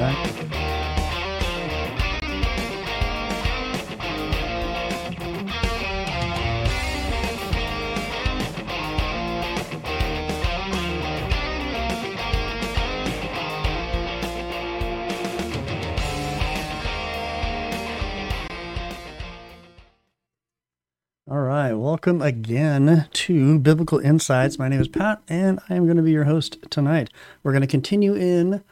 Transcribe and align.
All 0.00 0.06
right, 21.28 21.74
welcome 21.74 22.22
again 22.22 23.06
to 23.12 23.58
Biblical 23.58 23.98
Insights. 23.98 24.58
My 24.58 24.68
name 24.68 24.80
is 24.80 24.88
Pat, 24.88 25.20
and 25.28 25.60
I 25.68 25.74
am 25.74 25.84
going 25.84 25.98
to 25.98 26.02
be 26.02 26.12
your 26.12 26.24
host 26.24 26.56
tonight. 26.70 27.10
We're 27.42 27.52
going 27.52 27.60
to 27.60 27.66
continue 27.66 28.14
in 28.14 28.64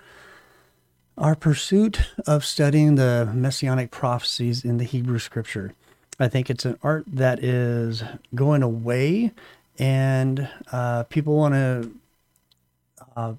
our 1.19 1.35
pursuit 1.35 2.01
of 2.27 2.45
studying 2.45 2.95
the 2.95 3.31
messianic 3.35 3.91
prophecies 3.91 4.65
in 4.65 4.79
the 4.79 4.85
Hebrew 4.85 5.19
Scripture. 5.19 5.75
I 6.19 6.29
think 6.29 6.51
it's 6.51 6.65
an 6.65 6.79
art 6.83 7.05
that 7.07 7.43
is 7.43 8.03
going 8.35 8.63
away, 8.63 9.33
and 9.79 10.49
uh, 10.73 11.05
people 11.05 11.37
want 11.37 11.55
to 11.55 11.93
uh, 13.17 13.35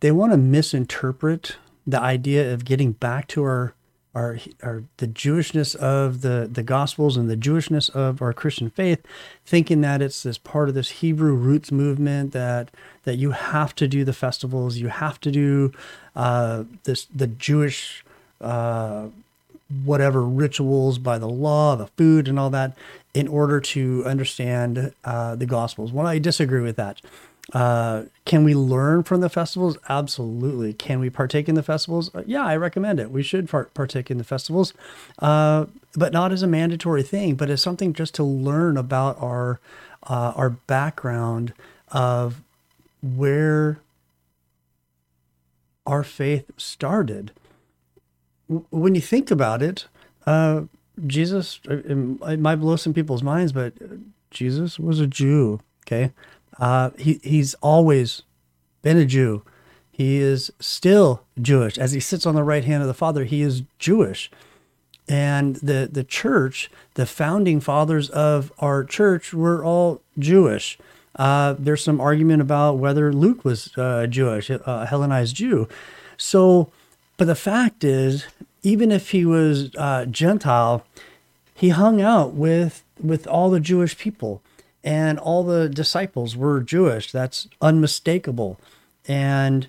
they 0.00 0.12
want 0.12 0.32
to 0.32 0.38
misinterpret 0.38 1.56
the 1.86 2.00
idea 2.00 2.52
of 2.52 2.64
getting 2.64 2.92
back 2.92 3.28
to 3.28 3.42
our 3.42 3.74
our, 4.16 4.38
our 4.62 4.82
the 4.96 5.06
Jewishness 5.06 5.76
of 5.76 6.22
the 6.22 6.48
the 6.50 6.62
Gospels 6.62 7.16
and 7.18 7.28
the 7.28 7.36
Jewishness 7.36 7.90
of 7.90 8.22
our 8.22 8.32
Christian 8.32 8.70
faith, 8.70 9.04
thinking 9.44 9.82
that 9.82 10.00
it's 10.00 10.22
this 10.22 10.38
part 10.38 10.70
of 10.70 10.74
this 10.74 10.90
Hebrew 10.90 11.34
roots 11.34 11.70
movement 11.70 12.32
that 12.32 12.70
that 13.04 13.16
you 13.16 13.32
have 13.32 13.74
to 13.76 13.86
do 13.86 14.04
the 14.04 14.14
festivals, 14.14 14.78
you 14.78 14.88
have 14.88 15.20
to 15.20 15.30
do 15.30 15.72
uh, 16.16 16.64
this 16.84 17.06
the 17.14 17.26
Jewish 17.26 18.04
uh, 18.40 19.08
whatever 19.84 20.22
rituals 20.22 20.98
by 20.98 21.18
the 21.18 21.28
law, 21.28 21.76
the 21.76 21.88
food, 21.88 22.26
and 22.26 22.38
all 22.38 22.50
that, 22.50 22.76
in 23.12 23.28
order 23.28 23.60
to 23.60 24.02
understand 24.06 24.94
uh, 25.04 25.36
the 25.36 25.46
Gospels. 25.46 25.92
Well, 25.92 26.06
I 26.06 26.18
disagree 26.18 26.62
with 26.62 26.76
that. 26.76 27.02
Uh, 27.52 28.02
can 28.24 28.42
we 28.42 28.54
learn 28.54 29.04
from 29.04 29.20
the 29.20 29.28
festivals? 29.28 29.78
Absolutely. 29.88 30.72
Can 30.72 30.98
we 30.98 31.10
partake 31.10 31.48
in 31.48 31.54
the 31.54 31.62
festivals? 31.62 32.12
Uh, 32.14 32.22
yeah, 32.26 32.44
I 32.44 32.56
recommend 32.56 32.98
it. 32.98 33.10
We 33.10 33.22
should 33.22 33.48
part- 33.48 33.72
partake 33.72 34.10
in 34.10 34.18
the 34.18 34.24
festivals, 34.24 34.74
uh, 35.20 35.66
but 35.94 36.12
not 36.12 36.32
as 36.32 36.42
a 36.42 36.48
mandatory 36.48 37.04
thing, 37.04 37.36
but 37.36 37.48
as 37.48 37.62
something 37.62 37.92
just 37.92 38.14
to 38.16 38.24
learn 38.24 38.76
about 38.76 39.20
our 39.20 39.60
uh, 40.08 40.32
our 40.36 40.50
background 40.50 41.52
of 41.88 42.42
where 43.02 43.80
our 45.86 46.02
faith 46.02 46.50
started. 46.56 47.32
W- 48.48 48.66
When 48.70 48.94
you 48.94 49.00
think 49.00 49.30
about 49.30 49.62
it, 49.62 49.86
uh, 50.26 50.62
Jesus, 51.06 51.60
uh, 51.68 51.76
it 51.86 52.40
might 52.40 52.56
blow 52.56 52.76
some 52.76 52.94
people's 52.94 53.22
minds, 53.22 53.52
but 53.52 53.74
Jesus 54.30 54.78
was 54.78 55.00
a 55.00 55.06
Jew. 55.06 55.60
Okay. 55.86 56.12
Uh, 56.58 56.90
he, 56.98 57.20
he's 57.22 57.54
always 57.54 58.22
been 58.82 58.96
a 58.96 59.04
Jew. 59.04 59.42
He 59.90 60.18
is 60.18 60.52
still 60.60 61.22
Jewish. 61.40 61.78
As 61.78 61.92
he 61.92 62.00
sits 62.00 62.26
on 62.26 62.34
the 62.34 62.42
right 62.42 62.64
hand 62.64 62.82
of 62.82 62.86
the 62.86 62.94
Father, 62.94 63.24
he 63.24 63.42
is 63.42 63.62
Jewish. 63.78 64.30
And 65.08 65.56
the, 65.56 65.88
the 65.90 66.04
church, 66.04 66.70
the 66.94 67.06
founding 67.06 67.60
fathers 67.60 68.10
of 68.10 68.52
our 68.58 68.84
church, 68.84 69.32
were 69.32 69.64
all 69.64 70.02
Jewish. 70.18 70.78
Uh, 71.14 71.54
there's 71.58 71.82
some 71.82 72.00
argument 72.00 72.42
about 72.42 72.78
whether 72.78 73.12
Luke 73.12 73.44
was 73.44 73.76
uh, 73.78 74.06
Jewish, 74.06 74.50
a 74.50 74.86
Hellenized 74.86 75.36
Jew. 75.36 75.68
So, 76.16 76.70
but 77.16 77.26
the 77.26 77.34
fact 77.34 77.84
is, 77.84 78.26
even 78.62 78.90
if 78.90 79.12
he 79.12 79.24
was 79.24 79.74
uh, 79.76 80.06
Gentile, 80.06 80.84
he 81.54 81.70
hung 81.70 82.02
out 82.02 82.34
with 82.34 82.82
with 83.00 83.26
all 83.26 83.50
the 83.50 83.60
Jewish 83.60 83.96
people 83.96 84.42
and 84.86 85.18
all 85.18 85.42
the 85.42 85.68
disciples 85.68 86.36
were 86.36 86.60
Jewish. 86.60 87.10
That's 87.10 87.48
unmistakable. 87.60 88.58
And 89.08 89.66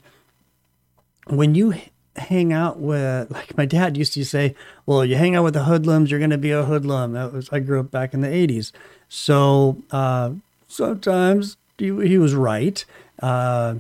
when 1.25 1.55
you 1.55 1.73
hang 2.15 2.53
out 2.53 2.79
with, 2.79 3.31
like 3.31 3.57
my 3.57 3.65
dad 3.65 3.97
used 3.97 4.13
to 4.13 4.23
say, 4.23 4.55
well, 4.85 5.03
you 5.03 5.15
hang 5.15 5.35
out 5.35 5.43
with 5.43 5.55
the 5.55 5.63
hoodlums, 5.63 6.11
you're 6.11 6.19
going 6.19 6.29
to 6.29 6.37
be 6.37 6.51
a 6.51 6.63
hoodlum. 6.63 7.13
That 7.13 7.33
was, 7.33 7.49
I 7.51 7.59
grew 7.59 7.79
up 7.79 7.89
back 7.89 8.13
in 8.13 8.21
the 8.21 8.27
80s. 8.27 8.71
So 9.09 9.81
uh, 9.89 10.33
sometimes 10.67 11.57
he, 11.79 11.85
he 12.07 12.19
was 12.19 12.35
right. 12.35 12.85
Uh, 13.19 13.77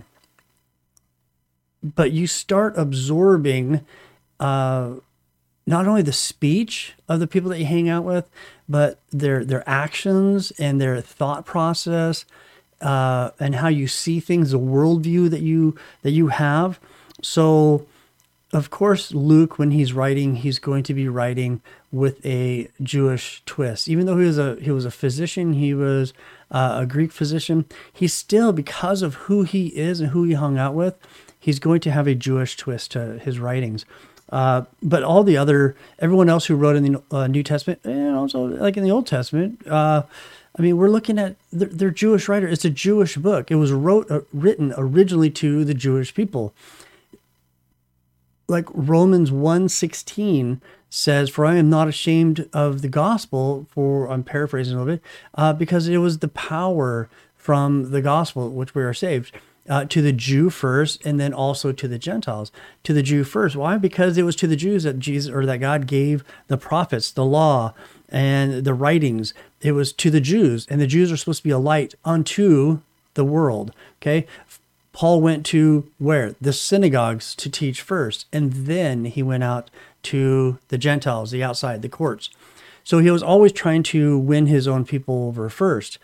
but 1.83 2.11
you 2.11 2.25
start 2.25 2.73
absorbing 2.75 3.85
uh, 4.39 4.95
not 5.67 5.87
only 5.87 6.01
the 6.01 6.11
speech 6.13 6.95
of 7.07 7.19
the 7.19 7.27
people 7.27 7.51
that 7.51 7.59
you 7.59 7.65
hang 7.65 7.89
out 7.89 8.03
with, 8.03 8.27
but 8.69 8.99
their 9.11 9.45
their 9.45 9.67
actions 9.67 10.51
and 10.59 10.79
their 10.79 11.01
thought 11.01 11.45
process, 11.45 12.25
uh, 12.81 13.31
and 13.39 13.55
how 13.55 13.67
you 13.67 13.87
see 13.87 14.19
things, 14.19 14.51
the 14.51 14.59
worldview 14.59 15.29
that 15.29 15.41
you 15.41 15.75
that 16.03 16.11
you 16.11 16.27
have. 16.27 16.79
So, 17.21 17.85
of 18.53 18.69
course, 18.69 19.13
Luke, 19.13 19.57
when 19.57 19.71
he's 19.71 19.93
writing, 19.93 20.35
he's 20.37 20.59
going 20.59 20.83
to 20.83 20.93
be 20.93 21.07
writing 21.07 21.61
with 21.91 22.23
a 22.25 22.69
Jewish 22.81 23.41
twist. 23.45 23.87
Even 23.87 24.05
though 24.05 24.17
he 24.17 24.25
was 24.25 24.37
a 24.37 24.57
he 24.61 24.71
was 24.71 24.85
a 24.85 24.91
physician, 24.91 25.53
he 25.53 25.73
was 25.73 26.13
uh, 26.51 26.79
a 26.81 26.85
Greek 26.85 27.11
physician. 27.11 27.65
He 27.91 28.07
still, 28.07 28.51
because 28.51 29.01
of 29.01 29.15
who 29.15 29.43
he 29.43 29.67
is 29.67 29.99
and 29.99 30.11
who 30.11 30.23
he 30.23 30.33
hung 30.33 30.57
out 30.57 30.75
with, 30.75 30.95
he's 31.39 31.59
going 31.59 31.79
to 31.81 31.91
have 31.91 32.07
a 32.07 32.15
Jewish 32.15 32.57
twist 32.57 32.91
to 32.91 33.19
his 33.19 33.39
writings. 33.39 33.85
Uh, 34.29 34.63
but 34.83 35.03
all 35.03 35.23
the 35.23 35.37
other, 35.37 35.75
everyone 35.99 36.29
else 36.29 36.45
who 36.45 36.55
wrote 36.55 36.75
in 36.75 36.91
the 36.91 37.01
uh, 37.11 37.27
New 37.27 37.43
Testament, 37.43 37.79
and 37.83 38.15
also 38.15 38.45
like 38.45 38.75
in 38.75 38.83
the 38.83 38.91
Old 38.91 39.07
Testament, 39.07 39.65
uh, 39.67 40.03
I 40.57 40.61
mean, 40.61 40.77
we're 40.77 40.89
looking 40.89 41.19
at 41.19 41.35
they're 41.51 41.91
Jewish 41.91 42.27
writer. 42.27 42.47
It's 42.47 42.65
a 42.65 42.69
Jewish 42.69 43.15
book. 43.15 43.51
It 43.51 43.55
was 43.55 43.71
wrote 43.71 44.09
uh, 44.11 44.21
written 44.33 44.73
originally 44.75 45.29
to 45.31 45.63
the 45.63 45.73
Jewish 45.73 46.13
people. 46.13 46.53
Like 48.49 48.65
Romans 48.73 49.29
1.16 49.29 50.61
says, 50.89 51.29
"For 51.29 51.45
I 51.45 51.55
am 51.55 51.69
not 51.69 51.87
ashamed 51.87 52.49
of 52.53 52.81
the 52.81 52.89
gospel." 52.89 53.67
For 53.69 54.09
I'm 54.09 54.23
paraphrasing 54.23 54.75
a 54.75 54.79
little 54.79 54.95
bit, 54.95 55.03
uh, 55.35 55.53
because 55.53 55.87
it 55.87 55.97
was 55.97 56.19
the 56.19 56.27
power 56.27 57.07
from 57.35 57.91
the 57.91 58.01
gospel 58.01 58.49
which 58.49 58.75
we 58.75 58.83
are 58.83 58.93
saved 58.93 59.31
uh, 59.69 59.85
to 59.85 60.01
the 60.01 60.13
Jew 60.13 60.49
first, 60.49 61.05
and 61.05 61.19
then 61.19 61.33
also 61.33 61.71
to 61.71 61.87
the 61.87 61.99
Gentiles. 61.99 62.51
To 62.83 62.93
the 62.93 63.03
Jew 63.03 63.23
first. 63.23 63.55
Why? 63.55 63.77
Because 63.77 64.17
it 64.17 64.23
was 64.23 64.35
to 64.37 64.47
the 64.47 64.55
Jews 64.55 64.83
that 64.83 64.99
Jesus 64.99 65.31
or 65.31 65.45
that 65.45 65.57
God 65.57 65.87
gave 65.87 66.23
the 66.47 66.57
prophets, 66.57 67.11
the 67.11 67.25
law, 67.25 67.73
and 68.09 68.63
the 68.63 68.73
writings. 68.73 69.33
It 69.61 69.73
was 69.73 69.91
to 69.93 70.09
the 70.09 70.21
Jews, 70.21 70.67
and 70.69 70.79
the 70.79 70.87
Jews 70.87 71.11
are 71.11 71.17
supposed 71.17 71.39
to 71.39 71.47
be 71.47 71.51
a 71.51 71.57
light 71.57 71.95
unto 72.05 72.79
the 73.15 73.25
world. 73.25 73.73
Okay. 74.01 74.25
Paul 74.93 75.21
went 75.21 75.45
to 75.47 75.91
where? 75.99 76.35
The 76.41 76.53
synagogues 76.53 77.35
to 77.35 77.51
teach 77.51 77.81
first, 77.81 78.25
and 78.33 78.51
then 78.51 79.05
he 79.05 79.21
went 79.21 79.43
out 79.43 79.69
to 80.03 80.57
the 80.69 80.77
Gentiles, 80.79 81.29
the 81.29 81.43
outside, 81.43 81.83
the 81.83 81.89
courts. 81.89 82.31
So 82.83 82.99
he 82.99 83.11
was 83.11 83.21
always 83.21 83.51
trying 83.51 83.83
to 83.83 84.17
win 84.17 84.47
his 84.47 84.67
own 84.67 84.85
people 84.85 85.27
over 85.27 85.49
first. 85.49 85.99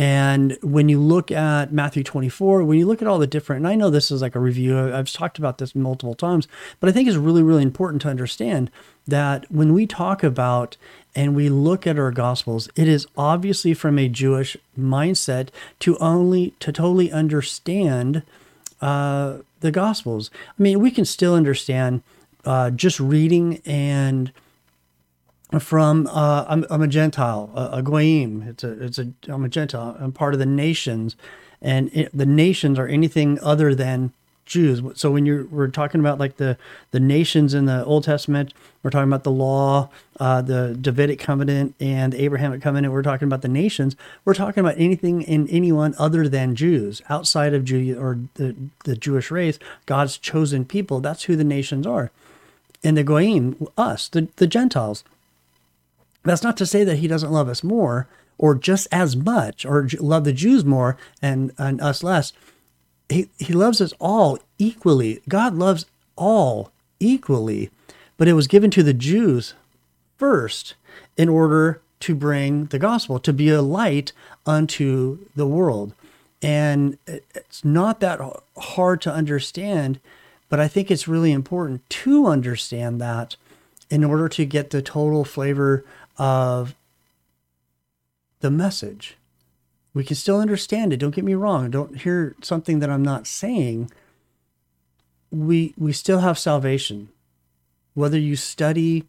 And 0.00 0.56
when 0.62 0.88
you 0.88 0.98
look 0.98 1.30
at 1.30 1.74
Matthew 1.74 2.02
24, 2.02 2.64
when 2.64 2.78
you 2.78 2.86
look 2.86 3.02
at 3.02 3.06
all 3.06 3.18
the 3.18 3.26
different, 3.26 3.58
and 3.58 3.68
I 3.68 3.74
know 3.74 3.90
this 3.90 4.10
is 4.10 4.22
like 4.22 4.34
a 4.34 4.40
review, 4.40 4.94
I've 4.94 5.12
talked 5.12 5.36
about 5.36 5.58
this 5.58 5.74
multiple 5.74 6.14
times, 6.14 6.48
but 6.80 6.88
I 6.88 6.92
think 6.92 7.06
it's 7.06 7.18
really, 7.18 7.42
really 7.42 7.62
important 7.62 8.00
to 8.00 8.08
understand 8.08 8.70
that 9.06 9.44
when 9.52 9.74
we 9.74 9.86
talk 9.86 10.22
about 10.22 10.78
and 11.14 11.36
we 11.36 11.50
look 11.50 11.86
at 11.86 11.98
our 11.98 12.12
gospels, 12.12 12.70
it 12.76 12.88
is 12.88 13.06
obviously 13.14 13.74
from 13.74 13.98
a 13.98 14.08
Jewish 14.08 14.56
mindset 14.78 15.50
to 15.80 15.98
only 15.98 16.54
to 16.60 16.72
totally 16.72 17.12
understand 17.12 18.22
uh, 18.80 19.40
the 19.60 19.70
gospels. 19.70 20.30
I 20.58 20.62
mean, 20.62 20.80
we 20.80 20.90
can 20.90 21.04
still 21.04 21.34
understand 21.34 22.02
uh, 22.46 22.70
just 22.70 23.00
reading 23.00 23.60
and 23.66 24.32
from 25.58 26.06
uh, 26.06 26.44
I'm, 26.48 26.64
I'm 26.70 26.82
a 26.82 26.88
Gentile, 26.88 27.50
a, 27.54 27.78
a 27.78 27.82
goyim. 27.82 28.42
It's 28.42 28.62
a 28.62 28.84
it's 28.84 28.98
a 28.98 29.12
I'm 29.28 29.44
a 29.44 29.48
Gentile. 29.48 29.96
I'm 29.98 30.12
part 30.12 30.34
of 30.34 30.40
the 30.40 30.46
nations, 30.46 31.16
and 31.60 31.90
it, 31.92 32.10
the 32.16 32.26
nations 32.26 32.78
are 32.78 32.86
anything 32.86 33.38
other 33.40 33.74
than 33.74 34.12
Jews. 34.50 34.82
So 34.94 35.12
when 35.12 35.26
you're 35.26 35.46
we're 35.46 35.68
talking 35.68 36.00
about 36.00 36.18
like 36.18 36.36
the 36.36 36.56
the 36.90 37.00
nations 37.00 37.54
in 37.54 37.66
the 37.66 37.84
Old 37.84 38.02
Testament, 38.04 38.52
we're 38.82 38.90
talking 38.90 39.08
about 39.08 39.22
the 39.22 39.30
law, 39.30 39.90
uh, 40.18 40.42
the 40.42 40.76
Davidic 40.80 41.20
covenant, 41.20 41.74
and 41.78 42.12
the 42.12 42.22
Abrahamic 42.22 42.60
covenant. 42.60 42.92
We're 42.92 43.02
talking 43.02 43.26
about 43.26 43.42
the 43.42 43.48
nations. 43.48 43.94
We're 44.24 44.34
talking 44.34 44.60
about 44.60 44.74
anything 44.76 45.24
and 45.26 45.48
anyone 45.50 45.94
other 45.98 46.28
than 46.28 46.56
Jews, 46.56 47.00
outside 47.08 47.54
of 47.54 47.64
Jew 47.64 47.96
or 47.98 48.18
the 48.34 48.56
the 48.84 48.96
Jewish 48.96 49.30
race, 49.30 49.58
God's 49.86 50.18
chosen 50.18 50.64
people. 50.64 51.00
That's 51.00 51.24
who 51.24 51.36
the 51.36 51.44
nations 51.44 51.86
are, 51.86 52.10
and 52.82 52.96
the 52.96 53.04
goyim, 53.04 53.68
us, 53.78 54.08
the 54.08 54.28
the 54.36 54.48
Gentiles. 54.48 55.04
That's 56.22 56.42
not 56.42 56.56
to 56.58 56.66
say 56.66 56.84
that 56.84 56.98
he 56.98 57.08
doesn't 57.08 57.32
love 57.32 57.48
us 57.48 57.64
more 57.64 58.06
or 58.38 58.54
just 58.54 58.88
as 58.90 59.16
much 59.16 59.64
or 59.64 59.88
love 59.98 60.24
the 60.24 60.32
Jews 60.32 60.64
more 60.64 60.96
and, 61.20 61.52
and 61.58 61.80
us 61.80 62.02
less. 62.02 62.32
He, 63.08 63.28
he 63.38 63.52
loves 63.52 63.80
us 63.80 63.92
all 63.98 64.38
equally. 64.58 65.20
God 65.28 65.54
loves 65.54 65.86
all 66.16 66.72
equally, 66.98 67.70
but 68.16 68.28
it 68.28 68.34
was 68.34 68.46
given 68.46 68.70
to 68.72 68.82
the 68.82 68.94
Jews 68.94 69.54
first 70.16 70.74
in 71.16 71.28
order 71.28 71.80
to 72.00 72.14
bring 72.14 72.66
the 72.66 72.78
gospel, 72.78 73.18
to 73.18 73.32
be 73.32 73.50
a 73.50 73.62
light 73.62 74.12
unto 74.46 75.18
the 75.36 75.46
world. 75.46 75.92
And 76.42 76.96
it's 77.06 77.64
not 77.64 78.00
that 78.00 78.20
hard 78.56 79.02
to 79.02 79.12
understand, 79.12 80.00
but 80.48 80.60
I 80.60 80.68
think 80.68 80.90
it's 80.90 81.08
really 81.08 81.32
important 81.32 81.88
to 81.90 82.26
understand 82.26 83.00
that 83.00 83.36
in 83.90 84.04
order 84.04 84.28
to 84.30 84.46
get 84.46 84.70
the 84.70 84.80
total 84.80 85.24
flavor 85.24 85.84
of 86.20 86.76
the 88.40 88.50
message. 88.50 89.16
We 89.94 90.04
can 90.04 90.14
still 90.14 90.38
understand 90.38 90.92
it. 90.92 90.98
Don't 90.98 91.14
get 91.14 91.24
me 91.24 91.34
wrong. 91.34 91.70
Don't 91.70 92.02
hear 92.02 92.36
something 92.42 92.78
that 92.78 92.90
I'm 92.90 93.02
not 93.02 93.26
saying. 93.26 93.90
We 95.32 95.74
we 95.76 95.92
still 95.92 96.20
have 96.20 96.38
salvation. 96.38 97.08
Whether 97.94 98.18
you 98.18 98.36
study 98.36 99.04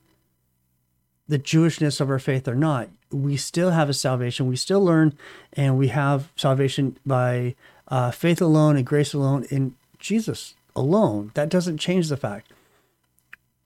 the 1.28 1.38
Jewishness 1.38 2.00
of 2.00 2.10
our 2.10 2.18
faith 2.18 2.48
or 2.48 2.56
not, 2.56 2.90
we 3.12 3.36
still 3.38 3.72
have 3.72 3.90
a 3.90 3.94
salvation. 3.94 4.48
We 4.48 4.56
still 4.56 4.84
learn, 4.84 5.14
and 5.54 5.78
we 5.78 5.90
have 5.90 6.31
salvation 6.36 6.98
by 7.06 7.56
uh, 7.90 8.12
faith 8.12 8.42
alone 8.42 8.78
and 8.78 8.86
grace 8.86 9.14
alone 9.14 9.46
in 9.52 9.75
Jesus 10.00 10.56
alone. 10.75 11.31
That 11.34 11.50
doesn't 11.50 11.78
change 11.78 12.07
the 12.07 12.18
fact. 12.18 12.52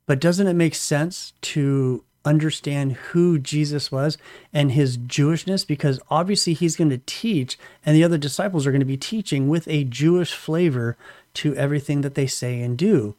But 0.08 0.20
doesn't 0.20 0.48
it 0.48 0.54
make 0.54 0.76
sense 0.76 1.34
to 1.42 2.04
understand 2.26 2.94
who 2.94 3.38
Jesus 3.40 3.92
was 3.92 4.18
and 4.54 4.72
his 4.72 4.98
Jewishness? 4.98 5.66
Because 5.66 6.00
obviously 6.10 6.54
he's 6.54 6.76
going 6.76 6.90
to 6.90 7.02
teach, 7.06 7.58
and 7.86 7.96
the 7.96 8.04
other 8.04 8.18
disciples 8.18 8.66
are 8.66 8.72
going 8.72 8.80
to 8.80 8.86
be 8.86 8.98
teaching 8.98 9.48
with 9.48 9.68
a 9.68 9.84
Jewish 9.84 10.34
flavor 10.34 10.98
to 11.36 11.56
everything 11.56 12.02
that 12.02 12.16
they 12.16 12.28
say 12.28 12.62
and 12.62 12.78
do. 12.78 13.16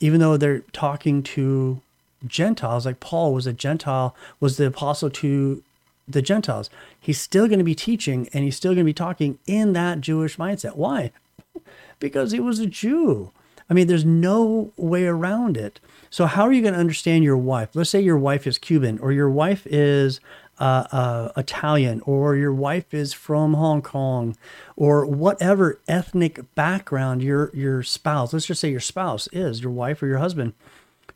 Even 0.00 0.20
though 0.20 0.36
they're 0.36 0.60
talking 0.72 1.22
to 1.22 1.80
Gentiles, 2.26 2.86
like 2.86 3.00
Paul 3.00 3.34
was 3.34 3.46
a 3.46 3.52
Gentile, 3.52 4.14
was 4.40 4.56
the 4.56 4.66
apostle 4.66 5.10
to 5.10 5.62
the 6.06 6.22
Gentiles. 6.22 6.70
He's 6.98 7.20
still 7.20 7.46
going 7.46 7.58
to 7.58 7.64
be 7.64 7.74
teaching 7.74 8.28
and 8.32 8.44
he's 8.44 8.56
still 8.56 8.72
going 8.72 8.84
to 8.84 8.90
be 8.90 8.92
talking 8.92 9.38
in 9.46 9.72
that 9.72 10.00
Jewish 10.00 10.36
mindset. 10.36 10.76
Why? 10.76 11.12
because 11.98 12.32
he 12.32 12.40
was 12.40 12.58
a 12.58 12.66
Jew. 12.66 13.30
I 13.70 13.74
mean, 13.74 13.86
there's 13.86 14.04
no 14.04 14.72
way 14.76 15.06
around 15.06 15.56
it. 15.56 15.80
So, 16.12 16.26
how 16.26 16.42
are 16.42 16.52
you 16.52 16.60
going 16.60 16.74
to 16.74 16.78
understand 16.78 17.24
your 17.24 17.38
wife? 17.38 17.70
Let's 17.72 17.88
say 17.88 18.02
your 18.02 18.18
wife 18.18 18.46
is 18.46 18.58
Cuban, 18.58 18.98
or 18.98 19.12
your 19.12 19.30
wife 19.30 19.66
is 19.66 20.20
uh, 20.60 20.84
uh, 20.92 21.32
Italian, 21.38 22.02
or 22.04 22.36
your 22.36 22.52
wife 22.52 22.92
is 22.92 23.14
from 23.14 23.54
Hong 23.54 23.80
Kong, 23.80 24.36
or 24.76 25.06
whatever 25.06 25.80
ethnic 25.88 26.54
background 26.54 27.22
your 27.22 27.50
your 27.54 27.82
spouse. 27.82 28.34
Let's 28.34 28.44
just 28.44 28.60
say 28.60 28.70
your 28.70 28.78
spouse 28.78 29.26
is 29.32 29.62
your 29.62 29.72
wife 29.72 30.02
or 30.02 30.06
your 30.06 30.18
husband 30.18 30.52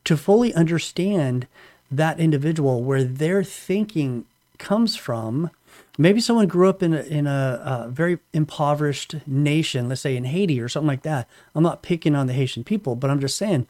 to 0.04 0.16
fully 0.16 0.54
understand 0.54 1.46
that 1.90 2.18
individual 2.18 2.82
where 2.82 3.04
their 3.04 3.44
thinking 3.44 4.24
comes 4.56 4.96
from. 4.96 5.50
Maybe 5.98 6.20
someone 6.20 6.46
grew 6.46 6.70
up 6.70 6.82
in 6.82 6.94
a, 6.94 7.02
in 7.02 7.26
a, 7.26 7.84
a, 7.86 7.88
very 7.90 8.18
impoverished 8.32 9.16
nation, 9.26 9.88
let's 9.88 10.00
say 10.00 10.16
in 10.16 10.24
Haiti 10.24 10.60
or 10.60 10.68
something 10.68 10.88
like 10.88 11.02
that. 11.02 11.28
I'm 11.54 11.62
not 11.62 11.82
picking 11.82 12.14
on 12.14 12.26
the 12.26 12.32
Haitian 12.32 12.64
people, 12.64 12.96
but 12.96 13.10
I'm 13.10 13.20
just 13.20 13.36
saying, 13.36 13.66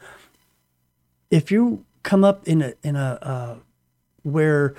if 1.29 1.51
you 1.51 1.85
come 2.03 2.23
up 2.23 2.47
in 2.47 2.61
a 2.61 2.73
in 2.83 2.95
a 2.95 3.19
uh, 3.21 3.55
where 4.23 4.75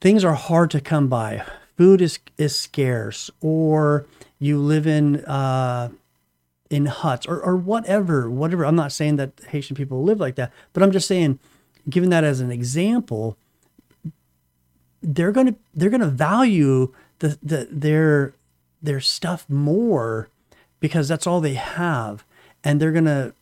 things 0.00 0.24
are 0.24 0.34
hard 0.34 0.70
to 0.70 0.80
come 0.80 1.08
by, 1.08 1.44
food 1.76 2.00
is 2.00 2.18
is 2.36 2.58
scarce, 2.58 3.30
or 3.40 4.06
you 4.38 4.58
live 4.58 4.86
in 4.86 5.24
uh, 5.24 5.90
in 6.70 6.86
huts 6.86 7.26
or, 7.26 7.40
or 7.40 7.56
whatever, 7.56 8.30
whatever. 8.30 8.64
I'm 8.64 8.76
not 8.76 8.92
saying 8.92 9.16
that 9.16 9.32
Haitian 9.48 9.76
people 9.76 10.02
live 10.02 10.20
like 10.20 10.36
that, 10.36 10.52
but 10.72 10.82
I'm 10.82 10.92
just 10.92 11.08
saying, 11.08 11.38
given 11.88 12.10
that 12.10 12.24
as 12.24 12.40
an 12.40 12.50
example, 12.50 13.36
they're 15.02 15.32
gonna 15.32 15.54
they're 15.74 15.90
gonna 15.90 16.06
value 16.06 16.92
the, 17.20 17.38
the 17.42 17.68
their 17.70 18.34
their 18.82 19.00
stuff 19.00 19.48
more 19.48 20.28
because 20.80 21.08
that's 21.08 21.26
all 21.26 21.40
they 21.40 21.54
have, 21.54 22.24
and 22.62 22.80
they're 22.80 22.92
gonna 22.92 23.32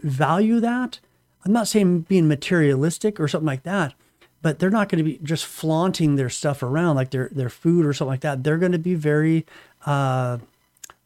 value 0.00 0.60
that. 0.60 1.00
I'm 1.44 1.52
not 1.52 1.68
saying 1.68 2.00
being 2.02 2.28
materialistic 2.28 3.18
or 3.18 3.28
something 3.28 3.46
like 3.46 3.62
that, 3.62 3.94
but 4.42 4.58
they're 4.58 4.70
not 4.70 4.88
going 4.88 4.98
to 4.98 5.04
be 5.04 5.18
just 5.22 5.46
flaunting 5.46 6.16
their 6.16 6.30
stuff 6.30 6.62
around 6.62 6.96
like 6.96 7.10
their 7.10 7.28
their 7.32 7.48
food 7.48 7.86
or 7.86 7.92
something 7.92 8.12
like 8.12 8.20
that. 8.20 8.44
They're 8.44 8.58
going 8.58 8.72
to 8.72 8.78
be 8.78 8.94
very 8.94 9.46
uh, 9.86 10.38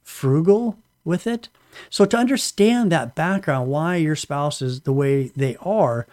frugal 0.03 0.79
with 1.05 1.27
it. 1.27 1.49
So 1.89 2.05
to 2.05 2.17
understand 2.17 2.93
that 2.93 3.15
background, 3.15 3.71
why 3.71 3.97
your 3.97 4.17
spouse 4.17 4.61
is 4.61 4.83
the 4.83 4.93
way 4.93 5.29
they 5.35 5.56
are, 5.61 6.06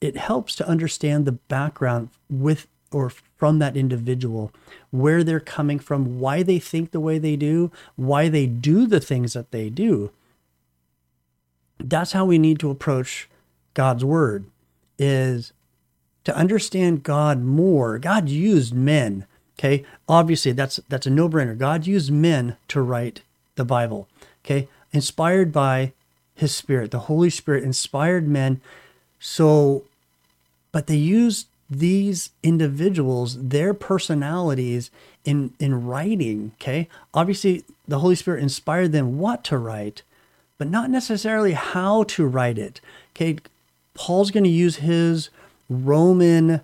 it 0.00 0.16
helps 0.16 0.54
to 0.56 0.68
understand 0.68 1.26
the 1.26 1.32
background 1.32 2.08
with 2.30 2.66
or 2.92 3.10
from 3.10 3.58
that 3.60 3.76
individual, 3.76 4.52
where 4.90 5.22
they're 5.22 5.38
coming 5.38 5.78
from, 5.78 6.18
why 6.18 6.42
they 6.42 6.58
think 6.58 6.90
the 6.90 7.00
way 7.00 7.18
they 7.18 7.36
do, 7.36 7.70
why 7.96 8.28
they 8.28 8.46
do 8.46 8.86
the 8.86 9.00
things 9.00 9.32
that 9.32 9.50
they 9.50 9.70
do. 9.70 10.10
That's 11.88 12.12
how 12.12 12.24
we 12.24 12.38
need 12.38 12.58
to 12.60 12.70
approach 12.70 13.28
God's 13.74 14.04
word 14.04 14.44
is 14.98 15.52
to 16.24 16.36
understand 16.36 17.02
God 17.02 17.42
more. 17.42 17.98
God 17.98 18.28
used 18.28 18.74
men, 18.74 19.26
okay? 19.58 19.84
Obviously 20.08 20.52
that's 20.52 20.80
that's 20.88 21.06
a 21.06 21.10
no-brainer. 21.10 21.56
God 21.56 21.86
used 21.86 22.12
men 22.12 22.56
to 22.68 22.82
write 22.82 23.22
the 23.56 23.64
Bible. 23.64 24.08
Okay. 24.44 24.68
Inspired 24.92 25.52
by 25.52 25.92
his 26.34 26.54
spirit. 26.54 26.90
The 26.90 27.00
Holy 27.00 27.30
Spirit 27.30 27.62
inspired 27.62 28.26
men. 28.26 28.60
So, 29.18 29.84
but 30.72 30.86
they 30.86 30.96
used 30.96 31.46
these 31.68 32.30
individuals, 32.42 33.48
their 33.48 33.74
personalities 33.74 34.90
in, 35.24 35.52
in 35.60 35.84
writing. 35.84 36.52
Okay. 36.54 36.88
Obviously, 37.12 37.64
the 37.86 37.98
Holy 37.98 38.16
Spirit 38.16 38.42
inspired 38.42 38.92
them 38.92 39.18
what 39.18 39.44
to 39.44 39.58
write, 39.58 40.02
but 40.60 40.68
not 40.68 40.90
necessarily 40.90 41.52
how 41.54 42.02
to 42.02 42.26
write 42.26 42.58
it. 42.58 42.82
Okay. 43.16 43.38
Paul's 43.94 44.30
going 44.30 44.44
to 44.44 44.50
use 44.50 44.76
his 44.76 45.30
Roman 45.70 46.60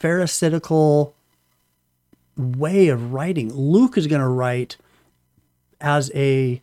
Pharisaical 0.00 1.14
way 2.36 2.88
of 2.88 3.12
writing. 3.12 3.54
Luke 3.54 3.96
is 3.96 4.08
going 4.08 4.20
to 4.20 4.26
write 4.26 4.76
as 5.80 6.10
a 6.12 6.60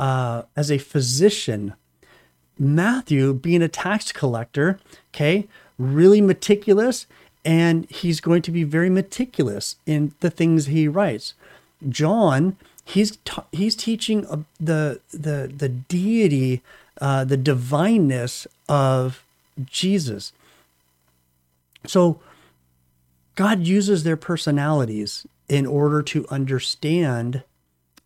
uh, 0.00 0.42
as 0.56 0.72
a 0.72 0.78
physician. 0.78 1.74
Matthew, 2.58 3.32
being 3.32 3.62
a 3.62 3.68
tax 3.68 4.10
collector, 4.10 4.80
okay, 5.14 5.46
really 5.78 6.20
meticulous, 6.20 7.06
and 7.44 7.88
he's 7.88 8.20
going 8.20 8.42
to 8.42 8.50
be 8.50 8.64
very 8.64 8.90
meticulous 8.90 9.76
in 9.86 10.12
the 10.18 10.30
things 10.30 10.66
he 10.66 10.88
writes. 10.88 11.34
John, 11.88 12.56
he's 12.84 13.16
ta- 13.24 13.46
he's 13.52 13.74
teaching 13.74 14.26
uh, 14.26 14.42
the 14.60 15.00
the 15.10 15.52
the 15.56 15.68
deity, 15.68 16.62
uh, 17.00 17.24
the 17.24 17.36
divineness 17.36 18.46
of 18.68 19.24
Jesus. 19.66 20.32
So, 21.86 22.20
God 23.34 23.66
uses 23.66 24.04
their 24.04 24.16
personalities 24.16 25.26
in 25.48 25.66
order 25.66 26.02
to 26.02 26.26
understand 26.28 27.42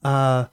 uh, 0.03 0.47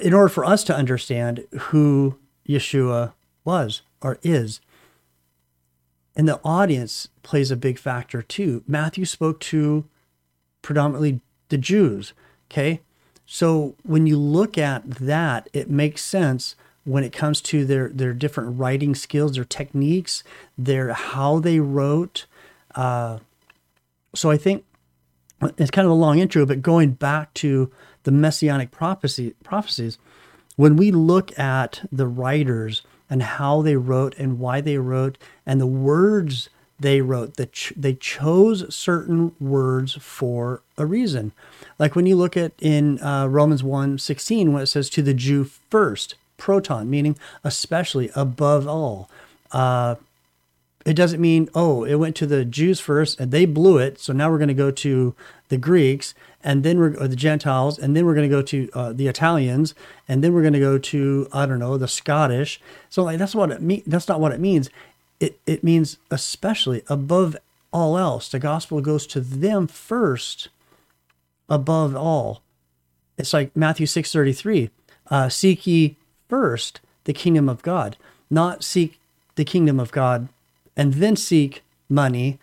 in 0.00 0.14
order 0.14 0.28
for 0.28 0.44
us 0.44 0.64
to 0.64 0.76
understand 0.76 1.44
who 1.52 2.16
Yeshua 2.48 3.12
was 3.44 3.82
or 4.00 4.18
is. 4.22 4.60
And 6.16 6.28
the 6.28 6.40
audience 6.44 7.08
plays 7.22 7.50
a 7.50 7.56
big 7.56 7.78
factor 7.78 8.22
too. 8.22 8.62
Matthew 8.66 9.04
spoke 9.04 9.40
to 9.40 9.84
predominantly 10.62 11.20
the 11.48 11.58
Jews. 11.58 12.12
Okay. 12.50 12.80
So 13.26 13.74
when 13.82 14.06
you 14.06 14.18
look 14.18 14.58
at 14.58 14.88
that, 14.90 15.48
it 15.52 15.70
makes 15.70 16.02
sense 16.02 16.56
when 16.84 17.02
it 17.02 17.12
comes 17.12 17.40
to 17.40 17.64
their, 17.64 17.88
their 17.88 18.12
different 18.12 18.58
writing 18.58 18.94
skills, 18.94 19.34
their 19.34 19.44
techniques, 19.44 20.22
their 20.58 20.92
how 20.92 21.38
they 21.38 21.58
wrote. 21.58 22.26
Uh, 22.74 23.18
so 24.14 24.30
I 24.30 24.36
think 24.36 24.64
it's 25.58 25.70
kind 25.70 25.86
of 25.86 25.92
a 25.92 25.94
long 25.94 26.18
intro, 26.18 26.44
but 26.44 26.62
going 26.62 26.92
back 26.92 27.32
to 27.34 27.72
the 28.02 28.12
messianic 28.12 28.70
prophecy 28.70 29.34
prophecies, 29.42 29.98
when 30.56 30.76
we 30.76 30.90
look 30.90 31.36
at 31.38 31.88
the 31.90 32.06
writers 32.06 32.82
and 33.10 33.22
how 33.22 33.62
they 33.62 33.76
wrote 33.76 34.14
and 34.18 34.38
why 34.38 34.60
they 34.60 34.78
wrote 34.78 35.18
and 35.46 35.60
the 35.60 35.66
words 35.66 36.48
they 36.78 37.00
wrote, 37.00 37.36
that 37.36 37.52
ch- 37.52 37.72
they 37.76 37.94
chose 37.94 38.74
certain 38.74 39.34
words 39.40 39.94
for 39.94 40.62
a 40.76 40.86
reason. 40.86 41.32
Like 41.78 41.94
when 41.94 42.06
you 42.06 42.16
look 42.16 42.36
at 42.36 42.52
in 42.60 43.00
uh, 43.00 43.26
Romans 43.26 43.62
1 43.62 43.98
16, 43.98 44.52
when 44.52 44.62
it 44.62 44.66
says 44.66 44.90
to 44.90 45.02
the 45.02 45.14
Jew 45.14 45.44
first, 45.44 46.14
proton, 46.36 46.90
meaning 46.90 47.16
especially 47.42 48.10
above 48.14 48.66
all. 48.66 49.08
Uh, 49.52 49.96
it 50.84 50.94
doesn't 50.94 51.20
mean, 51.20 51.48
oh, 51.54 51.84
it 51.84 51.94
went 51.94 52.14
to 52.16 52.26
the 52.26 52.44
Jews 52.44 52.78
first 52.78 53.18
and 53.18 53.32
they 53.32 53.46
blew 53.46 53.78
it. 53.78 53.98
So 53.98 54.12
now 54.12 54.30
we're 54.30 54.38
going 54.38 54.48
to 54.48 54.54
go 54.54 54.70
to 54.70 55.14
the 55.48 55.56
Greeks, 55.56 56.14
and 56.42 56.62
then 56.62 56.78
we're 56.78 56.96
or 56.98 57.08
the 57.08 57.16
Gentiles, 57.16 57.78
and 57.78 57.96
then 57.96 58.04
we're 58.04 58.14
going 58.14 58.28
to 58.28 58.34
go 58.34 58.42
to 58.42 58.68
uh, 58.74 58.92
the 58.92 59.08
Italians, 59.08 59.74
and 60.08 60.22
then 60.22 60.34
we're 60.34 60.42
going 60.42 60.54
to 60.54 60.60
go 60.60 60.78
to 60.78 61.28
I 61.32 61.46
don't 61.46 61.58
know 61.58 61.78
the 61.78 61.88
Scottish. 61.88 62.60
So 62.90 63.02
like 63.04 63.18
that's 63.18 63.34
what 63.34 63.50
it 63.50 63.62
mean. 63.62 63.82
That's 63.86 64.08
not 64.08 64.20
what 64.20 64.32
it 64.32 64.40
means. 64.40 64.68
It 65.20 65.38
it 65.46 65.64
means 65.64 65.98
especially 66.10 66.82
above 66.88 67.36
all 67.72 67.96
else. 67.98 68.28
The 68.28 68.38
gospel 68.38 68.80
goes 68.80 69.06
to 69.08 69.20
them 69.20 69.66
first, 69.66 70.48
above 71.48 71.96
all. 71.96 72.42
It's 73.16 73.32
like 73.32 73.56
Matthew 73.56 73.86
six 73.86 74.12
thirty 74.12 74.32
three. 74.32 74.70
Uh, 75.08 75.28
seek 75.28 75.66
ye 75.66 75.96
first 76.28 76.80
the 77.04 77.12
kingdom 77.12 77.48
of 77.48 77.62
God, 77.62 77.96
not 78.30 78.64
seek 78.64 78.98
the 79.34 79.44
kingdom 79.44 79.78
of 79.78 79.92
God 79.92 80.28
and 80.76 80.94
then 80.94 81.16
seek 81.16 81.62
money 81.88 82.38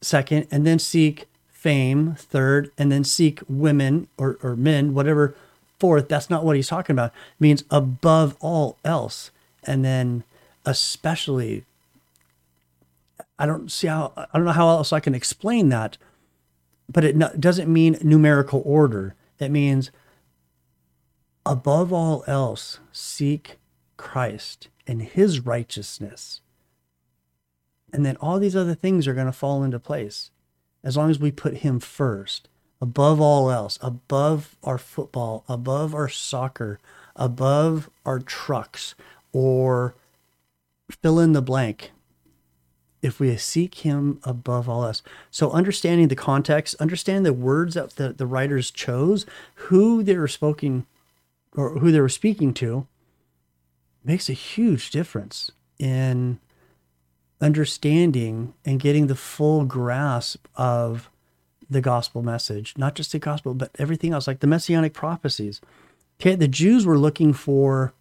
second, 0.00 0.46
and 0.50 0.66
then 0.66 0.78
seek 0.78 1.26
fame 1.48 2.14
third, 2.18 2.70
and 2.76 2.92
then 2.92 3.04
seek 3.04 3.40
women 3.48 4.06
or, 4.18 4.38
or 4.42 4.54
men, 4.54 4.94
whatever 4.94 5.34
fourth. 5.78 6.08
That's 6.08 6.28
not 6.28 6.44
what 6.44 6.56
he's 6.56 6.68
talking 6.68 6.94
about. 6.94 7.10
It 7.10 7.40
means 7.40 7.64
above 7.70 8.36
all 8.40 8.76
else. 8.84 9.30
And 9.66 9.84
then 9.84 10.24
especially 10.66 11.64
I 13.38 13.46
don't 13.46 13.70
see 13.70 13.86
how 13.86 14.12
I 14.16 14.26
don't 14.34 14.44
know 14.44 14.52
how 14.52 14.68
else 14.68 14.92
I 14.92 15.00
can 15.00 15.14
explain 15.14 15.68
that, 15.70 15.98
but 16.88 17.04
it 17.04 17.40
doesn't 17.40 17.72
mean 17.72 17.98
numerical 18.02 18.62
order. 18.64 19.14
It 19.38 19.50
means 19.50 19.90
above 21.46 21.92
all 21.92 22.24
else, 22.26 22.78
seek 22.92 23.58
Christ 23.96 24.68
and 24.86 25.02
his 25.02 25.40
righteousness. 25.40 26.40
And 27.92 28.04
then 28.04 28.16
all 28.16 28.38
these 28.38 28.56
other 28.56 28.74
things 28.74 29.06
are 29.06 29.14
going 29.14 29.26
to 29.26 29.32
fall 29.32 29.62
into 29.62 29.78
place 29.78 30.30
as 30.82 30.96
long 30.96 31.10
as 31.10 31.18
we 31.18 31.30
put 31.30 31.58
him 31.58 31.80
first, 31.80 32.48
above 32.80 33.20
all 33.20 33.50
else, 33.50 33.78
above 33.80 34.56
our 34.62 34.78
football, 34.78 35.44
above 35.48 35.94
our 35.94 36.08
soccer, 36.08 36.78
above 37.16 37.88
our 38.04 38.18
trucks, 38.18 38.94
or 39.32 39.94
fill 40.90 41.18
in 41.18 41.32
the 41.32 41.40
blank. 41.40 41.92
If 43.04 43.20
we 43.20 43.36
seek 43.36 43.74
him 43.76 44.18
above 44.24 44.66
all 44.66 44.86
else. 44.86 45.02
So, 45.30 45.50
understanding 45.50 46.08
the 46.08 46.16
context, 46.16 46.74
understand 46.80 47.26
the 47.26 47.34
words 47.34 47.74
that 47.74 47.96
the, 47.96 48.14
the 48.14 48.26
writers 48.26 48.70
chose, 48.70 49.26
who 49.54 50.02
they 50.02 50.16
were 50.16 50.26
speaking 50.26 50.86
or 51.54 51.78
who 51.78 51.92
they 51.92 52.00
were 52.00 52.08
speaking 52.08 52.54
to, 52.54 52.86
makes 54.02 54.30
a 54.30 54.32
huge 54.32 54.90
difference 54.90 55.50
in 55.78 56.40
understanding 57.40 58.54
and 58.64 58.80
getting 58.80 59.06
the 59.06 59.14
full 59.14 59.64
grasp 59.64 60.46
of 60.56 61.10
the 61.68 61.82
gospel 61.82 62.22
message, 62.22 62.74
not 62.76 62.94
just 62.94 63.12
the 63.12 63.18
gospel, 63.18 63.52
but 63.52 63.70
everything 63.78 64.12
else, 64.12 64.26
like 64.26 64.40
the 64.40 64.46
messianic 64.46 64.94
prophecies. 64.94 65.60
Okay, 66.20 66.34
the 66.34 66.48
Jews 66.48 66.86
were 66.86 66.98
looking 66.98 67.32
for, 67.32 67.92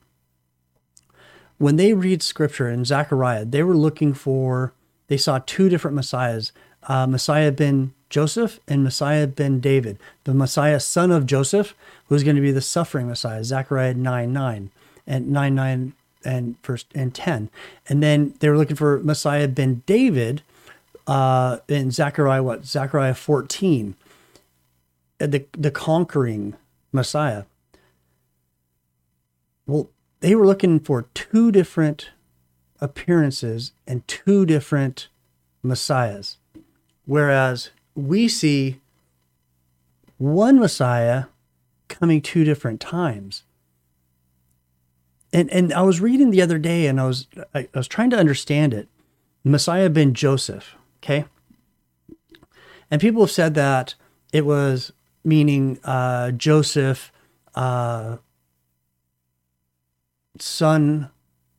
when 1.58 1.76
they 1.76 1.94
read 1.94 2.22
scripture 2.22 2.70
in 2.70 2.86
Zechariah, 2.86 3.46
they 3.46 3.64
were 3.64 3.76
looking 3.76 4.14
for, 4.14 4.74
they 5.14 5.18
saw 5.18 5.40
two 5.46 5.70
different 5.70 5.96
messiahs 5.96 6.52
uh, 6.88 7.08
Messiah 7.08 7.52
ben 7.52 7.94
Joseph 8.10 8.60
and 8.68 8.84
Messiah 8.84 9.26
ben 9.26 9.60
David. 9.60 9.98
The 10.26 10.34
Messiah, 10.34 10.80
son 10.80 11.12
of 11.12 11.26
Joseph, 11.26 11.74
who's 12.08 12.24
going 12.24 12.36
to 12.36 12.42
be 12.42 12.52
the 12.52 12.62
suffering 12.62 13.08
Messiah, 13.08 13.44
Zechariah 13.44 13.94
9 13.94 14.34
9 14.34 14.70
and 15.08 15.30
9 15.30 15.56
9 15.56 15.94
and 16.26 16.56
first 16.62 16.88
and 16.96 17.14
10 17.14 17.50
and 17.90 18.02
then 18.02 18.34
they 18.40 18.48
were 18.48 18.58
looking 18.58 18.78
for 18.78 19.00
messiah 19.00 19.46
ben 19.46 19.84
david 19.86 20.42
uh 21.06 21.58
in 21.68 21.92
zechariah 21.92 22.42
what 22.42 22.66
zechariah 22.66 23.14
14 23.14 23.96
uh, 25.20 25.28
the 25.28 25.46
the 25.52 25.72
conquering 25.72 26.56
messiah. 26.94 27.44
Well 29.68 29.90
they 30.22 30.36
were 30.36 30.46
looking 30.46 30.80
for 30.80 31.04
two 31.14 31.52
different 31.52 32.12
appearances 32.84 33.72
and 33.88 34.06
two 34.10 34.46
different 34.46 35.08
messiahs. 35.64 36.38
Whereas 37.06 37.70
we 37.96 38.28
see 38.28 38.82
one 40.18 40.60
messiah 40.60 41.26
coming 41.88 42.22
two 42.22 42.44
different 42.44 42.82
times. 42.82 43.44
And 45.32 45.50
and 45.52 45.74
I 45.74 45.82
was 45.82 46.02
reading 46.02 46.30
the 46.30 46.42
other 46.42 46.60
day, 46.60 46.86
and 46.86 47.00
I 47.00 47.06
was 47.08 47.28
I, 47.56 47.60
I 47.60 47.78
was 47.78 47.88
trying 47.88 48.12
to 48.12 48.20
understand 48.20 48.74
it. 48.74 48.88
Messiah 49.44 49.90
ben 49.90 50.14
Joseph, 50.14 50.76
okay, 51.02 51.26
and 52.92 53.02
people 53.02 53.24
have 53.24 53.32
said 53.32 53.56
that 53.56 53.96
it 54.32 54.46
was 54.46 54.94
meaning 55.24 55.80
uh, 55.84 56.32
Joseph, 56.32 57.12
uh, 57.56 58.18
son 60.38 61.10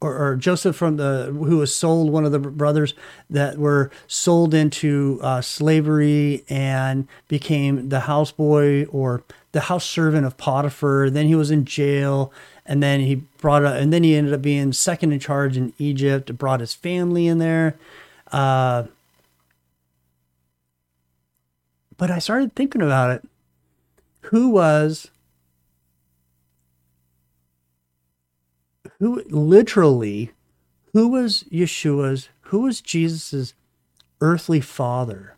or, 0.05 0.33
or, 0.33 0.37
Joseph 0.37 0.77
from 0.77 0.97
the 0.97 1.27
who 1.33 1.59
was 1.59 1.75
sold 1.75 2.13
one 2.13 2.25
of 2.25 2.33
the 2.33 2.39
brothers 2.39 2.95
that 3.31 3.57
were 3.57 3.91
sold 4.07 4.53
into 4.53 5.19
uh, 5.23 5.41
slavery 5.41 6.45
and 6.49 7.09
became 7.27 7.89
the 7.89 8.01
houseboy 8.01 8.87
or 8.93 9.23
the 9.53 9.63
house 9.63 9.87
servant 9.87 10.27
of 10.27 10.37
Potiphar. 10.37 11.09
Then 11.09 11.27
he 11.27 11.35
was 11.35 11.51
in 11.51 11.65
jail 11.65 12.33
and 12.67 12.83
then 12.83 13.01
he 13.01 13.17
brought 13.39 13.65
up, 13.65 13.77
and 13.77 13.93
then 13.93 14.03
he 14.03 14.15
ended 14.15 14.33
up 14.33 14.43
being 14.43 14.73
second 14.73 15.13
in 15.13 15.21
charge 15.21 15.57
in 15.57 15.73
Egypt. 15.79 16.37
Brought 16.37 16.61
his 16.61 16.75
family 16.75 17.27
in 17.27 17.39
there. 17.39 17.77
Uh, 18.33 18.85
but 21.97 22.11
I 22.11 22.19
started 22.19 22.55
thinking 22.55 22.83
about 22.83 23.11
it. 23.11 23.29
Who 24.29 24.49
was 24.51 25.11
who 29.05 29.23
literally 29.29 30.31
who 30.95 31.09
was 31.09 31.45
Yeshua's 31.53 32.31
who 32.49 32.61
was 32.61 32.81
Jesus's 32.81 33.53
earthly 34.23 34.63
father? 34.63 35.37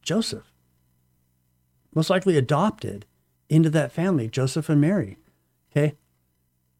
Joseph. 0.00 0.52
Most 1.92 2.08
likely 2.08 2.36
adopted 2.36 3.04
into 3.48 3.68
that 3.70 3.90
family, 3.90 4.28
Joseph 4.28 4.68
and 4.68 4.80
Mary. 4.80 5.16
Okay. 5.72 5.96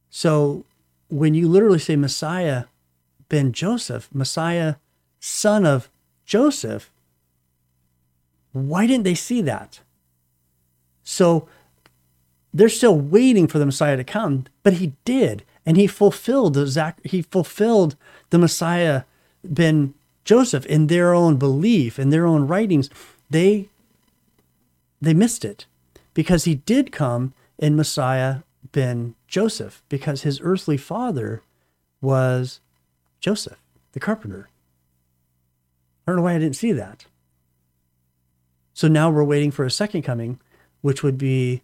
So 0.09 0.65
when 1.09 1.35
you 1.35 1.49
literally 1.49 1.81
say 1.81 1.97
Messiah 1.97 2.67
ben 3.29 3.51
Joseph, 3.51 4.09
Messiah 4.15 4.77
son 5.19 5.67
of 5.67 5.91
Joseph, 6.25 6.93
why 8.53 8.87
didn't 8.87 9.03
they 9.03 9.17
see 9.17 9.43
that? 9.43 9.81
So 11.03 11.49
they're 12.53 12.69
still 12.69 12.99
waiting 12.99 13.47
for 13.47 13.59
the 13.59 13.67
Messiah 13.67 13.97
to 13.97 14.05
come, 14.05 14.45
but 14.63 14.75
he 14.75 14.93
did, 15.05 15.45
and 15.65 15.77
he 15.77 15.87
fulfilled 15.87 16.55
the 16.55 16.67
Zach, 16.67 16.99
he 17.05 17.23
fulfilled 17.23 17.97
the 18.31 18.39
Messiah 18.39 19.03
ben 19.45 19.95
Joseph 20.25 20.67
in 20.67 20.87
their 20.87 21.15
own 21.15 21.37
belief, 21.37 21.99
in 21.99 22.11
their 22.11 22.27
own 22.27 22.47
writings. 22.47 22.91
They 23.31 23.69
they 25.01 25.15
missed 25.15 25.45
it 25.45 25.67
because 26.15 26.45
he 26.45 26.55
did 26.55 26.93
come 26.93 27.35
in 27.59 27.75
Messiah 27.75 28.39
ben 28.71 29.15
Joseph 29.27 29.83
because 29.89 30.23
his 30.23 30.41
earthly 30.41 30.77
father 30.77 31.43
was 32.01 32.61
Joseph, 33.21 33.59
the 33.93 34.01
carpenter. 34.01 34.49
I 36.07 36.11
don't 36.11 36.17
know 36.17 36.23
why 36.23 36.35
I 36.35 36.39
didn't 36.39 36.57
see 36.57 36.73
that. 36.73 37.07
So 38.75 38.89
now 38.89 39.11
we're 39.11 39.25
waiting 39.25 39.51
for 39.51 39.65
a 39.65 39.71
second 39.71 40.03
coming, 40.03 40.41
which 40.81 41.03
would 41.03 41.19
be 41.19 41.63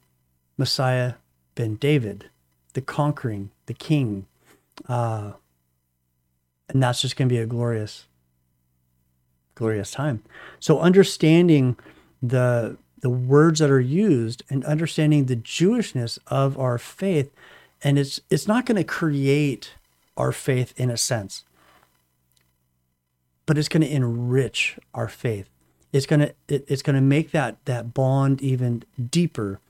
Messiah 0.59 1.15
ben 1.55 1.77
David, 1.77 2.29
the 2.75 2.81
conquering, 2.83 3.51
the 3.67 3.75
king. 3.75 4.27
Uh, 4.89 5.33
and 6.69 6.83
that's 6.83 7.01
just 7.01 7.17
going 7.17 7.29
to 7.29 7.35
be 7.35 7.41
a 7.41 7.47
glorious, 7.47 8.07
glorious 9.55 9.91
time. 9.91 10.23
So 10.61 10.81
understanding 10.81 11.79
the 12.23 12.77
the 13.01 13.11
words 13.11 13.61
that 13.61 13.71
are 13.71 13.81
used 13.81 14.43
and 14.51 14.65
understanding 14.65 15.27
the 15.27 15.37
Jewishness 15.37 16.19
of 16.27 16.59
our 16.59 16.79
faith. 16.79 17.33
And 17.83 17.99
it's 17.99 18.21
it's 18.29 18.49
not 18.49 18.67
going 18.67 18.77
to 18.77 18.85
create 18.85 19.75
our 20.17 20.33
faith 20.33 20.75
in 20.77 20.91
a 20.91 20.97
sense, 20.97 21.45
but 23.47 23.57
it's 23.57 23.69
going 23.69 23.83
to 23.83 23.93
enrich 23.93 24.79
our 24.95 25.09
faith. 25.09 25.49
It's 25.93 26.07
going 26.07 26.21
to 26.21 26.35
it, 26.49 26.65
it's 26.69 26.83
going 26.83 26.97
to 26.97 27.03
make 27.03 27.31
that 27.31 27.65
that 27.67 27.95
bond 27.95 28.43
even 28.43 28.83
deeper 29.11 29.61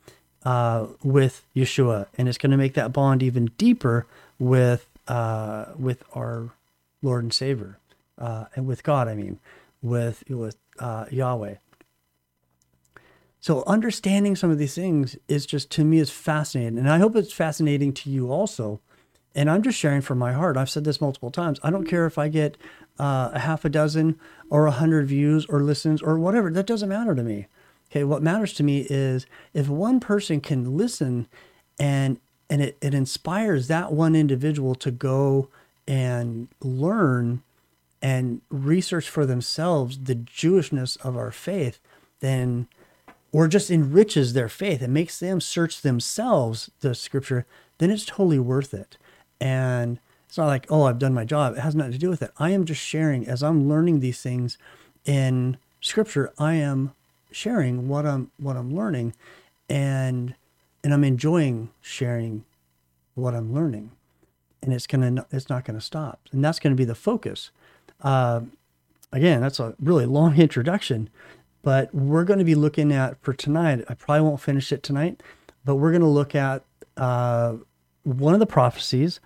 uh, 0.48 0.86
with 1.02 1.44
Yeshua, 1.54 2.06
and 2.16 2.26
it's 2.26 2.38
going 2.38 2.50
to 2.50 2.56
make 2.56 2.72
that 2.72 2.90
bond 2.90 3.22
even 3.22 3.50
deeper 3.58 4.06
with 4.38 4.88
uh, 5.06 5.66
with 5.78 6.02
our 6.14 6.52
Lord 7.02 7.22
and 7.24 7.34
Savior, 7.34 7.78
uh, 8.16 8.46
and 8.56 8.66
with 8.66 8.82
God. 8.82 9.08
I 9.08 9.14
mean, 9.14 9.40
with 9.82 10.24
with 10.26 10.56
uh, 10.78 11.04
Yahweh. 11.10 11.56
So 13.40 13.62
understanding 13.66 14.36
some 14.36 14.50
of 14.50 14.56
these 14.56 14.74
things 14.74 15.18
is 15.28 15.44
just 15.44 15.70
to 15.72 15.84
me 15.84 15.98
is 15.98 16.10
fascinating, 16.10 16.78
and 16.78 16.88
I 16.88 16.96
hope 16.96 17.14
it's 17.14 17.32
fascinating 17.32 17.92
to 17.94 18.10
you 18.10 18.32
also. 18.32 18.80
And 19.34 19.50
I'm 19.50 19.62
just 19.62 19.78
sharing 19.78 20.00
from 20.00 20.18
my 20.18 20.32
heart. 20.32 20.56
I've 20.56 20.70
said 20.70 20.84
this 20.84 21.00
multiple 21.00 21.30
times. 21.30 21.60
I 21.62 21.70
don't 21.70 21.84
care 21.84 22.06
if 22.06 22.16
I 22.16 22.28
get 22.28 22.56
uh, 22.98 23.30
a 23.34 23.38
half 23.40 23.66
a 23.66 23.68
dozen 23.68 24.18
or 24.48 24.64
a 24.66 24.70
hundred 24.72 25.06
views 25.08 25.44
or 25.44 25.62
listens 25.62 26.00
or 26.00 26.18
whatever. 26.18 26.50
That 26.50 26.66
doesn't 26.66 26.88
matter 26.88 27.14
to 27.14 27.22
me. 27.22 27.46
Okay, 27.90 28.04
what 28.04 28.22
matters 28.22 28.52
to 28.54 28.62
me 28.62 28.86
is 28.90 29.26
if 29.54 29.68
one 29.68 30.00
person 30.00 30.40
can 30.40 30.76
listen 30.76 31.26
and 31.78 32.18
and 32.50 32.62
it, 32.62 32.78
it 32.80 32.94
inspires 32.94 33.68
that 33.68 33.92
one 33.92 34.14
individual 34.14 34.74
to 34.74 34.90
go 34.90 35.48
and 35.86 36.48
learn 36.62 37.42
and 38.00 38.40
research 38.48 39.08
for 39.08 39.26
themselves 39.26 39.98
the 40.04 40.14
Jewishness 40.14 40.98
of 41.04 41.16
our 41.16 41.30
faith, 41.30 41.78
then 42.20 42.68
or 43.32 43.48
just 43.48 43.70
enriches 43.70 44.32
their 44.32 44.48
faith 44.48 44.80
and 44.80 44.94
makes 44.94 45.18
them 45.18 45.40
search 45.40 45.82
themselves 45.82 46.70
the 46.80 46.94
scripture, 46.94 47.44
then 47.78 47.90
it's 47.90 48.06
totally 48.06 48.38
worth 48.38 48.72
it. 48.72 48.96
And 49.40 49.98
it's 50.26 50.38
not 50.38 50.46
like, 50.46 50.66
oh, 50.70 50.84
I've 50.84 50.98
done 50.98 51.14
my 51.14 51.24
job. 51.24 51.56
It 51.56 51.60
has 51.60 51.74
nothing 51.74 51.92
to 51.92 51.98
do 51.98 52.08
with 52.08 52.22
it. 52.22 52.30
I 52.38 52.50
am 52.50 52.64
just 52.64 52.80
sharing 52.80 53.26
as 53.28 53.42
I'm 53.42 53.68
learning 53.68 54.00
these 54.00 54.22
things 54.22 54.56
in 55.04 55.58
scripture, 55.80 56.32
I 56.38 56.54
am 56.54 56.92
sharing 57.30 57.88
what 57.88 58.06
I'm 58.06 58.30
what 58.38 58.56
I'm 58.56 58.74
learning 58.74 59.14
and 59.68 60.34
and 60.82 60.94
I'm 60.94 61.04
enjoying 61.04 61.70
sharing 61.80 62.44
what 63.14 63.34
I'm 63.34 63.52
learning. 63.52 63.90
And 64.62 64.72
it's 64.72 64.86
gonna 64.86 65.26
it's 65.30 65.48
not 65.48 65.64
gonna 65.64 65.80
stop. 65.80 66.20
And 66.32 66.44
that's 66.44 66.58
gonna 66.58 66.74
be 66.74 66.84
the 66.84 66.94
focus. 66.94 67.50
Uh, 68.00 68.42
again, 69.12 69.40
that's 69.40 69.60
a 69.60 69.74
really 69.80 70.06
long 70.06 70.36
introduction, 70.40 71.10
but 71.62 71.94
we're 71.94 72.24
going 72.24 72.38
to 72.38 72.44
be 72.44 72.54
looking 72.54 72.92
at 72.92 73.20
for 73.22 73.32
tonight. 73.32 73.84
I 73.88 73.94
probably 73.94 74.22
won't 74.22 74.40
finish 74.40 74.72
it 74.72 74.82
tonight, 74.82 75.22
but 75.64 75.76
we're 75.76 75.90
going 75.90 76.02
to 76.02 76.08
look 76.08 76.34
at 76.34 76.64
uh, 76.96 77.56
one 78.04 78.34
of 78.34 78.40
the 78.40 78.46
prophecies, 78.46 79.20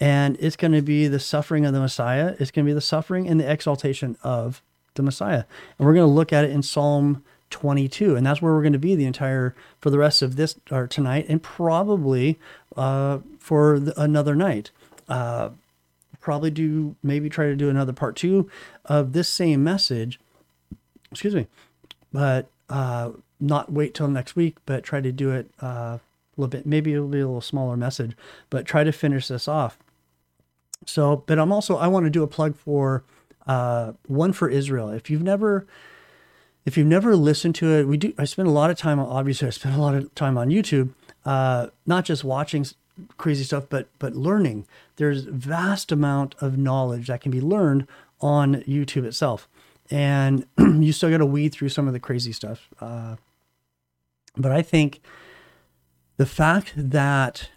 and 0.00 0.36
it's 0.40 0.56
going 0.56 0.72
to 0.72 0.82
be 0.82 1.08
the 1.08 1.18
suffering 1.18 1.64
of 1.64 1.72
the 1.72 1.80
Messiah. 1.80 2.36
It's 2.38 2.50
going 2.50 2.64
to 2.64 2.70
be 2.70 2.74
the 2.74 2.80
suffering 2.80 3.28
and 3.28 3.40
the 3.40 3.50
exaltation 3.50 4.16
of 4.22 4.62
the 4.94 5.02
Messiah, 5.02 5.44
and 5.78 5.86
we're 5.86 5.94
going 5.94 6.08
to 6.08 6.12
look 6.12 6.32
at 6.32 6.44
it 6.44 6.50
in 6.50 6.62
Psalm 6.62 7.24
22 7.50 8.16
and 8.16 8.26
that's 8.26 8.42
where 8.42 8.52
we're 8.52 8.62
going 8.62 8.72
to 8.72 8.78
be 8.78 8.94
the 8.94 9.04
entire 9.04 9.54
for 9.80 9.90
the 9.90 9.98
rest 9.98 10.22
of 10.22 10.36
this 10.36 10.56
or 10.70 10.86
tonight 10.86 11.26
and 11.28 11.42
probably 11.42 12.38
uh, 12.76 13.18
for 13.38 13.78
the, 13.78 14.00
another 14.00 14.34
night. 14.34 14.70
Uh, 15.08 15.50
probably 16.20 16.50
do 16.50 16.94
maybe 17.02 17.30
try 17.30 17.46
to 17.46 17.56
do 17.56 17.70
another 17.70 17.92
part 17.92 18.16
two 18.16 18.50
of 18.84 19.12
this 19.12 19.28
same 19.28 19.64
message. 19.64 20.20
Excuse 21.10 21.34
me. 21.34 21.46
But 22.12 22.48
uh, 22.68 23.12
not 23.40 23.72
wait 23.72 23.94
till 23.94 24.08
next 24.08 24.36
week 24.36 24.56
but 24.66 24.82
try 24.82 25.00
to 25.00 25.12
do 25.12 25.30
it 25.30 25.50
uh, 25.62 25.66
a 25.66 26.00
little 26.36 26.50
bit 26.50 26.66
maybe 26.66 26.92
it'll 26.92 27.08
be 27.08 27.20
a 27.20 27.26
little 27.26 27.40
smaller 27.40 27.76
message 27.76 28.16
but 28.50 28.66
try 28.66 28.84
to 28.84 28.92
finish 28.92 29.28
this 29.28 29.48
off. 29.48 29.78
So 30.86 31.24
but 31.26 31.38
i'm 31.38 31.52
also 31.52 31.76
i 31.76 31.86
want 31.86 32.04
to 32.04 32.10
do 32.10 32.22
a 32.22 32.28
plug 32.28 32.56
for 32.56 33.04
uh, 33.46 33.92
one 34.06 34.34
for 34.34 34.50
israel. 34.50 34.90
If 34.90 35.08
you've 35.08 35.22
never 35.22 35.66
if 36.68 36.76
you've 36.76 36.86
never 36.86 37.16
listened 37.16 37.54
to 37.56 37.70
it, 37.78 37.88
we 37.88 37.96
do. 37.96 38.12
I 38.18 38.24
spend 38.24 38.46
a 38.46 38.50
lot 38.50 38.70
of 38.70 38.76
time. 38.76 39.00
Obviously, 39.00 39.48
I 39.48 39.50
spend 39.50 39.74
a 39.74 39.80
lot 39.80 39.94
of 39.94 40.14
time 40.14 40.36
on 40.36 40.50
YouTube, 40.50 40.90
uh, 41.24 41.68
not 41.86 42.04
just 42.04 42.24
watching 42.24 42.66
crazy 43.16 43.42
stuff, 43.42 43.64
but 43.70 43.88
but 43.98 44.14
learning. 44.14 44.66
There's 44.96 45.24
vast 45.24 45.90
amount 45.90 46.34
of 46.42 46.58
knowledge 46.58 47.06
that 47.06 47.22
can 47.22 47.32
be 47.32 47.40
learned 47.40 47.86
on 48.20 48.56
YouTube 48.64 49.04
itself, 49.04 49.48
and 49.90 50.44
you 50.58 50.92
still 50.92 51.08
got 51.08 51.18
to 51.18 51.26
weed 51.26 51.54
through 51.54 51.70
some 51.70 51.86
of 51.86 51.94
the 51.94 52.00
crazy 52.00 52.32
stuff. 52.32 52.68
Uh, 52.82 53.16
but 54.36 54.52
I 54.52 54.60
think 54.60 55.00
the 56.18 56.26
fact 56.26 56.74
that 56.76 57.48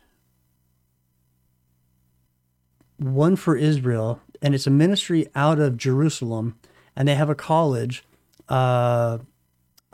one 2.97 3.35
for 3.35 3.57
Israel, 3.57 4.21
and 4.41 4.55
it's 4.55 4.67
a 4.67 4.71
ministry 4.71 5.27
out 5.35 5.59
of 5.59 5.75
Jerusalem, 5.75 6.57
and 6.95 7.09
they 7.09 7.15
have 7.15 7.29
a 7.29 7.35
college 7.35 8.05
uh, 8.51 9.19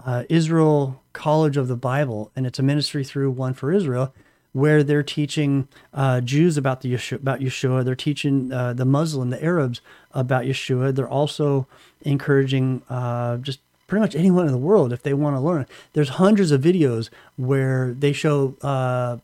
uh, 0.03 0.23
Israel 0.29 1.01
College 1.13 1.57
of 1.57 1.67
the 1.67 1.75
Bible, 1.75 2.31
and 2.35 2.47
it's 2.47 2.59
a 2.59 2.63
ministry 2.63 3.03
through 3.03 3.31
One 3.31 3.53
for 3.53 3.71
Israel, 3.71 4.13
where 4.51 4.83
they're 4.83 5.03
teaching 5.03 5.67
uh, 5.93 6.21
Jews 6.21 6.57
about 6.57 6.81
the 6.81 6.91
Yeshua, 6.93 7.17
about 7.17 7.39
Yeshua. 7.39 7.85
They're 7.85 7.95
teaching 7.95 8.51
uh, 8.51 8.73
the 8.73 8.85
Muslim, 8.85 9.29
the 9.29 9.43
Arabs 9.43 9.81
about 10.11 10.45
Yeshua. 10.45 10.95
They're 10.95 11.07
also 11.07 11.67
encouraging 12.01 12.81
uh, 12.89 13.37
just 13.37 13.59
pretty 13.85 14.01
much 14.01 14.15
anyone 14.15 14.47
in 14.47 14.51
the 14.51 14.57
world 14.57 14.91
if 14.91 15.03
they 15.03 15.13
want 15.13 15.35
to 15.35 15.39
learn. 15.39 15.67
There's 15.93 16.09
hundreds 16.09 16.51
of 16.51 16.61
videos 16.61 17.09
where 17.35 17.93
they 17.93 18.11
show 18.11 18.55
uh, 18.61 19.17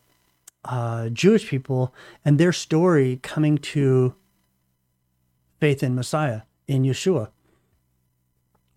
uh, 0.63 1.09
Jewish 1.09 1.47
people 1.47 1.93
and 2.23 2.37
their 2.37 2.53
story 2.53 3.19
coming 3.23 3.57
to 3.57 4.13
faith 5.59 5.81
in 5.81 5.95
Messiah 5.95 6.41
in 6.67 6.83
Yeshua. 6.83 7.29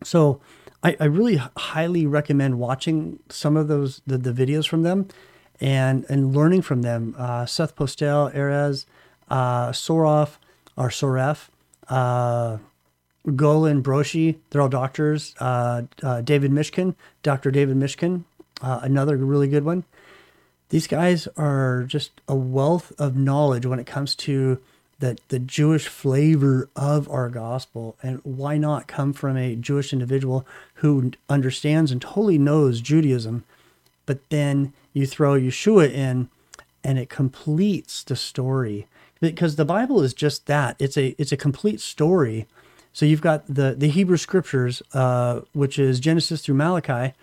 So 0.02 0.40
I, 0.82 0.96
I 1.00 1.04
really 1.04 1.40
highly 1.56 2.06
recommend 2.06 2.58
watching 2.58 3.18
some 3.28 3.56
of 3.56 3.68
those 3.68 4.02
the, 4.06 4.18
the 4.18 4.32
videos 4.32 4.68
from 4.68 4.82
them 4.82 5.08
and 5.60 6.04
and 6.08 6.34
learning 6.34 6.62
from 6.62 6.82
them. 6.82 7.14
Uh, 7.18 7.46
Seth 7.46 7.74
Postell, 7.76 8.32
Erez, 8.34 8.86
uh, 9.28 9.70
Soroff, 9.70 10.36
or 10.76 10.88
Soref, 10.88 11.48
uh, 11.88 12.58
Golan 13.34 13.82
Broshi, 13.82 14.36
they're 14.50 14.60
all 14.60 14.68
doctors. 14.68 15.34
Uh, 15.40 15.82
uh, 16.02 16.20
David 16.20 16.52
Mishkin, 16.52 16.94
Dr. 17.22 17.50
David 17.50 17.76
Mishkin, 17.76 18.24
uh, 18.62 18.80
another 18.82 19.16
really 19.16 19.48
good 19.48 19.64
one. 19.64 19.84
These 20.68 20.86
guys 20.86 21.26
are 21.36 21.84
just 21.84 22.20
a 22.28 22.34
wealth 22.34 22.92
of 22.98 23.16
knowledge 23.16 23.66
when 23.66 23.78
it 23.78 23.86
comes 23.86 24.14
to 24.16 24.60
the, 24.98 25.18
the 25.28 25.38
Jewish 25.38 25.88
flavor 25.88 26.68
of 26.74 27.08
our 27.10 27.28
gospel. 27.28 27.96
And 28.02 28.20
why 28.24 28.56
not 28.58 28.86
come 28.86 29.12
from 29.12 29.36
a 29.36 29.56
Jewish 29.56 29.92
individual 29.92 30.46
who 30.76 31.12
understands 31.28 31.92
and 31.92 32.00
totally 32.00 32.38
knows 32.38 32.80
Judaism, 32.80 33.44
but 34.06 34.28
then 34.30 34.72
you 34.92 35.06
throw 35.06 35.38
Yeshua 35.38 35.92
in 35.92 36.28
and 36.82 36.98
it 36.98 37.10
completes 37.10 38.02
the 38.04 38.16
story. 38.16 38.86
Because 39.20 39.56
the 39.56 39.64
Bible 39.64 40.02
is 40.02 40.14
just 40.14 40.46
that. 40.46 40.76
It's 40.78 40.96
a 40.96 41.14
it's 41.18 41.32
a 41.32 41.36
complete 41.36 41.80
story. 41.80 42.46
So 42.92 43.04
you've 43.04 43.20
got 43.20 43.46
the, 43.46 43.74
the 43.76 43.88
Hebrew 43.88 44.16
scriptures, 44.16 44.82
uh, 44.94 45.40
which 45.52 45.78
is 45.78 46.00
Genesis 46.00 46.42
through 46.42 46.54
Malachi, 46.54 47.14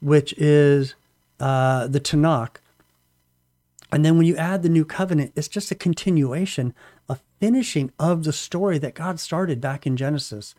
which 0.00 0.32
is 0.34 0.94
uh, 1.40 1.88
the 1.88 1.98
Tanakh. 1.98 2.56
And 3.90 4.04
then 4.04 4.16
when 4.16 4.26
you 4.26 4.36
add 4.36 4.62
the 4.62 4.68
new 4.68 4.84
covenant, 4.84 5.32
it's 5.34 5.48
just 5.48 5.70
a 5.70 5.74
continuation 5.74 6.74
finishing 7.40 7.90
of 7.98 8.24
the 8.24 8.32
story 8.32 8.78
that 8.78 8.94
God 8.94 9.18
started 9.18 9.60
back 9.60 9.86
in 9.86 9.96
Genesis. 9.96 10.54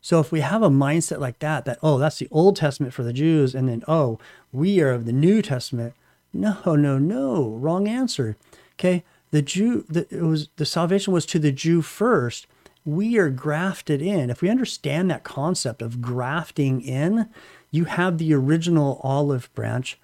So 0.00 0.20
if 0.20 0.30
we 0.30 0.40
have 0.40 0.62
a 0.62 0.68
mindset 0.68 1.20
like 1.20 1.38
that, 1.38 1.64
that, 1.64 1.78
oh, 1.82 1.96
that's 1.96 2.18
the 2.18 2.28
Old 2.30 2.56
Testament 2.56 2.92
for 2.92 3.02
the 3.02 3.12
Jews, 3.12 3.54
and 3.54 3.68
then, 3.68 3.82
oh, 3.88 4.18
we 4.52 4.80
are 4.80 4.90
of 4.90 5.06
the 5.06 5.12
New 5.12 5.40
Testament. 5.40 5.94
No, 6.32 6.58
no, 6.66 6.98
no, 6.98 7.48
wrong 7.48 7.88
answer. 7.88 8.36
Okay. 8.74 9.04
The 9.30 9.40
Jew, 9.40 9.84
the, 9.88 10.06
it 10.10 10.22
was 10.22 10.48
the 10.56 10.66
salvation 10.66 11.12
was 11.12 11.26
to 11.26 11.38
the 11.38 11.52
Jew 11.52 11.80
first. 11.80 12.46
We 12.84 13.16
are 13.16 13.30
grafted 13.30 14.02
in. 14.02 14.30
If 14.30 14.42
we 14.42 14.50
understand 14.50 15.10
that 15.10 15.24
concept 15.24 15.80
of 15.80 16.02
grafting 16.02 16.82
in, 16.82 17.28
you 17.70 17.86
have 17.86 18.18
the 18.18 18.34
original 18.34 19.00
olive 19.02 19.52
branch 19.54 19.98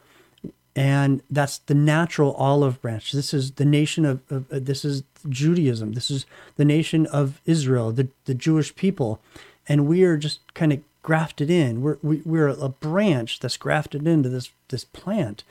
and 0.76 1.22
that's 1.28 1.58
the 1.58 1.74
natural 1.74 2.32
olive 2.34 2.80
branch. 2.80 3.12
This 3.12 3.34
is 3.34 3.52
the 3.52 3.64
nation 3.64 4.04
of, 4.04 4.22
of 4.30 4.50
uh, 4.52 4.60
this 4.62 4.84
is 4.84 5.02
Judaism. 5.28 5.92
This 5.92 6.10
is 6.10 6.26
the 6.56 6.64
nation 6.64 7.06
of 7.06 7.40
Israel, 7.46 7.92
the, 7.92 8.08
the 8.24 8.34
Jewish 8.34 8.74
people, 8.74 9.20
and 9.68 9.86
we 9.86 10.04
are 10.04 10.16
just 10.16 10.40
kind 10.54 10.72
of 10.72 10.80
grafted 11.02 11.50
in. 11.50 11.82
We're 11.82 11.98
we, 12.02 12.22
we're 12.24 12.48
a 12.48 12.68
branch 12.68 13.40
that's 13.40 13.56
grafted 13.56 14.06
into 14.06 14.28
this 14.28 14.50
this 14.68 14.84
plant. 14.84 15.44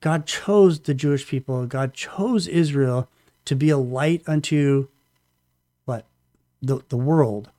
God 0.00 0.26
chose 0.26 0.80
the 0.80 0.94
Jewish 0.94 1.26
people. 1.26 1.66
God 1.66 1.94
chose 1.94 2.46
Israel 2.46 3.08
to 3.44 3.56
be 3.56 3.70
a 3.70 3.78
light 3.78 4.22
unto 4.26 4.88
what 5.84 6.04
the 6.62 6.80
the 6.88 6.96
world, 6.96 7.50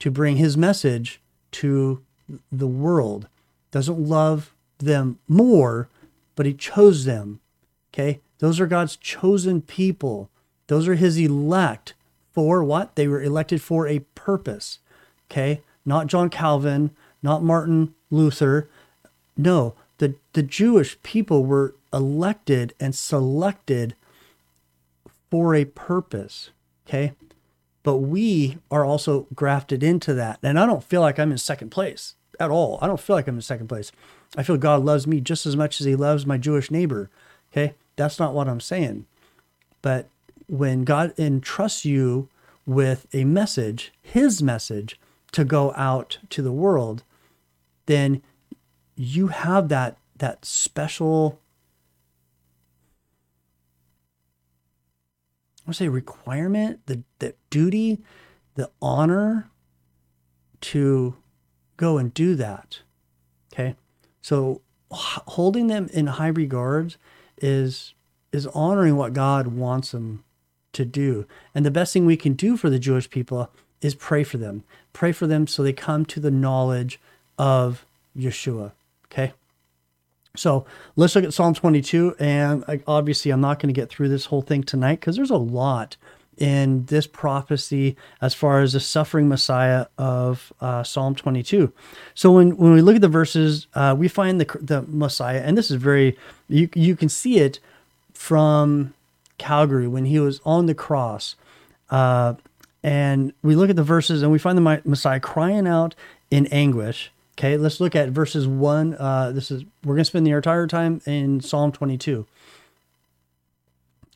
to 0.00 0.10
bring 0.10 0.36
His 0.36 0.56
message 0.56 1.20
to 1.52 2.02
the 2.50 2.66
world. 2.66 3.28
Doesn't 3.70 3.98
love 3.98 4.54
them 4.78 5.18
more 5.28 5.88
but 6.36 6.46
he 6.46 6.54
chose 6.54 7.04
them. 7.04 7.40
Okay. 7.92 8.20
Those 8.38 8.60
are 8.60 8.66
God's 8.66 8.96
chosen 8.96 9.62
people. 9.62 10.28
Those 10.74 10.88
are 10.88 10.96
his 10.96 11.18
elect 11.18 11.94
for 12.32 12.64
what? 12.64 12.96
They 12.96 13.06
were 13.06 13.22
elected 13.22 13.62
for 13.62 13.86
a 13.86 14.00
purpose. 14.16 14.80
Okay. 15.30 15.60
Not 15.86 16.08
John 16.08 16.28
Calvin, 16.28 16.90
not 17.22 17.44
Martin 17.44 17.94
Luther. 18.10 18.68
No, 19.36 19.74
the, 19.98 20.16
the 20.32 20.42
Jewish 20.42 21.00
people 21.04 21.44
were 21.44 21.76
elected 21.92 22.74
and 22.80 22.92
selected 22.92 23.94
for 25.30 25.54
a 25.54 25.64
purpose. 25.64 26.50
Okay. 26.88 27.12
But 27.84 27.98
we 27.98 28.58
are 28.68 28.84
also 28.84 29.28
grafted 29.32 29.84
into 29.84 30.12
that. 30.14 30.40
And 30.42 30.58
I 30.58 30.66
don't 30.66 30.82
feel 30.82 31.02
like 31.02 31.20
I'm 31.20 31.30
in 31.30 31.38
second 31.38 31.70
place 31.70 32.16
at 32.40 32.50
all. 32.50 32.80
I 32.82 32.88
don't 32.88 32.98
feel 32.98 33.14
like 33.14 33.28
I'm 33.28 33.36
in 33.36 33.42
second 33.42 33.68
place. 33.68 33.92
I 34.36 34.42
feel 34.42 34.56
God 34.56 34.84
loves 34.84 35.06
me 35.06 35.20
just 35.20 35.46
as 35.46 35.54
much 35.54 35.80
as 35.80 35.86
he 35.86 35.94
loves 35.94 36.26
my 36.26 36.36
Jewish 36.36 36.68
neighbor. 36.68 37.10
Okay. 37.52 37.74
That's 37.94 38.18
not 38.18 38.34
what 38.34 38.48
I'm 38.48 38.58
saying. 38.58 39.06
But 39.80 40.08
when 40.48 40.84
God 40.84 41.12
entrusts 41.18 41.84
you 41.84 42.28
with 42.66 43.06
a 43.12 43.24
message, 43.24 43.92
his 44.00 44.42
message, 44.42 44.98
to 45.32 45.44
go 45.44 45.72
out 45.74 46.18
to 46.30 46.42
the 46.42 46.52
world, 46.52 47.02
then 47.86 48.22
you 48.96 49.28
have 49.28 49.68
that 49.68 49.98
that 50.16 50.44
special 50.44 51.40
I 55.64 55.70
want 55.70 55.76
to 55.76 55.84
say 55.84 55.88
requirement, 55.88 56.80
the, 56.86 57.02
the 57.20 57.34
duty, 57.48 58.02
the 58.54 58.70
honor 58.82 59.50
to 60.60 61.16
go 61.78 61.96
and 61.96 62.12
do 62.12 62.34
that. 62.34 62.80
Okay. 63.52 63.74
So 64.20 64.60
holding 64.90 65.68
them 65.68 65.88
in 65.92 66.06
high 66.06 66.28
regards 66.28 66.98
is 67.38 67.94
is 68.30 68.46
honoring 68.48 68.96
what 68.96 69.12
God 69.12 69.46
wants 69.48 69.92
them 69.92 70.24
to 70.74 70.84
do. 70.84 71.26
And 71.54 71.64
the 71.64 71.70
best 71.70 71.92
thing 71.92 72.06
we 72.06 72.16
can 72.16 72.34
do 72.34 72.56
for 72.56 72.70
the 72.70 72.78
Jewish 72.78 73.08
people 73.10 73.50
is 73.80 73.94
pray 73.94 74.24
for 74.24 74.38
them. 74.38 74.64
Pray 74.92 75.12
for 75.12 75.26
them 75.26 75.46
so 75.46 75.62
they 75.62 75.72
come 75.72 76.04
to 76.06 76.20
the 76.20 76.30
knowledge 76.30 77.00
of 77.38 77.84
Yeshua. 78.16 78.72
Okay. 79.06 79.32
So 80.36 80.66
let's 80.96 81.14
look 81.14 81.24
at 81.24 81.34
Psalm 81.34 81.54
22. 81.54 82.16
And 82.18 82.64
obviously, 82.86 83.30
I'm 83.30 83.40
not 83.40 83.60
going 83.60 83.72
to 83.72 83.78
get 83.80 83.90
through 83.90 84.08
this 84.08 84.26
whole 84.26 84.42
thing 84.42 84.62
tonight 84.62 85.00
because 85.00 85.16
there's 85.16 85.30
a 85.30 85.36
lot 85.36 85.96
in 86.36 86.84
this 86.86 87.06
prophecy 87.06 87.96
as 88.20 88.34
far 88.34 88.60
as 88.60 88.72
the 88.72 88.80
suffering 88.80 89.28
Messiah 89.28 89.86
of 89.98 90.52
uh, 90.60 90.82
Psalm 90.82 91.14
22. 91.14 91.72
So 92.14 92.32
when, 92.32 92.56
when 92.56 92.72
we 92.72 92.82
look 92.82 92.96
at 92.96 93.02
the 93.02 93.08
verses, 93.08 93.66
uh, 93.74 93.94
we 93.96 94.08
find 94.08 94.40
the, 94.40 94.58
the 94.60 94.82
Messiah, 94.82 95.42
and 95.44 95.56
this 95.56 95.70
is 95.70 95.76
very, 95.76 96.16
you, 96.48 96.68
you 96.74 96.96
can 96.96 97.08
see 97.08 97.38
it 97.38 97.60
from 98.12 98.94
Calvary 99.38 99.88
when 99.88 100.04
he 100.06 100.18
was 100.18 100.40
on 100.44 100.66
the 100.66 100.74
cross. 100.74 101.36
Uh, 101.90 102.34
and 102.82 103.32
we 103.42 103.54
look 103.54 103.70
at 103.70 103.76
the 103.76 103.82
verses 103.82 104.22
and 104.22 104.30
we 104.30 104.38
find 104.38 104.58
the 104.58 104.82
Messiah 104.84 105.20
crying 105.20 105.66
out 105.66 105.94
in 106.30 106.46
anguish. 106.48 107.10
Okay, 107.36 107.56
let's 107.56 107.80
look 107.80 107.96
at 107.96 108.10
verses 108.10 108.46
one. 108.46 108.94
Uh, 108.94 109.32
this 109.32 109.50
is 109.50 109.64
we're 109.84 109.94
going 109.94 110.02
to 110.02 110.04
spend 110.04 110.26
the 110.26 110.30
entire 110.30 110.66
time 110.66 111.00
in 111.06 111.40
Psalm 111.40 111.72
22. 111.72 112.26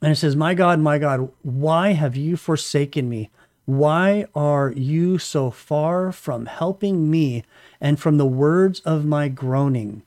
And 0.00 0.12
it 0.12 0.16
says, 0.16 0.36
My 0.36 0.54
God, 0.54 0.78
my 0.78 0.98
God, 0.98 1.30
why 1.42 1.92
have 1.92 2.14
you 2.14 2.36
forsaken 2.36 3.08
me? 3.08 3.30
Why 3.64 4.26
are 4.34 4.70
you 4.70 5.18
so 5.18 5.50
far 5.50 6.12
from 6.12 6.46
helping 6.46 7.10
me 7.10 7.44
and 7.80 7.98
from 7.98 8.16
the 8.16 8.26
words 8.26 8.80
of 8.80 9.04
my 9.04 9.28
groaning? 9.28 10.02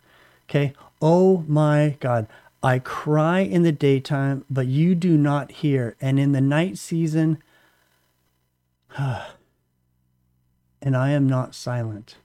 Okay. 0.50 0.74
Oh 1.02 1.44
my 1.48 1.98
God, 2.00 2.28
I 2.64 2.80
cry 2.80 3.40
in 3.40 3.64
the 3.64 3.72
daytime, 3.72 4.46
but 4.50 4.68
you 4.68 4.94
do 4.94 5.18
not 5.18 5.52
hear. 5.52 5.96
And 6.00 6.20
in 6.20 6.32
the 6.32 6.42
night 6.42 6.78
season, 6.78 7.42
and 8.98 10.96
I 10.96 11.10
am 11.12 11.28
not 11.28 11.56
silent. 11.56 12.16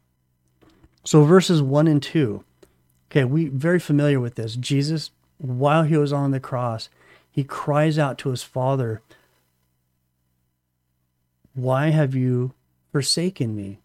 So 1.05 1.22
verses 1.25 1.62
one 1.62 1.87
and 1.87 2.03
two. 2.03 2.44
Okay, 3.11 3.25
we 3.25 3.49
very 3.49 3.79
familiar 3.79 4.20
with 4.20 4.35
this. 4.35 4.57
Jesus, 4.57 5.11
while 5.38 5.85
he 5.85 5.96
was 5.96 6.12
on 6.12 6.33
the 6.33 6.40
cross, 6.40 6.88
he 7.31 7.44
cries 7.44 7.99
out 7.99 8.18
to 8.18 8.31
his 8.31 8.42
father, 8.42 9.03
Why 11.55 11.90
have 11.90 12.14
you 12.14 12.53
forsaken 12.92 13.55
me? 13.55 13.79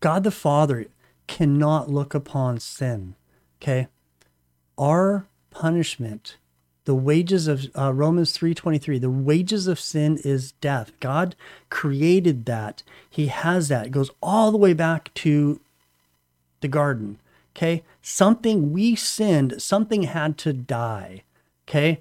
God 0.00 0.24
the 0.24 0.30
Father 0.30 0.86
cannot 1.26 1.90
look 1.90 2.14
upon 2.14 2.60
sin. 2.60 3.14
Okay? 3.64 3.88
Our 4.76 5.26
punishment, 5.50 6.36
the 6.84 6.94
wages 6.94 7.48
of 7.48 7.70
uh, 7.74 7.94
Romans 7.94 8.36
3:23, 8.36 9.00
the 9.00 9.08
wages 9.08 9.66
of 9.66 9.80
sin 9.80 10.18
is 10.22 10.52
death. 10.60 10.92
God 11.00 11.34
created 11.70 12.44
that. 12.44 12.82
He 13.08 13.28
has 13.28 13.68
that. 13.68 13.86
It 13.86 13.92
goes 13.92 14.10
all 14.22 14.52
the 14.52 14.58
way 14.58 14.74
back 14.74 15.14
to 15.14 15.60
the 16.60 16.68
garden. 16.68 17.18
Okay. 17.56 17.82
Something 18.02 18.72
we 18.72 18.96
sinned, 18.96 19.62
something 19.62 20.02
had 20.02 20.36
to 20.38 20.52
die. 20.52 21.22
Okay. 21.66 22.00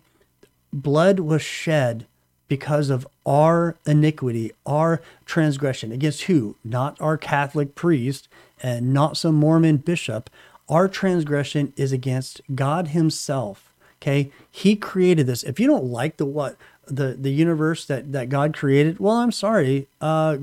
Blood 0.74 1.20
was 1.20 1.42
shed 1.42 2.08
because 2.50 2.90
of 2.90 3.08
our 3.26 3.78
iniquity, 3.86 4.52
our 4.66 5.02
transgression 5.26 5.94
against 5.94 6.24
who? 6.24 6.58
Not 6.64 7.00
our 7.00 7.18
Catholic 7.18 7.74
priest 7.74 8.28
and 8.62 8.94
not 8.94 9.16
some 9.16 9.36
Mormon 9.36 9.78
bishop. 9.78 10.30
Our 10.70 10.88
transgression 10.88 11.74
is 11.76 11.92
against 11.92 12.42
God 12.56 12.90
Himself. 12.90 13.74
Okay. 14.02 14.32
He 14.52 14.76
created 14.76 15.28
this. 15.28 15.44
If 15.44 15.60
you 15.60 15.68
don't 15.68 15.86
like 15.86 16.18
the 16.18 16.26
what 16.26 16.58
the, 16.86 17.16
the 17.20 17.32
universe 17.32 17.86
that, 17.86 18.12
that 18.12 18.30
God 18.30 18.54
created, 18.56 19.00
well, 19.00 19.16
I'm 19.16 19.32
sorry. 19.32 19.88
Uh, 20.02 20.38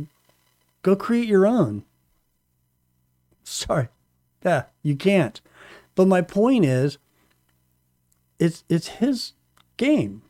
go 0.82 0.96
create 0.96 1.28
your 1.28 1.46
own. 1.46 1.84
Sorry. 3.44 3.88
Yeah, 4.44 4.64
you 4.82 4.96
can't. 4.96 5.40
But 5.94 6.08
my 6.08 6.22
point 6.22 6.64
is, 6.64 6.96
it's 8.38 8.64
it's 8.70 8.88
his 8.88 9.32
game. 9.76 10.22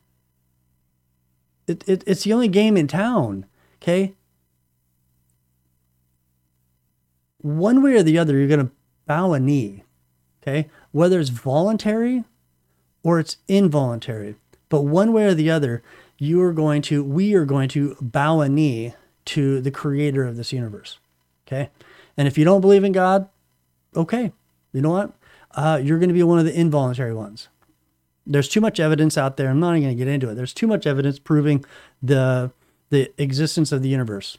It, 1.68 1.88
it 1.88 2.03
it's 2.07 2.24
the 2.24 2.33
only 2.33 2.48
game 2.48 2.76
in 2.76 2.88
town. 2.88 3.46
Okay. 3.81 4.14
One 7.38 7.83
way 7.83 7.94
or 7.94 8.03
the 8.03 8.18
other, 8.18 8.37
you're 8.37 8.48
gonna 8.48 8.72
bow 9.11 9.33
a 9.33 9.40
knee. 9.40 9.83
Okay, 10.40 10.68
whether 10.92 11.18
it's 11.18 11.31
voluntary 11.31 12.23
or 13.03 13.18
it's 13.18 13.38
involuntary, 13.49 14.37
but 14.68 14.83
one 14.83 15.12
way 15.12 15.25
or 15.25 15.35
the 15.35 15.51
other, 15.51 15.83
you 16.16 16.40
are 16.42 16.53
going 16.53 16.81
to, 16.83 17.03
we 17.03 17.35
are 17.35 17.44
going 17.44 17.68
to 17.70 17.96
bow 18.01 18.40
a 18.40 18.49
knee 18.49 18.94
to 19.25 19.61
the 19.61 19.70
creator 19.73 20.25
of 20.25 20.37
this 20.37 20.53
universe. 20.53 20.99
Okay. 21.46 21.70
And 22.16 22.29
if 22.29 22.38
you 22.38 22.44
don't 22.44 22.61
believe 22.61 22.85
in 22.85 22.92
God, 22.92 23.29
okay, 23.96 24.33
you 24.73 24.81
know 24.81 24.90
what? 24.90 25.12
Uh, 25.51 25.81
you're 25.83 25.99
going 25.99 26.09
to 26.09 26.14
be 26.14 26.23
one 26.23 26.38
of 26.38 26.44
the 26.44 26.59
involuntary 26.59 27.14
ones. 27.14 27.49
There's 28.25 28.49
too 28.49 28.61
much 28.61 28.79
evidence 28.79 29.18
out 29.18 29.37
there. 29.37 29.49
I'm 29.49 29.59
not 29.59 29.73
even 29.73 29.83
going 29.83 29.96
to 29.96 30.05
get 30.05 30.12
into 30.12 30.31
it. 30.31 30.37
There's 30.37 30.55
too 30.55 30.68
much 30.68 30.87
evidence 30.87 31.18
proving 31.18 31.64
the 32.01 32.53
the 32.90 33.12
existence 33.18 33.70
of 33.70 33.83
the 33.83 33.88
universe 33.88 34.37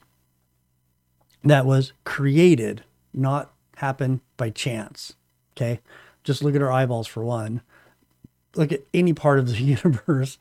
that 1.44 1.66
was 1.66 1.94
created, 2.04 2.84
not 3.14 3.52
happen 3.78 4.22
by 4.42 4.50
chance. 4.50 5.14
Okay, 5.56 5.82
just 6.24 6.44
look 6.44 6.56
at 6.56 6.64
our 6.64 6.72
eyeballs 6.72 7.06
for 7.06 7.24
one. 7.24 7.62
Look 8.56 8.72
at 8.72 8.82
any 8.92 9.14
part 9.14 9.38
of 9.38 9.48
the 9.48 9.58
universe 9.78 10.40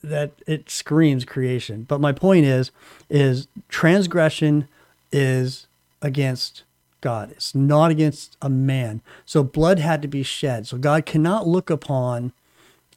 that 0.00 0.30
it 0.46 0.70
screams 0.70 1.24
creation. 1.24 1.82
But 1.88 2.00
my 2.00 2.12
point 2.12 2.46
is, 2.46 2.70
is 3.10 3.48
transgression 3.68 4.68
is 5.10 5.66
against 6.00 6.62
God. 7.00 7.32
It's 7.32 7.52
not 7.52 7.90
against 7.90 8.36
a 8.40 8.48
man. 8.48 9.02
So 9.24 9.42
blood 9.42 9.80
had 9.80 10.02
to 10.02 10.08
be 10.08 10.22
shed. 10.22 10.68
So 10.68 10.78
God 10.78 11.04
cannot 11.04 11.48
look 11.48 11.68
upon 11.68 12.32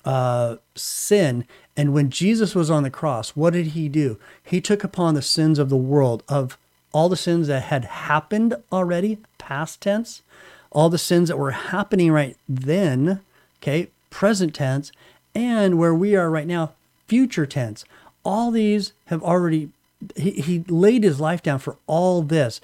uh, 0.05 0.57
sin. 0.75 1.43
And 1.75 1.91
when 1.91 2.11
Jesus 2.11 2.53
was 2.53 2.69
on 2.69 2.83
the 2.83 2.91
cross, 2.91 3.31
what 3.31 3.53
did 3.53 3.67
he 3.67 3.89
do? 3.89 4.19
He 4.43 4.61
took 4.61 4.83
upon 4.83 5.15
the 5.15 5.23
sins 5.23 5.57
of 5.57 5.69
the 5.69 5.75
world, 5.75 6.21
of 6.29 6.55
all 6.91 7.09
the 7.09 7.17
sins 7.17 7.47
that 7.47 7.63
had 7.63 7.85
happened 7.85 8.55
already, 8.71 9.17
past 9.37 9.81
tense, 9.81 10.21
all 10.71 10.89
the 10.89 10.97
sins 10.97 11.29
that 11.29 11.37
were 11.37 11.51
happening 11.51 12.11
right 12.11 12.37
then, 12.47 13.21
okay, 13.61 13.89
present 14.09 14.53
tense, 14.53 14.91
and 15.35 15.77
where 15.77 15.93
we 15.93 16.15
are 16.15 16.29
right 16.29 16.47
now, 16.47 16.73
future 17.07 17.45
tense. 17.45 17.85
All 18.23 18.51
these 18.51 18.93
have 19.05 19.23
already, 19.23 19.69
he, 20.15 20.31
he 20.31 20.59
laid 20.67 21.03
his 21.03 21.19
life 21.19 21.41
down 21.41 21.59
for 21.59 21.77
all 21.87 22.21
this 22.21 22.61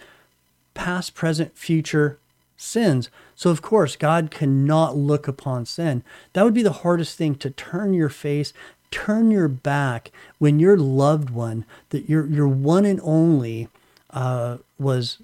past, 0.74 1.16
present, 1.16 1.58
future 1.58 2.18
sins. 2.58 3.10
So, 3.36 3.50
of 3.50 3.62
course, 3.62 3.96
God 3.96 4.32
cannot 4.32 4.96
look 4.96 5.28
upon 5.28 5.66
sin. 5.66 6.04
That 6.34 6.44
would 6.44 6.54
be 6.54 6.64
the 6.64 6.72
hardest 6.72 7.18
thing 7.18 7.36
to 7.36 7.50
turn 7.50 7.94
your 7.94 8.10
face, 8.10 8.54
turn 8.92 9.32
your 9.32 9.48
back 9.48 10.12
when 10.38 10.60
your 10.60 10.78
loved 10.78 11.30
one, 11.30 11.66
that 11.90 12.10
your, 12.10 12.26
your 12.28 12.48
one 12.48 12.86
and 12.86 13.00
only, 13.04 13.70
uh, 14.16 14.58
was 14.80 15.20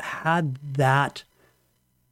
had 0.00 0.56
that 0.74 1.24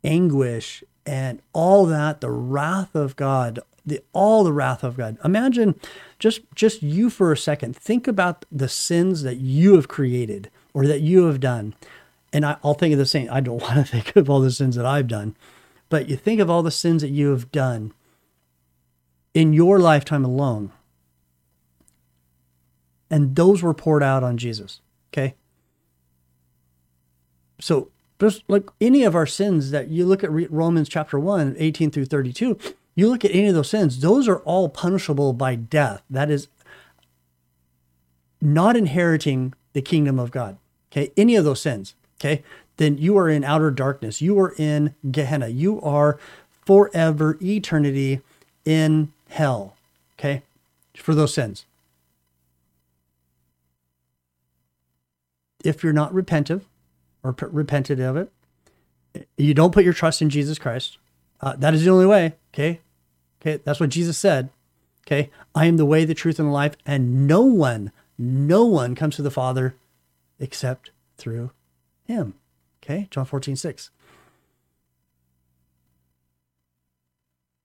anguish 0.04 0.84
and 1.06 1.40
all 1.54 1.86
that, 1.86 2.20
the 2.20 2.30
wrath 2.30 2.94
of 2.94 3.16
God, 3.16 3.60
the 3.86 4.02
all 4.12 4.44
the 4.44 4.52
wrath 4.52 4.84
of 4.84 4.98
God. 4.98 5.16
Imagine 5.24 5.80
just 6.18 6.42
just 6.54 6.82
you 6.82 7.08
for 7.08 7.32
a 7.32 7.36
second. 7.36 7.74
Think 7.74 8.06
about 8.06 8.44
the 8.52 8.68
sins 8.68 9.22
that 9.22 9.38
you 9.38 9.76
have 9.76 9.88
created 9.88 10.50
or 10.74 10.86
that 10.86 11.00
you 11.00 11.24
have 11.24 11.40
done 11.40 11.74
and 12.32 12.44
I, 12.44 12.56
will 12.62 12.74
think 12.74 12.92
of 12.92 12.98
the 12.98 13.06
same. 13.06 13.28
I 13.30 13.40
don't 13.40 13.62
want 13.62 13.74
to 13.74 13.84
think 13.84 14.14
of 14.16 14.30
all 14.30 14.40
the 14.40 14.50
sins 14.50 14.76
that 14.76 14.86
I've 14.86 15.08
done, 15.08 15.36
but 15.88 16.08
you 16.08 16.16
think 16.16 16.40
of 16.40 16.50
all 16.50 16.62
the 16.62 16.70
sins 16.70 17.02
that 17.02 17.10
you 17.10 17.30
have 17.30 17.50
done 17.50 17.92
in 19.34 19.52
your 19.52 19.78
lifetime 19.78 20.24
alone. 20.24 20.72
And 23.10 23.34
those 23.34 23.62
were 23.62 23.74
poured 23.74 24.02
out 24.02 24.22
on 24.22 24.36
Jesus. 24.36 24.80
Okay. 25.12 25.34
So 27.60 27.88
just 28.18 28.42
like 28.48 28.68
any 28.80 29.04
of 29.04 29.14
our 29.14 29.26
sins 29.26 29.70
that 29.70 29.88
you 29.88 30.04
look 30.06 30.24
at 30.24 30.30
Romans 30.50 30.88
chapter 30.88 31.18
1, 31.18 31.56
18 31.58 31.90
through 31.90 32.06
32, 32.06 32.58
You 32.94 33.08
look 33.08 33.24
at 33.24 33.34
any 33.34 33.46
of 33.46 33.54
those 33.54 33.70
sins, 33.70 34.00
those 34.00 34.28
are 34.28 34.40
all 34.40 34.68
punishable 34.68 35.32
by 35.32 35.54
death. 35.54 36.02
That 36.10 36.30
is 36.30 36.48
not 38.40 38.76
inheriting 38.76 39.54
the 39.72 39.82
kingdom 39.82 40.18
of 40.18 40.30
God. 40.30 40.58
Okay. 40.92 41.12
Any 41.16 41.36
of 41.36 41.44
those 41.44 41.62
sins. 41.62 41.94
Okay. 42.20 42.42
Then 42.76 42.98
you 42.98 43.16
are 43.16 43.28
in 43.28 43.44
outer 43.44 43.70
darkness. 43.70 44.20
You 44.20 44.38
are 44.40 44.54
in 44.58 44.94
Gehenna. 45.10 45.48
You 45.48 45.80
are 45.82 46.18
forever, 46.66 47.38
eternity 47.40 48.20
in 48.64 49.12
hell. 49.28 49.76
Okay. 50.18 50.42
For 50.94 51.14
those 51.14 51.32
sins. 51.32 51.64
If 55.64 55.82
you're 55.82 55.92
not 55.92 56.12
repentive 56.12 56.62
or 57.22 57.32
p- 57.32 57.46
repented 57.50 58.00
of 58.00 58.16
it, 58.16 58.32
you 59.36 59.54
don't 59.54 59.72
put 59.72 59.84
your 59.84 59.92
trust 59.92 60.22
in 60.22 60.30
Jesus 60.30 60.58
Christ. 60.58 60.98
Uh, 61.40 61.56
that 61.56 61.74
is 61.74 61.84
the 61.84 61.90
only 61.90 62.06
way. 62.06 62.34
Okay. 62.52 62.80
Okay. 63.40 63.60
That's 63.64 63.80
what 63.80 63.90
Jesus 63.90 64.18
said. 64.18 64.50
Okay. 65.06 65.30
I 65.54 65.66
am 65.66 65.76
the 65.76 65.86
way, 65.86 66.04
the 66.04 66.14
truth, 66.14 66.38
and 66.38 66.48
the 66.48 66.52
life, 66.52 66.76
and 66.86 67.26
no 67.26 67.42
one, 67.42 67.90
no 68.18 68.64
one 68.64 68.94
comes 68.94 69.16
to 69.16 69.22
the 69.22 69.30
Father 69.30 69.74
except 70.38 70.90
through 71.16 71.50
him. 72.04 72.34
Okay. 72.82 73.08
John 73.10 73.24
14, 73.24 73.56
6. 73.56 73.90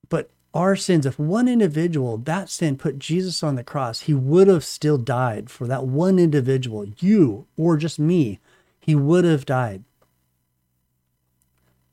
But 0.08 0.30
our 0.54 0.76
sins, 0.76 1.06
if 1.06 1.18
one 1.18 1.48
individual, 1.48 2.16
that 2.18 2.48
sin 2.48 2.76
put 2.76 2.98
Jesus 2.98 3.42
on 3.42 3.56
the 3.56 3.64
cross, 3.64 4.02
he 4.02 4.14
would 4.14 4.48
have 4.48 4.64
still 4.64 4.98
died 4.98 5.50
for 5.50 5.66
that 5.66 5.86
one 5.86 6.18
individual, 6.18 6.86
you 6.98 7.46
or 7.56 7.76
just 7.76 7.98
me. 7.98 8.40
He 8.86 8.94
would 8.94 9.24
have 9.24 9.44
died. 9.44 9.82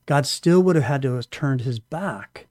God 0.05 0.27
still 0.27 0.61
would 0.61 0.75
have 0.75 0.85
had 0.85 1.01
to 1.01 1.15
have 1.15 1.31
turned 1.31 1.61
his 1.61 1.79
back 1.79 2.45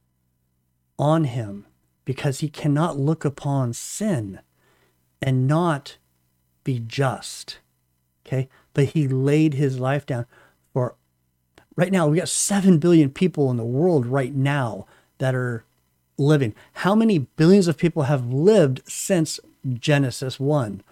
on 0.99 1.25
him 1.25 1.65
because 2.05 2.41
he 2.41 2.49
cannot 2.49 2.99
look 2.99 3.25
upon 3.25 3.73
sin 3.73 4.41
and 5.21 5.47
not 5.47 5.97
be 6.65 6.81
just. 6.81 7.61
Okay. 8.27 8.49
But 8.75 8.87
he 8.87 9.07
laid 9.07 9.55
his 9.55 9.79
life 9.79 10.07
down 10.07 10.27
for 10.73 10.97
right 11.77 11.93
now. 11.93 12.09
We 12.09 12.19
got 12.19 12.29
7 12.29 12.79
billion 12.79 13.11
people 13.11 13.49
in 13.49 13.59
the 13.59 13.65
world 13.65 14.07
right 14.07 14.35
now 14.35 14.87
that 15.19 15.37
are 15.37 15.63
living. 16.19 16.53
How 16.73 16.97
many 16.97 17.19
billions 17.21 17.69
of 17.69 17.79
people 17.79 18.05
have 18.05 18.27
lived 18.33 18.83
since 18.89 19.39
Genesis 19.73 20.41
1? 20.41 20.83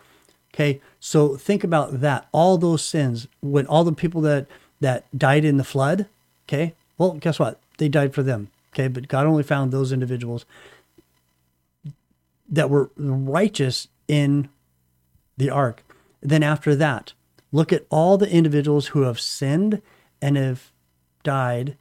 Okay. 0.55 0.81
So 0.99 1.37
think 1.37 1.65
about 1.65 2.01
that. 2.01 2.29
All 2.33 2.59
those 2.59 2.85
sins, 2.85 3.29
when 3.41 3.67
all 3.67 3.85
the 3.85 3.93
people 3.93 4.21
that, 4.23 4.47
that 4.81 5.05
died 5.17 5.45
in 5.45 5.57
the 5.57 5.65
flood, 5.65 6.07
Okay. 6.51 6.75
Well, 6.99 7.13
guess 7.13 7.39
what? 7.39 7.61
They 7.79 7.89
died 7.89 8.13
for 8.13 8.25
them. 8.25 8.49
Okay. 8.75 8.89
But 8.89 9.07
God 9.07 9.25
only 9.25 9.45
found 9.45 9.71
those 9.71 9.93
individuals 9.93 10.45
that 12.49 12.69
were 12.69 12.91
righteous 12.97 13.87
in 14.09 14.49
the 15.37 15.49
ark. 15.49 15.85
Then 16.21 16.43
after 16.43 16.75
that, 16.75 17.13
look 17.53 17.73
at 17.73 17.87
all 17.89 18.19
the 18.19 18.31
individuals 18.31 18.89
who 18.89 19.03
have 19.03 19.21
sinned 19.21 19.81
and 20.21 20.37
have 20.37 20.73
died. 21.23 21.77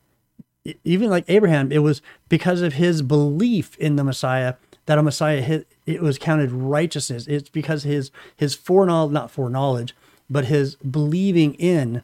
Even 0.84 1.10
like 1.10 1.26
Abraham, 1.28 1.72
it 1.72 1.80
was 1.80 2.04
because 2.30 2.62
of 2.62 2.74
his 2.74 3.02
belief 3.02 3.76
in 3.78 3.96
the 3.96 4.04
Messiah 4.04 4.54
that 4.90 4.98
a 4.98 5.04
Messiah 5.04 5.40
hit, 5.40 5.68
it 5.86 6.02
was 6.02 6.18
counted 6.18 6.52
righteousness. 6.52 7.28
It's 7.28 7.48
because 7.48 7.84
his 7.84 8.10
his 8.36 8.56
foreknowledge, 8.56 9.12
not 9.12 9.30
foreknowledge, 9.30 9.96
but 10.32 10.46
his 10.46 10.78
believing 10.78 11.54
in 11.54 12.02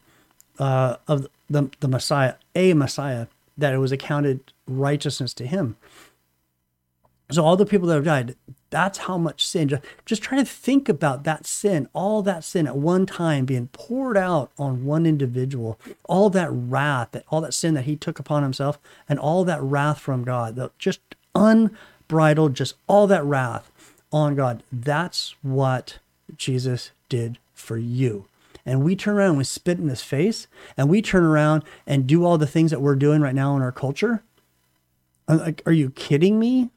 uh, 0.59 0.97
of 1.07 1.25
the, 1.49 1.71
the 1.79 1.87
Messiah, 1.87 2.35
a 2.53 2.75
Messiah, 2.75 3.25
that 3.57 3.73
it 3.73 3.79
was 3.79 3.91
accounted 3.91 4.53
righteousness 4.67 5.33
to 5.33 5.47
him. 5.47 5.77
So 7.31 7.43
all 7.43 7.57
the 7.57 7.65
people 7.65 7.87
that 7.87 7.95
have 7.95 8.03
died, 8.03 8.35
that's 8.69 8.99
how 8.99 9.17
much 9.17 9.43
sin. 9.43 9.67
Just, 9.69 9.81
just 10.05 10.21
try 10.21 10.37
to 10.37 10.45
think 10.45 10.87
about 10.87 11.23
that 11.23 11.47
sin, 11.47 11.89
all 11.91 12.21
that 12.21 12.43
sin 12.43 12.67
at 12.67 12.77
one 12.77 13.07
time 13.07 13.45
being 13.45 13.69
poured 13.69 14.15
out 14.15 14.51
on 14.59 14.85
one 14.85 15.07
individual, 15.07 15.79
all 16.03 16.29
that 16.29 16.49
wrath, 16.51 17.13
that 17.13 17.25
all 17.29 17.41
that 17.41 17.55
sin 17.55 17.73
that 17.73 17.85
he 17.85 17.95
took 17.95 18.19
upon 18.19 18.43
himself, 18.43 18.77
and 19.09 19.17
all 19.17 19.43
that 19.43 19.63
wrath 19.63 19.97
from 19.97 20.23
God, 20.23 20.69
just 20.77 20.99
unbridled, 22.09 22.53
just 22.53 22.75
all 22.87 23.07
that 23.07 23.23
wrath 23.23 23.71
on 24.11 24.35
God. 24.35 24.63
That's 24.71 25.35
what 25.41 25.99
Jesus 26.35 26.91
did 27.09 27.37
for 27.53 27.77
you. 27.77 28.25
And 28.65 28.83
we 28.83 28.95
turn 28.95 29.15
around 29.15 29.29
and 29.29 29.37
we 29.37 29.43
spit 29.43 29.77
in 29.77 29.89
his 29.89 30.01
face 30.01 30.47
and 30.75 30.89
we 30.89 31.01
turn 31.01 31.23
around 31.23 31.63
and 31.85 32.07
do 32.07 32.25
all 32.25 32.37
the 32.37 32.47
things 32.47 32.71
that 32.71 32.81
we're 32.81 32.95
doing 32.95 33.21
right 33.21 33.35
now 33.35 33.55
in 33.55 33.61
our 33.61 33.71
culture. 33.71 34.23
I'm 35.27 35.39
like 35.39 35.61
are 35.65 35.71
you 35.71 35.91
kidding 35.91 36.39
me? 36.39 36.69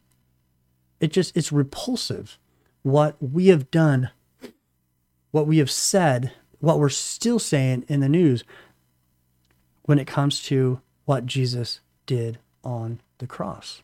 It 1.00 1.12
just 1.12 1.36
it's 1.36 1.52
repulsive 1.52 2.38
what 2.82 3.16
we 3.20 3.48
have 3.48 3.70
done 3.70 4.10
what 5.30 5.46
we 5.46 5.58
have 5.58 5.70
said 5.70 6.32
what 6.60 6.78
we're 6.78 6.88
still 6.88 7.38
saying 7.38 7.84
in 7.88 8.00
the 8.00 8.08
news 8.08 8.44
when 9.82 9.98
it 9.98 10.06
comes 10.06 10.42
to 10.42 10.80
what 11.04 11.26
jesus 11.26 11.80
did 12.06 12.38
on 12.64 13.00
the 13.18 13.26
cross 13.26 13.82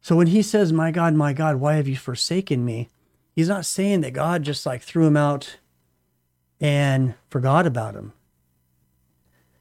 so 0.00 0.16
when 0.16 0.28
he 0.28 0.42
says 0.42 0.72
my 0.72 0.90
god 0.90 1.14
my 1.14 1.32
god 1.32 1.56
why 1.56 1.74
have 1.74 1.88
you 1.88 1.96
forsaken 1.96 2.64
me 2.64 2.88
he's 3.34 3.48
not 3.48 3.64
saying 3.64 4.00
that 4.00 4.12
god 4.12 4.42
just 4.42 4.66
like 4.66 4.82
threw 4.82 5.06
him 5.06 5.16
out 5.16 5.58
and 6.60 7.14
forgot 7.28 7.66
about 7.66 7.94
him. 7.94 8.12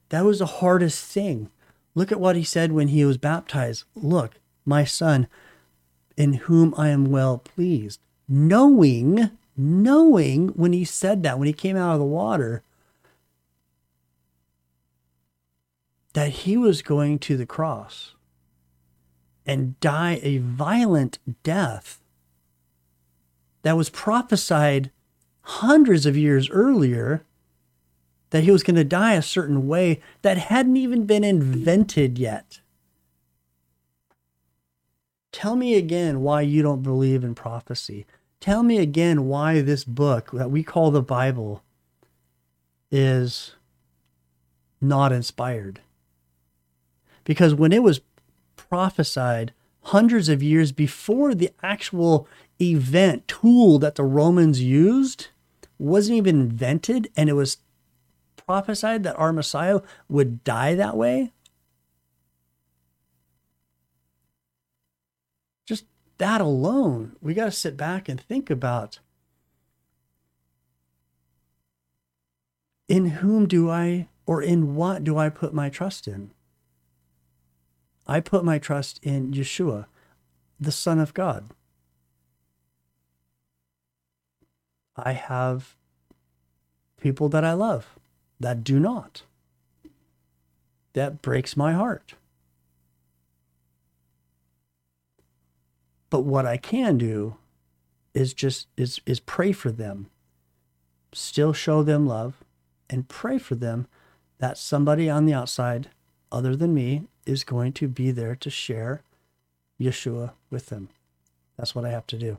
That 0.09 0.25
was 0.25 0.39
the 0.39 0.45
hardest 0.45 1.05
thing. 1.05 1.49
Look 1.95 2.11
at 2.11 2.19
what 2.19 2.35
he 2.35 2.43
said 2.43 2.71
when 2.71 2.89
he 2.89 3.05
was 3.05 3.17
baptized. 3.17 3.85
Look, 3.95 4.39
my 4.65 4.83
son, 4.83 5.27
in 6.17 6.33
whom 6.33 6.73
I 6.77 6.89
am 6.89 7.05
well 7.05 7.37
pleased. 7.37 8.01
Knowing, 8.27 9.31
knowing 9.55 10.49
when 10.49 10.73
he 10.73 10.83
said 10.83 11.23
that, 11.23 11.39
when 11.39 11.47
he 11.47 11.53
came 11.53 11.77
out 11.77 11.93
of 11.93 11.99
the 11.99 12.05
water, 12.05 12.63
that 16.13 16.29
he 16.29 16.57
was 16.57 16.81
going 16.81 17.19
to 17.19 17.37
the 17.37 17.45
cross 17.45 18.15
and 19.49 19.79
die 19.79 20.19
a 20.21 20.37
violent 20.37 21.17
death 21.41 21.99
that 23.63 23.75
was 23.75 23.89
prophesied 23.89 24.91
hundreds 25.41 26.05
of 26.05 26.15
years 26.15 26.47
earlier 26.51 27.25
that 28.29 28.43
he 28.43 28.51
was 28.51 28.61
going 28.61 28.75
to 28.75 28.83
die 28.83 29.15
a 29.15 29.23
certain 29.23 29.67
way 29.67 29.99
that 30.21 30.37
hadn't 30.37 30.77
even 30.77 31.07
been 31.07 31.23
invented 31.23 32.19
yet. 32.19 32.59
Tell 35.31 35.55
me 35.55 35.73
again 35.73 36.21
why 36.21 36.41
you 36.41 36.61
don't 36.61 36.83
believe 36.83 37.23
in 37.23 37.33
prophecy. 37.33 38.05
Tell 38.39 38.61
me 38.61 38.77
again 38.77 39.25
why 39.25 39.61
this 39.61 39.83
book 39.83 40.29
that 40.31 40.51
we 40.51 40.61
call 40.61 40.91
the 40.91 41.01
Bible 41.01 41.63
is 42.91 43.55
not 44.79 45.11
inspired. 45.11 45.81
Because 47.23 47.55
when 47.55 47.71
it 47.71 47.81
was 47.81 47.99
prophesied 48.69 49.53
hundreds 49.81 50.29
of 50.29 50.43
years 50.43 50.71
before 50.71 51.33
the 51.33 51.51
actual 51.63 52.27
event 52.61 53.27
tool 53.27 53.79
that 53.79 53.95
the 53.95 54.03
Romans 54.03 54.61
used, 54.61 55.27
wasn't 55.77 56.17
even 56.17 56.41
invented 56.41 57.09
and 57.15 57.29
it 57.29 57.33
was 57.33 57.57
prophesied 58.35 59.03
that 59.03 59.17
our 59.17 59.33
Messiah 59.33 59.79
would 60.07 60.43
die 60.43 60.75
that 60.75 60.97
way? 60.97 61.31
Just 65.65 65.85
that 66.17 66.41
alone, 66.41 67.15
we 67.21 67.33
got 67.33 67.45
to 67.45 67.51
sit 67.51 67.77
back 67.77 68.09
and 68.09 68.19
think 68.19 68.49
about 68.49 68.99
in 72.87 73.05
whom 73.05 73.47
do 73.47 73.69
I 73.69 74.07
or 74.25 74.41
in 74.41 74.75
what 74.75 75.03
do 75.03 75.17
I 75.17 75.29
put 75.29 75.53
my 75.53 75.69
trust 75.69 76.07
in? 76.07 76.31
I 78.09 78.21
put 78.21 78.43
my 78.43 78.57
trust 78.57 78.99
in 79.03 79.33
Yeshua, 79.33 79.85
the 80.59 80.71
Son 80.71 80.97
of 80.97 81.13
God. 81.13 81.51
I 84.95 85.11
have 85.11 85.75
people 86.99 87.29
that 87.29 87.45
I 87.45 87.53
love 87.53 87.99
that 88.39 88.63
do 88.63 88.79
not. 88.79 89.21
That 90.93 91.21
breaks 91.21 91.55
my 91.55 91.73
heart. 91.73 92.15
But 96.09 96.21
what 96.21 96.47
I 96.47 96.57
can 96.57 96.97
do 96.97 97.35
is 98.15 98.33
just 98.33 98.69
is 98.75 98.99
is 99.05 99.19
pray 99.19 99.51
for 99.51 99.71
them. 99.71 100.09
Still 101.13 101.53
show 101.53 101.83
them 101.83 102.07
love 102.07 102.43
and 102.89 103.07
pray 103.07 103.37
for 103.37 103.53
them 103.53 103.85
that 104.39 104.57
somebody 104.57 105.07
on 105.11 105.25
the 105.25 105.33
outside 105.33 105.89
other 106.31 106.55
than 106.55 106.73
me 106.73 107.03
is 107.25 107.43
going 107.43 107.73
to 107.73 107.87
be 107.87 108.11
there 108.11 108.35
to 108.35 108.49
share 108.49 109.03
Yeshua 109.79 110.31
with 110.49 110.67
them. 110.67 110.89
That's 111.57 111.75
what 111.75 111.85
I 111.85 111.89
have 111.89 112.07
to 112.07 112.17
do. 112.17 112.37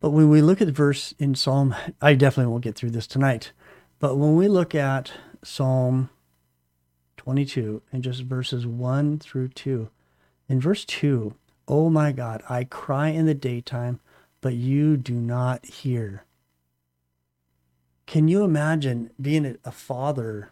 But 0.00 0.10
when 0.10 0.28
we 0.28 0.42
look 0.42 0.60
at 0.60 0.66
the 0.66 0.72
verse 0.72 1.14
in 1.18 1.34
Psalm, 1.34 1.74
I 2.00 2.14
definitely 2.14 2.50
won't 2.50 2.64
get 2.64 2.74
through 2.74 2.90
this 2.90 3.06
tonight. 3.06 3.52
But 4.00 4.16
when 4.16 4.34
we 4.34 4.48
look 4.48 4.74
at 4.74 5.12
Psalm 5.44 6.10
22, 7.22 7.82
and 7.92 8.02
just 8.02 8.22
verses 8.22 8.66
1 8.66 9.20
through 9.20 9.46
2. 9.46 9.88
In 10.48 10.60
verse 10.60 10.84
2, 10.84 11.32
Oh 11.68 11.88
my 11.88 12.10
God, 12.10 12.42
I 12.48 12.64
cry 12.64 13.10
in 13.10 13.26
the 13.26 13.34
daytime, 13.34 14.00
but 14.40 14.54
you 14.54 14.96
do 14.96 15.14
not 15.14 15.64
hear. 15.64 16.24
Can 18.06 18.26
you 18.26 18.42
imagine 18.42 19.10
being 19.20 19.56
a 19.64 19.70
father 19.70 20.50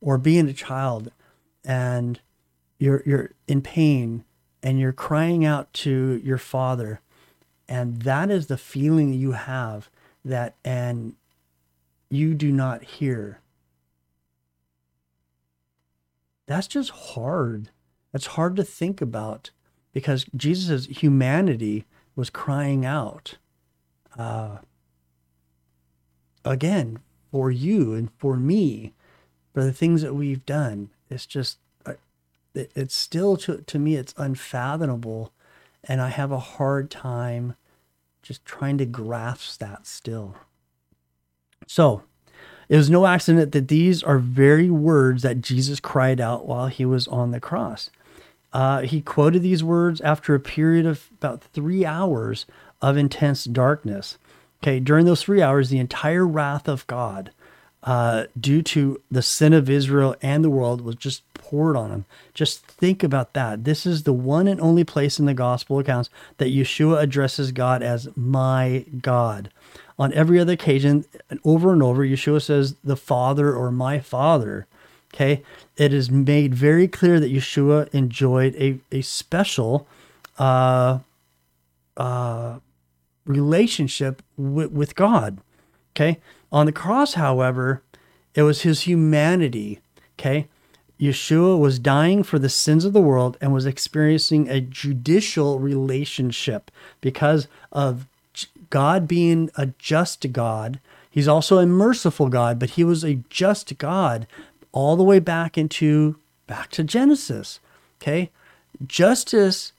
or 0.00 0.18
being 0.18 0.48
a 0.48 0.52
child 0.52 1.10
and 1.64 2.20
you're 2.78 3.02
you're 3.04 3.30
in 3.46 3.62
pain 3.62 4.24
and 4.62 4.78
you're 4.78 4.92
crying 4.92 5.44
out 5.44 5.72
to 5.72 6.20
your 6.24 6.38
father. 6.38 7.00
And 7.68 8.02
that 8.02 8.30
is 8.30 8.46
the 8.46 8.56
feeling 8.56 9.12
you 9.12 9.32
have 9.32 9.90
that 10.24 10.56
and 10.64 11.14
you 12.10 12.34
do 12.34 12.50
not 12.50 12.82
hear. 12.82 13.40
That's 16.46 16.66
just 16.66 16.90
hard. 16.90 17.70
That's 18.12 18.26
hard 18.26 18.56
to 18.56 18.64
think 18.64 19.00
about 19.02 19.50
because 19.92 20.26
jesus' 20.36 20.86
humanity 20.86 21.84
was 22.14 22.30
crying 22.30 22.84
out 22.84 23.36
uh, 24.16 24.58
again 26.44 26.98
for 27.30 27.50
you 27.50 27.94
and 27.94 28.10
for 28.18 28.36
me 28.36 28.92
for 29.58 29.64
the 29.64 29.72
things 29.72 30.02
that 30.02 30.14
we've 30.14 30.46
done 30.46 30.88
it's 31.10 31.26
just 31.26 31.58
it, 32.54 32.70
it's 32.76 32.94
still 32.94 33.36
to, 33.36 33.58
to 33.62 33.78
me 33.78 33.96
it's 33.96 34.14
unfathomable 34.16 35.32
and 35.82 36.00
i 36.00 36.08
have 36.08 36.30
a 36.30 36.38
hard 36.38 36.90
time 36.90 37.56
just 38.28 38.44
trying 38.44 38.76
to 38.76 38.84
grasp 38.84 39.58
that 39.58 39.86
still. 39.86 40.36
So 41.66 42.02
it 42.68 42.76
was 42.76 42.90
no 42.90 43.06
accident 43.06 43.52
that 43.52 43.68
these 43.68 44.02
are 44.02 44.18
very 44.18 44.68
words 44.68 45.22
that 45.22 45.40
jesus 45.40 45.80
cried 45.80 46.20
out 46.20 46.46
while 46.46 46.66
he 46.66 46.84
was 46.84 47.08
on 47.08 47.30
the 47.30 47.40
cross. 47.40 47.90
Uh, 48.52 48.82
he 48.82 49.00
quoted 49.00 49.42
these 49.42 49.64
words 49.64 50.00
after 50.02 50.34
a 50.34 50.40
period 50.40 50.84
of 50.84 51.08
about 51.18 51.42
three 51.42 51.86
hours 51.86 52.44
of 52.80 52.96
intense 52.96 53.44
darkness. 53.44 54.18
Okay 54.62 54.78
during 54.78 55.06
those 55.06 55.22
three 55.22 55.40
hours 55.40 55.70
the 55.70 55.78
entire 55.78 56.26
wrath 56.26 56.68
of 56.68 56.86
god 56.86 57.30
uh, 57.88 58.26
due 58.38 58.60
to 58.60 59.00
the 59.10 59.22
sin 59.22 59.54
of 59.54 59.70
Israel 59.70 60.14
and 60.20 60.44
the 60.44 60.50
world 60.50 60.82
was 60.82 60.94
just 60.94 61.22
poured 61.32 61.74
on 61.74 61.90
him. 61.90 62.04
Just 62.34 62.62
think 62.66 63.02
about 63.02 63.32
that. 63.32 63.64
This 63.64 63.86
is 63.86 64.02
the 64.02 64.12
one 64.12 64.46
and 64.46 64.60
only 64.60 64.84
place 64.84 65.18
in 65.18 65.24
the 65.24 65.32
gospel 65.32 65.78
accounts 65.78 66.10
that 66.36 66.52
Yeshua 66.52 67.00
addresses 67.00 67.50
God 67.50 67.82
as 67.82 68.06
my 68.14 68.84
God. 69.00 69.48
On 69.98 70.12
every 70.12 70.38
other 70.38 70.52
occasion, 70.52 71.06
and 71.30 71.40
over 71.46 71.72
and 71.72 71.82
over, 71.82 72.04
Yeshua 72.04 72.42
says 72.42 72.74
the 72.84 72.94
Father 72.94 73.54
or 73.54 73.72
my 73.72 74.00
Father. 74.00 74.66
Okay, 75.14 75.42
it 75.78 75.94
is 75.94 76.10
made 76.10 76.54
very 76.54 76.88
clear 76.88 77.18
that 77.18 77.32
Yeshua 77.32 77.88
enjoyed 77.94 78.54
a, 78.56 78.80
a 78.92 79.00
special 79.00 79.88
uh, 80.38 80.98
uh, 81.96 82.58
relationship 83.24 84.22
with, 84.36 84.72
with 84.72 84.94
God. 84.94 85.38
Okay, 85.96 86.18
on 86.50 86.66
the 86.66 86.72
cross, 86.72 87.14
however, 87.14 87.82
it 88.34 88.42
was 88.42 88.62
his 88.62 88.82
humanity. 88.82 89.80
Okay. 90.18 90.46
Yeshua 91.00 91.58
was 91.58 91.78
dying 91.78 92.22
for 92.22 92.38
the 92.38 92.48
sins 92.48 92.84
of 92.84 92.92
the 92.92 93.00
world 93.00 93.36
and 93.40 93.52
was 93.52 93.66
experiencing 93.66 94.48
a 94.48 94.60
judicial 94.60 95.60
relationship 95.60 96.70
because 97.00 97.46
of 97.70 98.06
God 98.70 99.06
being 99.06 99.50
a 99.56 99.66
just 99.78 100.32
God. 100.32 100.80
He's 101.10 101.28
also 101.28 101.58
a 101.58 101.66
merciful 101.66 102.28
God, 102.28 102.58
but 102.58 102.70
he 102.70 102.84
was 102.84 103.04
a 103.04 103.20
just 103.30 103.78
God 103.78 104.26
all 104.72 104.96
the 104.96 105.04
way 105.04 105.18
back 105.20 105.56
into 105.56 106.16
back 106.46 106.70
to 106.72 106.82
Genesis. 106.82 107.60
Okay? 108.00 108.30
Justice 108.86 109.72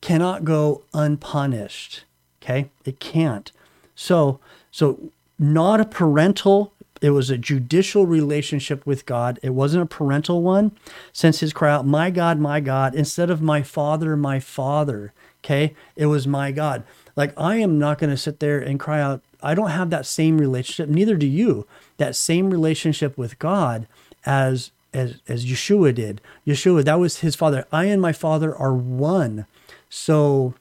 cannot 0.00 0.44
go 0.44 0.82
unpunished. 0.92 2.04
Okay? 2.42 2.70
It 2.84 2.98
can't. 2.98 3.52
So 3.94 4.40
so 4.70 4.98
not 5.38 5.80
a 5.80 5.84
parental 5.84 6.72
it 7.02 7.10
was 7.10 7.30
a 7.30 7.38
judicial 7.38 8.06
relationship 8.06 8.86
with 8.86 9.06
God. 9.06 9.38
It 9.42 9.50
wasn't 9.50 9.82
a 9.82 9.86
parental 9.86 10.42
one. 10.42 10.72
Since 11.12 11.40
his 11.40 11.52
cry 11.52 11.72
out, 11.72 11.86
My 11.86 12.10
God, 12.10 12.38
my 12.38 12.60
God, 12.60 12.94
instead 12.94 13.30
of 13.30 13.42
my 13.42 13.62
Father, 13.62 14.16
my 14.16 14.40
Father, 14.40 15.12
okay, 15.44 15.74
it 15.94 16.06
was 16.06 16.26
my 16.26 16.52
God. 16.52 16.84
Like, 17.14 17.32
I 17.36 17.56
am 17.56 17.78
not 17.78 17.98
going 17.98 18.10
to 18.10 18.16
sit 18.16 18.40
there 18.40 18.58
and 18.58 18.80
cry 18.80 19.00
out. 19.00 19.22
I 19.42 19.54
don't 19.54 19.70
have 19.70 19.90
that 19.90 20.06
same 20.06 20.38
relationship, 20.38 20.88
neither 20.88 21.16
do 21.16 21.26
you, 21.26 21.66
that 21.98 22.16
same 22.16 22.50
relationship 22.50 23.16
with 23.16 23.38
God 23.38 23.86
as 24.24 24.70
as 24.92 25.20
as 25.28 25.44
Yeshua 25.44 25.94
did. 25.94 26.20
Yeshua, 26.46 26.84
that 26.84 26.98
was 26.98 27.18
his 27.18 27.36
father. 27.36 27.66
I 27.70 27.84
and 27.84 28.00
my 28.00 28.12
father 28.12 28.56
are 28.56 28.72
one. 28.74 29.46
So 29.90 30.54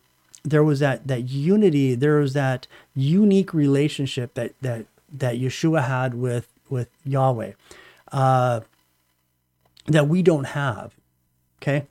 there 0.45 0.63
was 0.63 0.79
that 0.79 1.07
that 1.07 1.29
unity, 1.29 1.95
there 1.95 2.17
was 2.17 2.33
that 2.33 2.67
unique 2.95 3.53
relationship 3.53 4.33
that 4.35 4.53
that 4.61 4.85
that 5.11 5.35
Yeshua 5.35 5.87
had 5.87 6.13
with 6.13 6.47
with 6.69 6.89
Yahweh 7.03 7.53
uh, 8.11 8.61
that 9.87 10.07
we 10.07 10.21
don't 10.21 10.45
have. 10.45 10.95
Okay. 11.61 11.87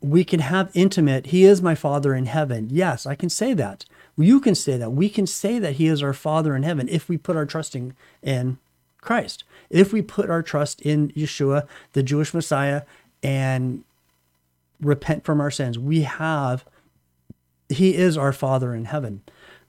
We 0.00 0.24
can 0.24 0.40
have 0.40 0.70
intimate, 0.74 1.26
He 1.26 1.44
is 1.44 1.62
my 1.62 1.74
Father 1.74 2.14
in 2.14 2.26
heaven. 2.26 2.68
Yes, 2.70 3.06
I 3.06 3.14
can 3.14 3.28
say 3.28 3.54
that. 3.54 3.84
You 4.16 4.40
can 4.40 4.54
say 4.54 4.76
that. 4.76 4.92
We 4.92 5.08
can 5.08 5.26
say 5.26 5.58
that 5.58 5.74
He 5.74 5.86
is 5.86 6.02
our 6.02 6.12
Father 6.12 6.54
in 6.54 6.62
heaven 6.62 6.88
if 6.88 7.08
we 7.08 7.16
put 7.16 7.36
our 7.36 7.46
trusting 7.46 7.94
in 8.22 8.58
Christ. 9.00 9.44
If 9.68 9.92
we 9.92 10.02
put 10.02 10.30
our 10.30 10.42
trust 10.42 10.80
in 10.82 11.08
Yeshua, 11.10 11.66
the 11.92 12.02
Jewish 12.02 12.32
Messiah, 12.32 12.82
and 13.22 13.82
repent 14.80 15.24
from 15.24 15.40
our 15.40 15.50
sins, 15.50 15.78
we 15.78 16.02
have, 16.02 16.64
He 17.68 17.94
is 17.94 18.16
our 18.16 18.32
Father 18.32 18.74
in 18.74 18.86
heaven. 18.86 19.22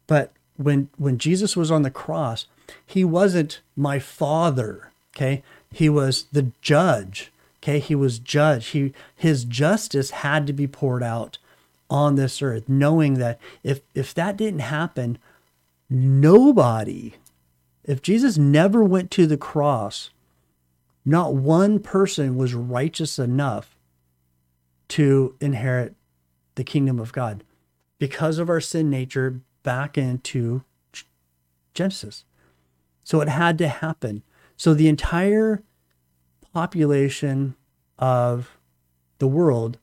But 0.05 0.31
when 0.55 0.89
when 0.97 1.17
Jesus 1.17 1.55
was 1.55 1.71
on 1.71 1.83
the 1.83 1.91
cross, 1.91 2.47
he 2.85 3.03
wasn't 3.03 3.61
my 3.75 3.99
father, 3.99 4.91
okay? 5.15 5.43
He 5.71 5.89
was 5.89 6.25
the 6.31 6.51
judge, 6.61 7.31
okay? 7.61 7.79
He 7.79 7.95
was 7.95 8.19
judge. 8.19 8.67
He 8.67 8.93
his 9.15 9.43
justice 9.43 10.11
had 10.11 10.47
to 10.47 10.53
be 10.53 10.67
poured 10.67 11.03
out 11.03 11.37
on 11.89 12.15
this 12.15 12.41
earth, 12.41 12.67
knowing 12.67 13.15
that 13.15 13.39
if 13.63 13.81
if 13.93 14.13
that 14.13 14.37
didn't 14.37 14.59
happen, 14.59 15.17
nobody 15.89 17.13
if 17.87 18.01
Jesus 18.01 18.37
never 18.37 18.83
went 18.83 19.09
to 19.11 19.25
the 19.25 19.37
cross, 19.37 20.09
not 21.05 21.33
one 21.33 21.79
person 21.79 22.35
was 22.35 22.53
righteous 22.53 23.17
enough 23.17 23.77
to 24.89 25.35
inherit 25.39 25.95
the 26.55 26.65
kingdom 26.65 26.99
of 26.99 27.13
God 27.13 27.43
because 27.99 28.37
of 28.37 28.49
our 28.49 28.61
sin 28.61 28.89
nature, 28.89 29.41
back 29.63 29.97
into 29.97 30.63
Genesis. 31.73 32.25
So 33.03 33.21
it 33.21 33.29
had 33.29 33.57
to 33.59 33.67
happen. 33.67 34.23
So 34.55 34.73
the 34.73 34.87
entire 34.87 35.63
population 36.53 37.55
of 37.99 38.57
the 39.19 39.27
world, 39.27 39.77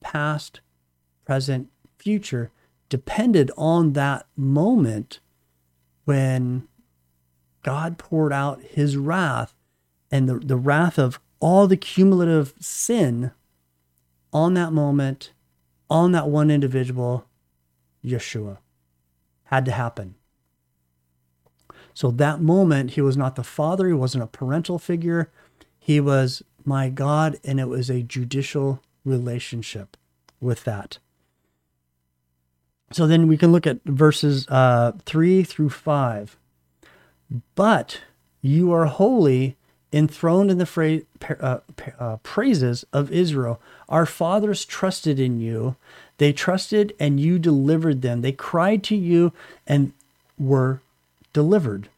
past, 0.00 0.60
present, 1.24 1.68
future, 1.98 2.50
depended 2.88 3.50
on 3.56 3.92
that 3.94 4.26
moment 4.36 5.20
when 6.04 6.68
God 7.62 7.98
poured 7.98 8.32
out 8.32 8.62
his 8.62 8.96
wrath 8.96 9.54
and 10.10 10.28
the, 10.28 10.38
the 10.38 10.56
wrath 10.56 10.98
of 10.98 11.18
all 11.40 11.66
the 11.66 11.76
cumulative 11.76 12.54
sin 12.60 13.32
on 14.32 14.54
that 14.54 14.72
moment, 14.72 15.32
on 15.88 16.12
that 16.12 16.28
one 16.28 16.50
individual, 16.50 17.26
Yeshua 18.04 18.58
had 19.44 19.64
to 19.64 19.72
happen. 19.72 20.14
So 21.92 22.10
that 22.10 22.40
moment, 22.40 22.92
he 22.92 23.00
was 23.00 23.16
not 23.16 23.36
the 23.36 23.44
father, 23.44 23.86
he 23.86 23.94
wasn't 23.94 24.24
a 24.24 24.28
parental 24.28 24.78
figure, 24.78 25.30
he 25.78 26.00
was 26.00 26.42
my 26.64 26.88
God, 26.88 27.38
and 27.44 27.60
it 27.60 27.68
was 27.68 27.88
a 27.88 28.02
judicial 28.02 28.82
relationship 29.04 29.96
with 30.40 30.64
that. 30.64 30.98
So 32.90 33.06
then 33.06 33.28
we 33.28 33.36
can 33.36 33.52
look 33.52 33.66
at 33.66 33.84
verses 33.84 34.46
uh, 34.48 34.92
3 35.04 35.42
through 35.42 35.70
5. 35.70 36.36
But 37.54 38.00
you 38.40 38.72
are 38.72 38.86
holy, 38.86 39.56
enthroned 39.92 40.50
in 40.50 40.58
the 40.58 40.66
fra- 40.66 41.00
uh, 41.40 41.58
uh, 41.98 42.16
praises 42.18 42.84
of 42.92 43.10
Israel. 43.10 43.60
Our 43.88 44.06
fathers 44.06 44.64
trusted 44.64 45.18
in 45.18 45.40
you. 45.40 45.76
They 46.18 46.32
trusted 46.32 46.94
and 47.00 47.18
you 47.18 47.38
delivered 47.38 48.02
them. 48.02 48.20
They 48.20 48.32
cried 48.32 48.82
to 48.84 48.96
you 48.96 49.32
and 49.66 49.92
were 50.38 50.80
delivered. 51.32 51.88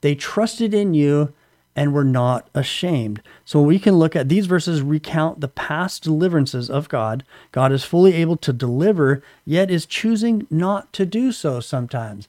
They 0.00 0.14
trusted 0.14 0.72
in 0.72 0.94
you 0.94 1.32
and 1.76 1.92
were 1.92 2.04
not 2.04 2.48
ashamed. 2.54 3.22
So 3.44 3.60
we 3.60 3.78
can 3.78 3.96
look 3.96 4.16
at 4.16 4.28
these 4.28 4.46
verses 4.46 4.82
recount 4.82 5.40
the 5.40 5.48
past 5.48 6.02
deliverances 6.02 6.68
of 6.68 6.88
God. 6.88 7.24
God 7.52 7.70
is 7.70 7.84
fully 7.84 8.14
able 8.14 8.36
to 8.38 8.52
deliver, 8.52 9.22
yet 9.44 9.70
is 9.70 9.86
choosing 9.86 10.46
not 10.50 10.92
to 10.94 11.06
do 11.06 11.30
so 11.30 11.60
sometimes. 11.60 12.26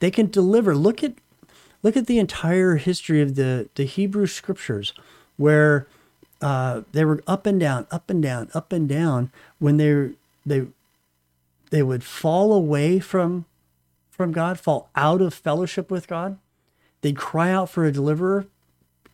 They 0.00 0.10
can 0.10 0.30
deliver. 0.30 0.74
Look 0.74 1.02
at 1.02 1.14
look 1.82 1.96
at 1.96 2.08
the 2.08 2.18
entire 2.18 2.76
history 2.76 3.22
of 3.22 3.36
the, 3.36 3.70
the 3.74 3.84
Hebrew 3.84 4.26
scriptures 4.26 4.92
where 5.38 5.86
uh, 6.42 6.82
they 6.92 7.06
were 7.06 7.22
up 7.26 7.46
and 7.46 7.58
down, 7.58 7.86
up 7.90 8.10
and 8.10 8.22
down, 8.22 8.50
up 8.52 8.70
and 8.70 8.86
down 8.86 9.30
when 9.58 9.78
they 9.78 10.10
they 10.44 10.66
they 11.70 11.82
would 11.82 12.04
fall 12.04 12.52
away 12.52 12.98
from 12.98 13.46
from 14.10 14.32
God, 14.32 14.60
fall 14.60 14.90
out 14.94 15.22
of 15.22 15.32
fellowship 15.32 15.90
with 15.90 16.06
God. 16.06 16.38
They'd 17.00 17.16
cry 17.16 17.50
out 17.50 17.70
for 17.70 17.86
a 17.86 17.92
deliverer. 17.92 18.46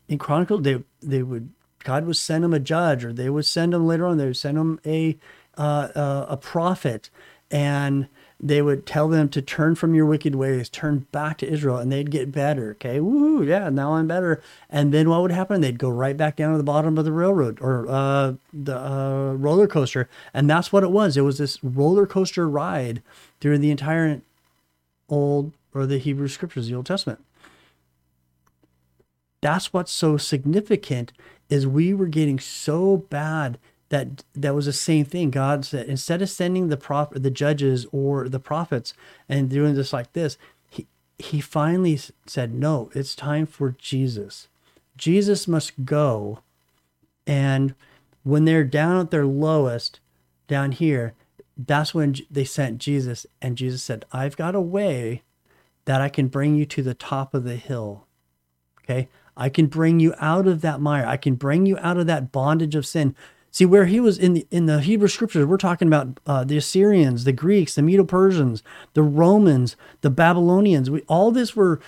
In 0.09 0.19
Chronicle, 0.19 0.59
they 0.59 0.83
they 1.01 1.23
would 1.23 1.53
God 1.85 2.05
would 2.07 2.17
send 2.17 2.43
them 2.43 2.55
a 2.55 2.59
judge, 2.59 3.05
or 3.05 3.13
they 3.13 3.31
would 3.31 3.47
send 3.47 3.73
them 3.73 3.87
later 3.87 4.07
on. 4.07 4.19
They 4.19 4.27
would 4.27 4.37
send 4.37 4.57
them 4.57 4.81
a 4.85 5.17
uh, 5.57 5.89
uh, 5.95 6.27
a 6.29 6.37
prophet, 6.37 7.11
and 7.51 8.09
they 8.39 8.61
would 8.61 8.85
tell 8.87 9.09
them 9.09 9.29
to 9.31 9.41
turn 9.41 9.75
from 9.75 9.95
your 9.95 10.05
wicked 10.05 10.35
ways, 10.35 10.69
turn 10.69 11.07
back 11.11 11.39
to 11.39 11.49
Israel, 11.49 11.79
and 11.79 11.91
they'd 11.91 12.11
get 12.11 12.33
better. 12.33 12.73
Okay, 12.73 13.01
woo, 13.01 13.43
yeah, 13.43 13.71
now 13.71 13.95
I'm 13.95 14.07
better. 14.07 14.43
And 14.69 14.93
then 14.93 15.09
what 15.09 15.23
would 15.23 15.31
happen? 15.31 15.61
They'd 15.61 15.79
go 15.79 15.89
right 15.89 16.17
back 16.17 16.37
down 16.37 16.53
to 16.53 16.59
the 16.59 16.65
bottom 16.65 16.99
of 16.99 17.05
the 17.05 17.13
railroad 17.13 17.59
or 17.61 17.89
uh, 17.89 18.35
the 18.53 18.79
uh, 18.79 19.33
roller 19.35 19.67
coaster, 19.67 20.09
and 20.35 20.51
that's 20.51 20.73
what 20.73 20.83
it 20.83 20.91
was. 20.91 21.17
It 21.17 21.23
was 21.23 21.39
this 21.39 21.63
roller 21.65 22.07
coaster 22.07 22.49
ride 22.49 23.03
through 23.41 23.59
the 23.59 23.71
entire 23.71 24.21
Old 25.09 25.53
or 25.73 25.87
the 25.87 25.99
Hebrew 25.99 26.29
Scriptures, 26.29 26.69
the 26.69 26.75
Old 26.75 26.87
Testament. 26.87 27.21
That's 29.41 29.73
what's 29.73 29.93
so 29.93 30.17
significant 30.17 31.13
is 31.49 31.67
we 31.67 31.95
were 31.95 32.07
getting 32.07 32.41
so 32.41 32.97
bad 32.97 33.59
that 33.89 34.25
that 34.35 34.55
was 34.55 34.67
the 34.67 34.73
same 34.73 35.05
thing. 35.05 35.31
God 35.31 35.65
said 35.65 35.87
instead 35.87 36.23
of 36.23 36.29
sending 36.29 36.69
the 36.69 36.77
prop 36.77 37.15
the 37.15 37.31
judges 37.31 37.87
or 37.93 38.29
the 38.29 38.41
prophets 38.41 38.95
and 39.29 39.49
doing 39.49 39.75
this 39.75 39.93
like 39.93 40.13
this, 40.13 40.39
he 40.69 40.87
he 41.19 41.41
finally 41.41 41.99
said, 42.27 42.53
"No, 42.53 42.91
it's 42.95 43.15
time 43.15 43.47
for 43.47 43.77
Jesus. 43.79 44.49
Jesus 44.97 45.47
must 45.47 45.85
go." 45.85 46.41
And 47.27 47.75
when 48.23 48.45
they're 48.45 48.65
down 48.65 49.01
at 49.01 49.11
their 49.11 49.27
lowest, 49.27 50.01
down 50.49 50.73
here, 50.73 51.15
that's 51.57 51.95
when 51.95 52.17
they 52.31 52.45
sent 52.45 52.79
Jesus, 52.79 53.27
and 53.41 53.57
Jesus 53.57 53.83
said, 53.83 54.05
"I've 54.13 54.37
got 54.37 54.55
a 54.55 54.61
way 54.61 55.23
that 55.85 56.01
I 56.01 56.09
can 56.09 56.27
bring 56.29 56.57
you 56.57 56.67
to 56.67 56.83
the 56.83 56.95
top 56.95 57.35
of 57.35 57.45
the 57.45 57.57
hill." 57.57 58.05
Okay, 58.83 59.09
I 59.37 59.49
can 59.49 59.67
bring 59.67 60.01
you 60.01 60.15
out 60.19 60.47
of 60.47 60.61
that 60.63 60.81
mire. 60.81 61.07
I 61.07 61.17
can 61.17 61.35
bring 61.35 61.67
you 61.67 61.79
out 61.79 61.99
of 61.99 62.07
that 62.07 62.33
bondage 62.33 62.75
of 62.75 62.87
sin. 62.87 63.15
See 63.57 63.65
where 63.65 63.87
he 63.87 64.01
was 64.01 64.19
in 64.19 64.35
the 64.35 64.47
in 64.51 64.67
the 64.67 64.83
Hebrew 64.83 65.09
scriptures. 65.09 65.47
We're 65.47 65.57
talking 65.57 65.89
about 65.89 66.21
uh, 66.27 66.45
the 66.45 66.59
Assyrians, 66.59 67.25
the 67.25 67.33
Greeks, 67.33 67.75
the 67.75 67.81
Medo-Persians, 67.81 68.63
the 68.93 69.03
Romans, 69.03 69.77
the 70.03 70.11
Babylonians. 70.11 70.91
We, 70.91 71.01
all 71.09 71.31
this 71.31 71.57
were 71.57 71.81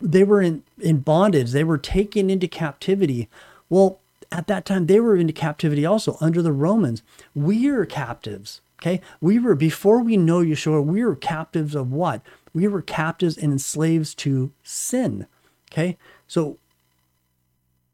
they 0.00 0.24
were 0.24 0.42
in 0.42 0.64
in 0.80 1.02
bondage. 1.02 1.52
They 1.52 1.62
were 1.62 1.78
taken 1.78 2.30
into 2.30 2.48
captivity. 2.48 3.28
Well, 3.70 4.00
at 4.32 4.48
that 4.48 4.64
time 4.64 4.86
they 4.86 4.98
were 4.98 5.14
into 5.14 5.32
captivity 5.32 5.86
also 5.86 6.16
under 6.20 6.42
the 6.42 6.50
Romans. 6.50 7.04
We 7.32 7.68
are 7.68 7.86
captives. 7.86 8.60
Okay, 8.82 9.00
we 9.20 9.38
were 9.38 9.54
before 9.54 10.00
we 10.00 10.16
know 10.16 10.40
Yeshua. 10.40 10.84
We 10.84 11.04
were 11.04 11.14
captives 11.14 11.76
of 11.76 11.92
what? 11.92 12.22
We 12.52 12.66
were 12.66 12.82
captives 12.82 13.38
and 13.38 13.60
slaves 13.60 14.16
to 14.16 14.50
sin. 14.64 15.28
Okay, 15.70 15.96
so 16.26 16.58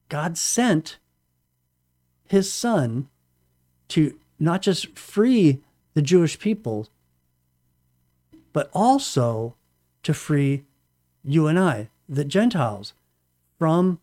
God 0.09 0.39
sent 0.39 0.97
his 2.31 2.53
son 2.53 3.09
to 3.89 4.16
not 4.39 4.62
just 4.62 4.97
free 4.97 5.59
the 5.95 6.01
Jewish 6.01 6.39
people, 6.39 6.87
but 8.53 8.70
also 8.72 9.57
to 10.05 10.14
free 10.14 10.62
you 11.24 11.49
and 11.49 11.59
I, 11.59 11.89
the 12.09 12.24
Gentiles, 12.24 12.95
from 13.59 13.99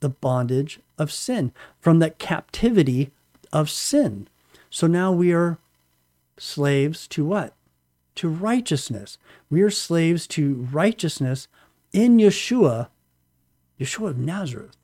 the 0.00 0.10
bondage 0.10 0.80
of 0.98 1.10
sin, 1.10 1.52
from 1.80 2.00
the 2.00 2.10
captivity 2.10 3.12
of 3.50 3.70
sin. 3.70 4.28
So 4.68 4.86
now 4.86 5.10
we 5.10 5.32
are 5.32 5.56
slaves 6.36 7.08
to 7.08 7.24
what? 7.24 7.54
To 8.16 8.28
righteousness. 8.28 9.16
We 9.48 9.62
are 9.62 9.70
slaves 9.70 10.26
to 10.28 10.68
righteousness 10.70 11.48
in 11.94 12.18
Yeshua, 12.18 12.88
Yeshua 13.80 14.10
of 14.10 14.18
Nazareth, 14.18 14.76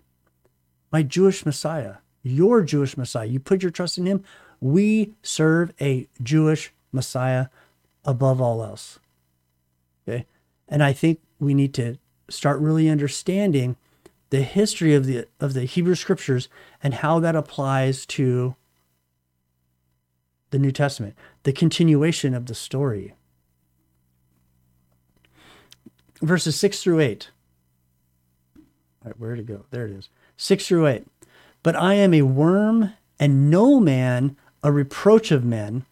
my 0.91 1.03
Jewish 1.03 1.45
Messiah 1.45 1.97
your 2.27 2.63
Jewish 2.63 2.97
Messiah. 2.97 3.27
You 3.27 3.41
put 3.41 3.63
your 3.63 3.71
trust 3.71 3.99
in 3.99 4.07
him. 4.07 4.25
We 4.61 5.15
serve 5.23 5.73
a 5.81 6.09
Jewish 6.23 6.73
Messiah 6.93 7.47
above 8.05 8.41
all 8.41 8.63
else. 8.63 8.99
Okay. 10.09 10.27
And 10.69 10.83
I 10.83 10.93
think 10.93 11.21
we 11.39 11.55
need 11.55 11.75
to 11.75 11.99
start 12.29 12.61
really 12.61 12.89
understanding 12.89 13.77
the 14.31 14.43
history 14.43 14.95
of 14.95 15.07
the 15.07 15.27
of 15.39 15.55
the 15.55 15.65
Hebrew 15.65 15.95
scriptures 15.95 16.49
and 16.83 16.95
how 16.95 17.21
that 17.21 17.37
applies 17.37 18.05
to 18.07 18.57
the 20.51 20.59
New 20.59 20.73
Testament, 20.73 21.15
the 21.45 21.53
continuation 21.53 22.35
of 22.35 22.47
the 22.47 22.55
story. 22.55 23.15
Verses 26.23 26.57
6 26.57 26.83
through 26.83 27.01
8. 27.01 27.31
All 28.57 28.63
right, 29.05 29.21
where 29.21 29.37
to 29.37 29.43
go? 29.43 29.67
There 29.71 29.87
it 29.87 29.93
is. 29.93 30.09
6 30.39 30.67
through 30.67 30.87
8. 30.87 31.07
But 31.67 31.75
I 31.75 31.95
am 31.95 32.15
a 32.15 32.23
worm 32.23 32.93
and 33.19 33.51
no 33.51 33.81
man, 33.81 34.37
a 34.63 34.71
reproach 34.71 35.33
of 35.33 35.45
men, 35.45 35.85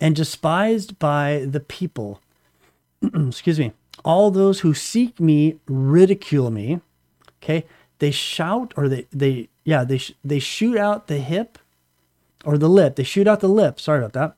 and 0.00 0.14
despised 0.14 1.00
by 1.00 1.48
the 1.50 1.58
people. 1.58 2.20
Excuse 3.02 3.58
me. 3.58 3.72
All 4.04 4.30
those 4.30 4.60
who 4.60 4.72
seek 4.72 5.18
me 5.18 5.58
ridicule 5.66 6.52
me. 6.52 6.80
Okay. 7.42 7.66
They 7.98 8.12
shout 8.12 8.72
or 8.76 8.88
they, 8.88 9.08
they, 9.10 9.48
yeah, 9.64 9.82
they, 9.82 10.00
they 10.24 10.38
shoot 10.38 10.78
out 10.78 11.08
the 11.08 11.18
hip 11.18 11.58
or 12.44 12.56
the 12.56 12.68
lip. 12.68 12.94
They 12.94 13.02
shoot 13.02 13.26
out 13.26 13.40
the 13.40 13.48
lip. 13.48 13.80
Sorry 13.80 13.98
about 13.98 14.12
that. 14.12 14.36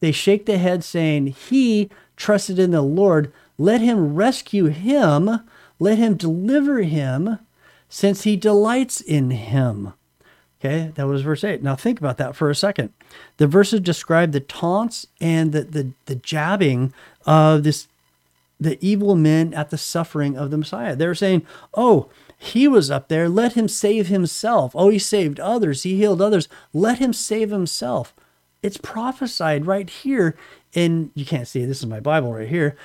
They 0.00 0.10
shake 0.10 0.46
the 0.46 0.58
head 0.58 0.82
saying, 0.82 1.28
He 1.28 1.88
trusted 2.16 2.58
in 2.58 2.72
the 2.72 2.82
Lord. 2.82 3.32
Let 3.58 3.80
him 3.80 4.16
rescue 4.16 4.64
him. 4.66 5.38
Let 5.78 5.98
him 5.98 6.16
deliver 6.16 6.82
him 6.82 7.38
since 7.88 8.22
he 8.22 8.36
delights 8.36 9.00
in 9.00 9.30
him. 9.30 9.92
Okay, 10.60 10.90
that 10.96 11.06
was 11.06 11.22
verse 11.22 11.44
8. 11.44 11.62
Now 11.62 11.76
think 11.76 12.00
about 12.00 12.16
that 12.16 12.34
for 12.34 12.50
a 12.50 12.54
second. 12.54 12.92
The 13.36 13.46
verses 13.46 13.80
describe 13.80 14.32
the 14.32 14.40
taunts 14.40 15.06
and 15.20 15.52
the, 15.52 15.62
the, 15.62 15.90
the 16.06 16.16
jabbing 16.16 16.92
of 17.26 17.62
this 17.62 17.86
the 18.60 18.76
evil 18.84 19.14
men 19.14 19.54
at 19.54 19.70
the 19.70 19.78
suffering 19.78 20.36
of 20.36 20.50
the 20.50 20.58
Messiah. 20.58 20.96
They're 20.96 21.14
saying, 21.14 21.46
Oh, 21.74 22.08
he 22.36 22.66
was 22.66 22.90
up 22.90 23.08
there, 23.08 23.28
let 23.28 23.52
him 23.54 23.68
save 23.68 24.08
himself. 24.08 24.72
Oh, 24.74 24.88
he 24.88 24.98
saved 24.98 25.38
others, 25.38 25.84
he 25.84 25.96
healed 25.96 26.20
others. 26.20 26.48
Let 26.72 26.98
him 26.98 27.12
save 27.12 27.50
himself. 27.50 28.14
It's 28.60 28.76
prophesied 28.76 29.66
right 29.66 29.88
here 29.88 30.36
and 30.74 31.10
you 31.14 31.24
can't 31.24 31.48
see 31.48 31.64
this 31.64 31.78
is 31.78 31.86
my 31.86 32.00
Bible 32.00 32.32
right 32.32 32.48
here. 32.48 32.76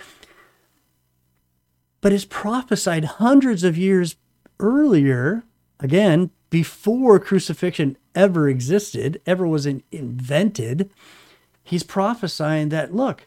But 2.02 2.14
it's 2.14 2.26
prophesied 2.26 3.06
hundreds 3.06 3.64
of 3.64 3.78
years 3.78 4.16
earlier, 4.60 5.44
again, 5.80 6.30
before 6.50 7.20
crucifixion 7.20 7.98
ever 8.16 8.48
existed, 8.48 9.20
ever 9.26 9.48
was 9.48 9.66
invented, 9.66 10.90
he's 11.64 11.84
prophesying 11.84 12.70
that, 12.70 12.94
look, 12.94 13.26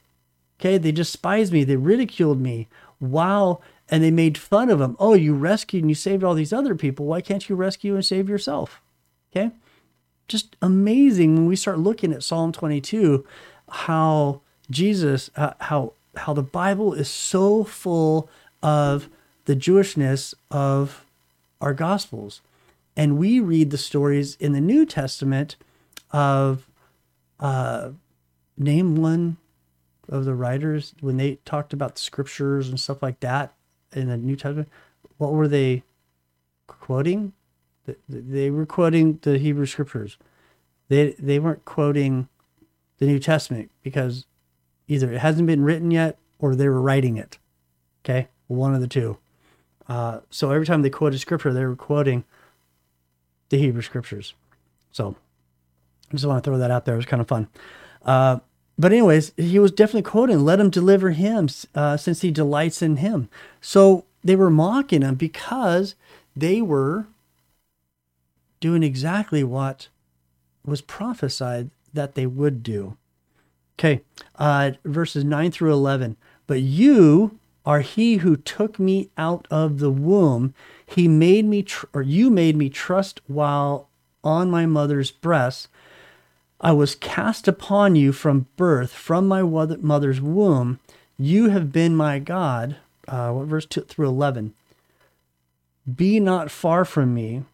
okay, 0.61 0.79
they 0.79 0.93
despised 0.93 1.53
me, 1.53 1.65
they 1.65 1.77
ridiculed 1.77 2.41
me. 2.41 2.69
Wow. 3.01 3.61
And 3.89 4.03
they 4.03 4.11
made 4.11 4.37
fun 4.37 4.69
of 4.69 4.81
him. 4.81 4.97
Oh, 4.99 5.15
you 5.15 5.35
rescued 5.35 5.83
and 5.83 5.91
you 5.91 5.95
saved 5.95 6.25
all 6.25 6.35
these 6.35 6.53
other 6.53 6.75
people. 6.75 7.07
Why 7.07 7.21
can't 7.21 7.49
you 7.49 7.55
rescue 7.55 7.95
and 7.95 8.05
save 8.05 8.29
yourself? 8.29 8.81
Okay. 9.31 9.53
Just 10.29 10.57
amazing 10.61 11.37
when 11.37 11.47
we 11.47 11.55
start 11.55 11.79
looking 11.79 12.13
at 12.13 12.25
Psalm 12.25 12.51
22, 12.51 13.25
how 13.71 14.41
Jesus, 14.71 15.31
uh, 15.37 15.53
how, 15.61 15.93
how 16.17 16.33
the 16.33 16.43
Bible 16.43 16.95
is 16.95 17.09
so 17.09 17.63
full 17.63 18.29
of 18.61 19.09
the 19.45 19.55
Jewishness 19.55 20.35
of 20.51 21.06
our 21.61 21.75
Gospels. 21.75 22.41
And 22.97 23.19
we 23.19 23.41
read 23.41 23.71
the 23.71 23.79
stories 23.79 24.37
in 24.37 24.53
the 24.53 24.61
New 24.61 24.87
Testament 24.87 25.57
of, 26.11 26.69
uh, 27.41 27.91
name 28.57 28.97
one 28.97 29.37
of 30.09 30.25
the 30.25 30.35
writers 30.35 30.95
when 31.01 31.17
they 31.17 31.37
talked 31.45 31.73
about 31.73 31.97
the 31.97 32.01
scriptures 32.01 32.69
and 32.69 32.79
stuff 32.79 33.03
like 33.03 33.21
that 33.21 33.55
in 33.93 34.09
the 34.09 34.17
New 34.17 34.37
Testament. 34.37 34.69
What 35.19 35.33
were 35.33 35.49
they 35.49 35.83
quoting? 36.67 37.33
They 38.09 38.51
were 38.51 38.67
quoting 38.67 39.19
the 39.23 39.39
Hebrew 39.39 39.67
scriptures. 39.67 40.19
They 40.89 41.15
they 41.19 41.39
weren't 41.39 41.65
quoting 41.65 42.29
the 42.99 43.07
New 43.07 43.19
Testament 43.19 43.71
because 43.83 44.27
either 44.89 45.13
it 45.13 45.19
hasn't 45.19 45.47
been 45.47 45.65
written 45.65 45.91
yet 45.91 46.19
or 46.39 46.55
they 46.55 46.69
were 46.69 46.81
writing 46.81 47.17
it. 47.17 47.39
Okay, 48.05 48.29
one 48.47 48.75
of 48.75 48.81
the 48.81 48.89
two. 48.89 49.19
Uh, 49.89 50.21
so 50.31 50.51
every 50.51 50.67
time 50.67 50.83
they 50.83 50.91
quoted 50.91 51.19
scripture, 51.19 51.53
they 51.53 51.65
were 51.65 51.77
quoting 51.77 52.25
the 53.49 53.59
Hebrew 53.59 53.83
scriptures. 53.83 54.35
So 54.93 55.17
I 56.11 56.15
just 56.15 56.27
want 56.27 56.43
to 56.43 56.51
throw 56.51 56.59
that 56.59 56.71
out 56.71 56.85
there. 56.85 56.95
It 56.95 56.99
was 56.99 57.07
kind 57.07 57.21
of 57.21 57.29
fun. 57.29 57.49
Uh, 58.05 58.41
but 58.79 58.93
anyways, 58.93 59.33
he 59.37 59.59
was 59.59 59.71
definitely 59.71 60.03
quoting, 60.03 60.45
"Let 60.45 60.61
him 60.61 60.71
deliver 60.71 61.11
him, 61.11 61.49
uh, 61.75 61.97
since 61.97 62.21
he 62.21 62.31
delights 62.31 62.83
in 62.83 62.97
him." 62.97 63.29
So 63.61 64.05
they 64.23 64.37
were 64.37 64.51
mocking 64.51 65.03
him 65.03 65.15
because 65.15 65.95
they 66.37 66.61
were 66.61 67.07
doing 68.61 68.83
exactly 68.83 69.43
what 69.45 69.89
was 70.65 70.81
prophesied 70.81 71.71
that 71.95 72.15
they 72.15 72.27
would 72.27 72.63
do. 72.63 72.97
Okay, 73.79 74.03
uh, 74.37 74.73
verses 74.85 75.25
9 75.25 75.51
through 75.51 75.73
11. 75.73 76.17
But 76.47 76.61
you 76.63 77.39
are 77.67 77.81
he 77.81 78.19
who 78.19 78.37
took 78.37 78.79
me 78.79 79.11
out 79.19 79.49
of 79.51 79.81
the 79.81 79.91
womb. 79.91 80.55
He 80.87 81.09
made 81.09 81.45
me, 81.45 81.65
tr- 81.65 81.87
or 81.93 82.01
you 82.01 82.31
made 82.31 82.57
me 82.57 82.71
trust 82.71 83.21
while 83.27 83.89
on 84.23 84.51
my 84.51 84.67
mother's 84.67 85.11
breast. 85.11 85.69
I 86.61 86.73
was 86.73 86.95
cast 86.95 87.49
upon 87.49 87.97
you 87.97 88.13
from 88.13 88.47
birth, 88.57 88.93
from 88.93 89.27
my 89.27 89.43
mother's 89.43 90.21
womb. 90.21 90.79
You 91.19 91.51
have 91.51 91.73
been 91.73 91.97
my 91.97 92.21
God. 92.21 92.77
Uh, 93.09 93.33
what 93.33 93.49
verse 93.49 93.67
2 93.67 93.83
through 93.83 94.09
11? 94.09 94.55
Be 95.93 96.21
not 96.21 96.51
far 96.51 96.85
from 96.85 97.13
me, 97.15 97.45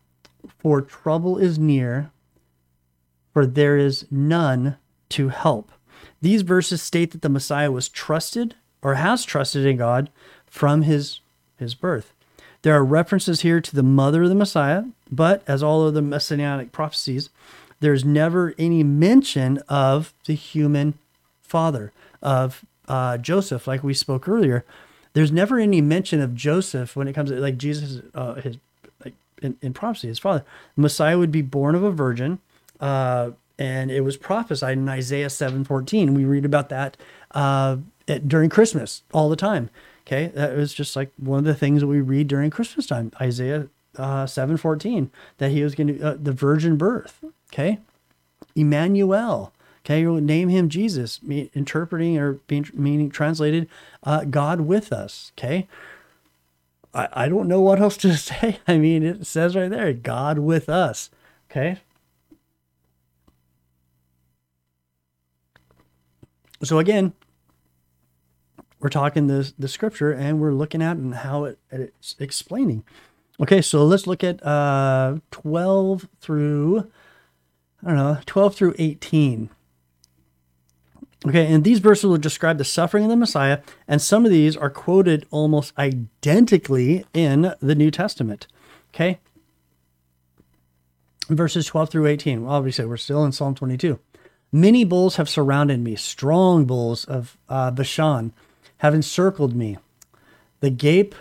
for 0.59 0.83
trouble 0.83 1.39
is 1.39 1.59
near, 1.59 2.11
for 3.33 3.47
there 3.47 3.77
is 3.77 4.07
none 4.11 4.77
to 5.11 5.29
help. 5.29 5.73
These 6.21 6.43
verses 6.43 6.83
state 6.83 7.11
that 7.13 7.23
the 7.23 7.29
Messiah 7.29 7.71
was 7.71 7.89
trusted 7.89 8.55
or 8.83 8.95
has 8.95 9.25
trusted 9.25 9.65
in 9.65 9.77
God 9.77 10.11
from 10.47 10.83
his, 10.83 11.21
his 11.59 11.75
birth. 11.75 12.13
There 12.63 12.75
are 12.75 12.85
references 12.85 13.41
here 13.41 13.61
to 13.61 13.75
the 13.75 13.83
mother 13.83 14.25
of 14.25 14.29
the 14.29 14.35
Messiah, 14.35 14.85
but 15.11 15.43
as 15.47 15.63
all 15.63 15.87
of 15.87 15.95
the 15.95 16.03
messianic 16.03 16.73
prophecies, 16.73 17.31
there's 17.81 18.05
never 18.05 18.55
any 18.59 18.85
mention 18.85 19.59
of 19.69 20.15
the 20.27 20.35
human 20.35 20.95
father, 21.43 21.93
of 22.23 22.65
uh, 22.87 23.19
Joseph, 23.19 23.67
like 23.67 23.83
we 23.83 23.95
spoke 23.95 24.29
earlier. 24.29 24.65
There's 25.15 25.33
never 25.33 25.59
any 25.59 25.81
mention 25.81 26.21
of 26.21 26.35
Joseph 26.35 26.95
when 26.95 27.09
it 27.09 27.13
comes 27.13 27.31
to 27.31 27.41
like 27.41 27.59
Jesus, 27.59 28.01
uh, 28.15 28.35
his 28.35 28.57
like 29.05 29.15
in, 29.43 29.57
in 29.61 29.75
prophecy, 29.75 30.09
his 30.09 30.21
father. 30.21 30.45
Messiah 30.77 31.19
would 31.19 31.33
be 31.33 31.43
born 31.43 31.75
of 31.75 31.83
a 31.83 31.91
virgin. 31.91 32.39
Uh, 32.81 33.33
and 33.59 33.91
it 33.91 34.01
was 34.01 34.17
prophesied 34.17 34.79
in 34.79 34.89
Isaiah 34.89 35.29
7:14. 35.29 36.15
We 36.15 36.25
read 36.25 36.45
about 36.45 36.69
that 36.71 36.97
uh, 37.33 37.77
at, 38.09 38.29
during 38.29 38.51
Christmas 38.51 39.03
all 39.13 39.29
the 39.29 39.37
time. 39.37 39.71
Okay, 40.07 40.29
that 40.35 40.57
was 40.57 40.75
just 40.75 40.97
like 40.97 41.13
one 41.17 41.39
of 41.39 41.45
the 41.45 41.55
things 41.55 41.81
that 41.81 41.87
we 41.87 42.01
read 42.01 42.29
during 42.29 42.51
Christmas 42.51 42.87
time, 42.87 43.13
Isaiah 43.21 43.69
uh, 43.97 44.25
7:14, 44.27 45.11
that 45.39 45.51
he 45.51 45.63
was 45.63 45.75
going 45.75 45.99
to 45.99 46.01
uh, 46.03 46.17
the 46.21 46.33
virgin 46.33 46.77
birth. 46.77 47.25
Okay, 47.53 47.79
Emmanuel. 48.55 49.53
Okay, 49.85 50.01
you 50.01 50.21
name 50.21 50.49
him 50.49 50.69
Jesus, 50.69 51.19
interpreting 51.55 52.17
or 52.17 52.35
being 52.47 52.69
meaning 52.73 53.11
translated, 53.11 53.69
uh, 54.05 54.25
God 54.25 54.61
with 54.61 54.93
us. 54.93 55.33
Okay, 55.37 55.67
I, 56.95 57.09
I 57.13 57.29
don't 57.29 57.49
know 57.49 57.61
what 57.61 57.81
else 57.81 57.97
to 57.99 58.17
say. 58.17 58.59
I 58.69 58.79
mean, 58.79 59.03
it 59.03 59.27
says 59.27 59.57
right 59.57 59.71
there, 59.71 59.93
God 59.93 60.39
with 60.39 60.69
us. 60.69 61.11
Okay, 61.51 61.79
So 66.63 66.79
again, 66.79 67.13
we're 68.83 68.89
talking 68.89 69.29
the 69.29 69.53
the 69.59 69.69
scripture 69.69 70.11
and 70.11 70.41
we're 70.41 70.53
looking 70.53 70.83
at 70.83 70.97
and 70.97 71.15
how 71.15 71.45
it, 71.45 71.59
it's 71.71 72.17
explaining. 72.19 72.85
Okay, 73.41 73.63
so 73.63 73.85
let's 73.85 74.07
look 74.07 74.23
at 74.23 74.45
uh, 74.45 75.17
12 75.31 76.09
through 76.21 76.91
I 77.83 77.89
don't 77.89 77.97
know, 77.97 78.19
12 78.27 78.55
through 78.55 78.75
18. 78.79 79.51
Okay, 81.27 81.53
and 81.53 81.63
these 81.63 81.79
verses 81.79 82.05
will 82.05 82.19
describe 82.19 82.59
the 82.59 82.65
suffering 82.65 83.05
of 83.05 83.11
the 83.11 83.17
Messiah, 83.17 83.61
and 83.87 84.03
some 84.03 84.25
of 84.25 84.33
these 84.33 84.57
are 84.57 84.71
quoted 84.71 85.25
almost 85.31 85.73
identically 85.79 87.05
in 87.15 87.55
the 87.61 87.77
New 87.77 87.93
Testament. 87.93 88.49
Okay, 88.93 89.21
verses 91.29 91.67
12 91.67 91.91
through 91.91 92.07
18. 92.07 92.45
Well, 92.45 92.53
obviously, 92.53 92.87
we're 92.87 92.97
still 92.97 93.25
in 93.25 93.31
Psalm 93.31 93.55
22. 93.55 94.01
Many 94.51 94.85
bulls 94.85 95.17
have 95.17 95.29
surrounded 95.29 95.79
me, 95.81 95.95
strong 95.95 96.65
bulls 96.65 97.05
of 97.05 97.39
uh, 97.49 97.71
Bashan 97.71 98.33
have 98.83 98.95
encircled 98.95 99.55
me. 99.55 99.79
They 100.59 100.71
gape, 100.71 101.15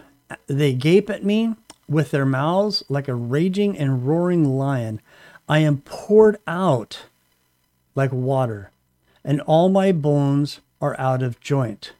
they 0.48 0.74
gape 0.74 1.12
at 1.12 1.24
me 1.24 1.54
with 1.88 2.10
their 2.10 2.26
mouths 2.26 2.84
like 2.90 3.08
a 3.08 3.14
raging 3.14 3.78
and 3.78 4.08
roaring 4.08 4.58
lion. 4.58 5.00
I 5.48 5.60
am 5.60 5.82
poured 5.82 6.40
out 6.48 7.04
like 7.94 8.12
water, 8.12 8.72
and 9.24 9.42
all 9.42 9.70
my 9.70 9.92
bones 9.92 10.60
are 10.82 11.00
out 11.00 11.22
of 11.22 11.40
joint. 11.40 11.94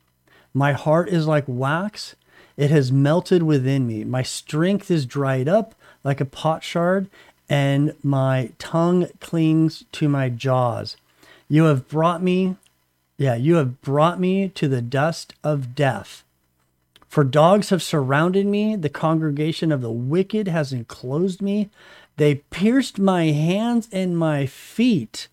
My 0.52 0.72
heart 0.72 1.10
is 1.10 1.28
like 1.28 1.44
wax, 1.46 2.16
it 2.58 2.72
has 2.72 2.92
melted 2.92 3.44
within 3.44 3.86
me. 3.86 4.04
My 4.04 4.24
strength 4.24 4.90
is 4.90 5.06
dried 5.06 5.48
up 5.48 5.76
like 6.04 6.20
a 6.20 6.26
potsherd, 6.26 7.08
and 7.48 7.94
my 8.02 8.50
tongue 8.58 9.10
clings 9.20 9.84
to 9.92 10.10
my 10.10 10.28
jaws. 10.30 10.98
You 11.48 11.66
have 11.66 11.88
brought 11.88 12.24
me, 12.24 12.56
yeah, 13.22 13.36
you 13.36 13.58
have 13.58 13.82
brought 13.82 14.20
me 14.20 14.50
to 14.50 14.68
the 14.68 14.82
dust 14.82 15.36
of 15.44 15.76
death. 15.76 16.24
For 17.08 17.24
dogs 17.24 17.70
have 17.70 17.84
surrounded 17.84 18.48
me, 18.48 18.76
the 18.76 18.90
congregation 18.90 19.72
of 19.72 19.82
the 19.82 19.92
wicked 19.92 20.48
has 20.48 20.74
enclosed 20.74 21.40
me. 21.40 21.70
They 22.18 22.36
pierced 22.50 22.98
my 22.98 23.26
hands 23.26 23.88
and 23.92 24.18
my 24.18 24.48
feet. 24.48 25.28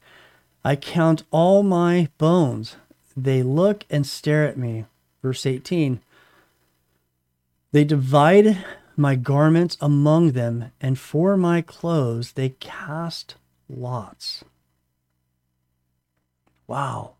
I 0.62 0.76
count 0.76 1.22
all 1.30 1.62
my 1.62 2.11
bones. 2.18 2.76
They 3.16 3.43
look 3.43 3.86
and 3.89 4.07
stare 4.07 4.47
at 4.47 4.59
me. 4.59 4.84
Verse 5.22 5.47
18. 5.47 6.01
They 7.72 7.84
divide 7.84 8.66
my 8.99 9.14
garments 9.14 9.78
among 9.80 10.32
them, 10.32 10.72
and 10.78 10.99
for 10.99 11.39
my 11.39 11.62
clothes 11.62 12.32
they 12.32 12.51
cast 12.51 13.36
lots. 13.66 14.45
Wow. 16.66 17.14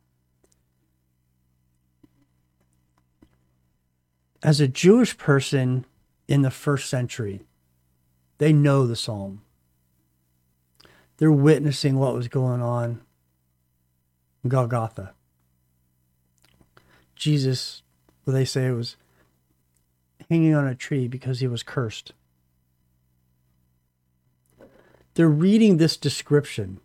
As 4.43 4.61
a 4.61 4.68
Jewish 4.68 5.16
person 5.16 5.84
in 6.26 6.43
the 6.43 6.51
first 6.51 6.89
century, 6.89 7.43
they 8.39 8.53
know 8.53 8.86
the 8.86 8.97
psalm. 8.97 9.43
They're 11.16 11.32
witnessing 11.32 11.99
what 11.99 12.14
was 12.14 12.28
going 12.28 12.62
on 12.62 13.01
in 14.45 14.51
Golgotha. 14.51 15.14
Jesus, 17.16 17.82
what 18.24 18.34
they 18.34 18.45
say, 18.45 18.70
was 18.70 18.97
hanging 20.30 20.55
on 20.55 20.68
a 20.68 20.74
tree 20.74 21.09
because 21.09 21.41
he 21.41 21.49
was 21.49 21.64
cursed. 21.64 22.12
They're 25.14 25.28
reading 25.28 25.78
this 25.78 25.97
description 25.97 26.80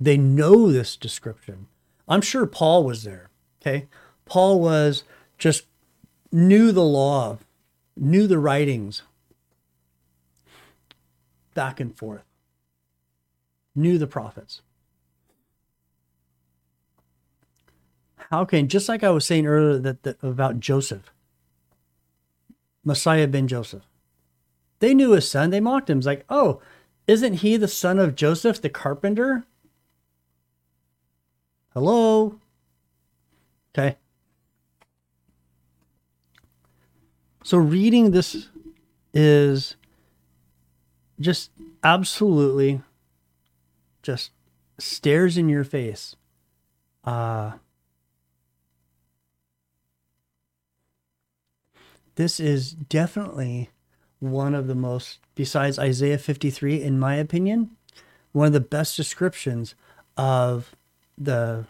they 0.00 0.16
know 0.16 0.70
this 0.70 0.96
description. 0.96 1.66
I'm 2.06 2.20
sure 2.20 2.46
Paul 2.46 2.84
was 2.84 3.02
there. 3.02 3.30
Okay. 3.60 3.88
Paul 4.28 4.60
was 4.60 5.04
just 5.38 5.64
knew 6.30 6.72
the 6.72 6.84
law, 6.84 7.38
knew 7.96 8.26
the 8.26 8.38
writings 8.38 9.02
back 11.54 11.80
and 11.80 11.96
forth, 11.96 12.24
knew 13.74 13.98
the 13.98 14.06
prophets. 14.06 14.62
How 18.30 18.44
can, 18.44 18.68
just 18.68 18.88
like 18.88 19.02
I 19.02 19.10
was 19.10 19.24
saying 19.24 19.46
earlier 19.46 19.78
that, 19.78 20.02
that 20.02 20.22
about 20.22 20.60
Joseph, 20.60 21.10
Messiah 22.84 23.26
ben 23.26 23.48
Joseph, 23.48 23.84
they 24.80 24.94
knew 24.94 25.12
his 25.12 25.28
son. 25.28 25.50
They 25.50 25.60
mocked 25.60 25.90
him. 25.90 25.98
It's 25.98 26.06
like, 26.06 26.24
oh, 26.28 26.60
isn't 27.06 27.34
he 27.34 27.56
the 27.56 27.68
son 27.68 27.98
of 27.98 28.14
Joseph 28.14 28.60
the 28.60 28.68
carpenter? 28.68 29.44
Hello? 31.72 32.38
Okay. 33.72 33.96
So 37.48 37.56
reading 37.56 38.10
this 38.10 38.48
is 39.14 39.76
just 41.18 41.50
absolutely 41.82 42.82
just 44.02 44.32
stares 44.76 45.38
in 45.38 45.48
your 45.48 45.64
face. 45.64 46.14
Uh, 47.04 47.52
this 52.16 52.38
is 52.38 52.72
definitely 52.72 53.70
one 54.18 54.54
of 54.54 54.66
the 54.66 54.74
most, 54.74 55.18
besides 55.34 55.78
Isaiah 55.78 56.18
53, 56.18 56.82
in 56.82 56.98
my 56.98 57.14
opinion, 57.14 57.70
one 58.32 58.48
of 58.48 58.52
the 58.52 58.60
best 58.60 58.94
descriptions 58.94 59.74
of 60.18 60.76
the 61.16 61.64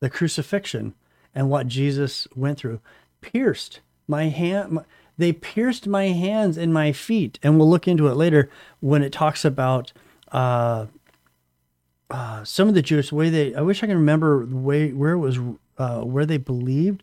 the 0.00 0.08
crucifixion 0.08 0.94
and 1.34 1.50
what 1.50 1.66
Jesus 1.66 2.26
went 2.34 2.56
through. 2.56 2.80
Pierced 3.20 3.80
my 4.06 4.24
hand. 4.24 4.80
they 5.16 5.32
pierced 5.32 5.86
my 5.86 6.08
hands 6.08 6.56
and 6.56 6.72
my 6.72 6.92
feet, 6.92 7.38
and 7.42 7.58
we'll 7.58 7.70
look 7.70 7.88
into 7.88 8.08
it 8.08 8.14
later 8.14 8.50
when 8.80 9.02
it 9.02 9.12
talks 9.12 9.44
about 9.44 9.92
uh, 10.32 10.86
uh, 12.10 12.44
some 12.44 12.68
of 12.68 12.74
the 12.74 12.82
Jewish 12.82 13.12
way 13.12 13.30
they. 13.30 13.54
I 13.54 13.60
wish 13.60 13.82
I 13.82 13.86
can 13.86 13.96
remember 13.96 14.44
the 14.46 14.56
way 14.56 14.92
where 14.92 15.12
it 15.12 15.18
was 15.18 15.38
uh, 15.78 16.00
where 16.02 16.26
they 16.26 16.36
believed, 16.36 17.02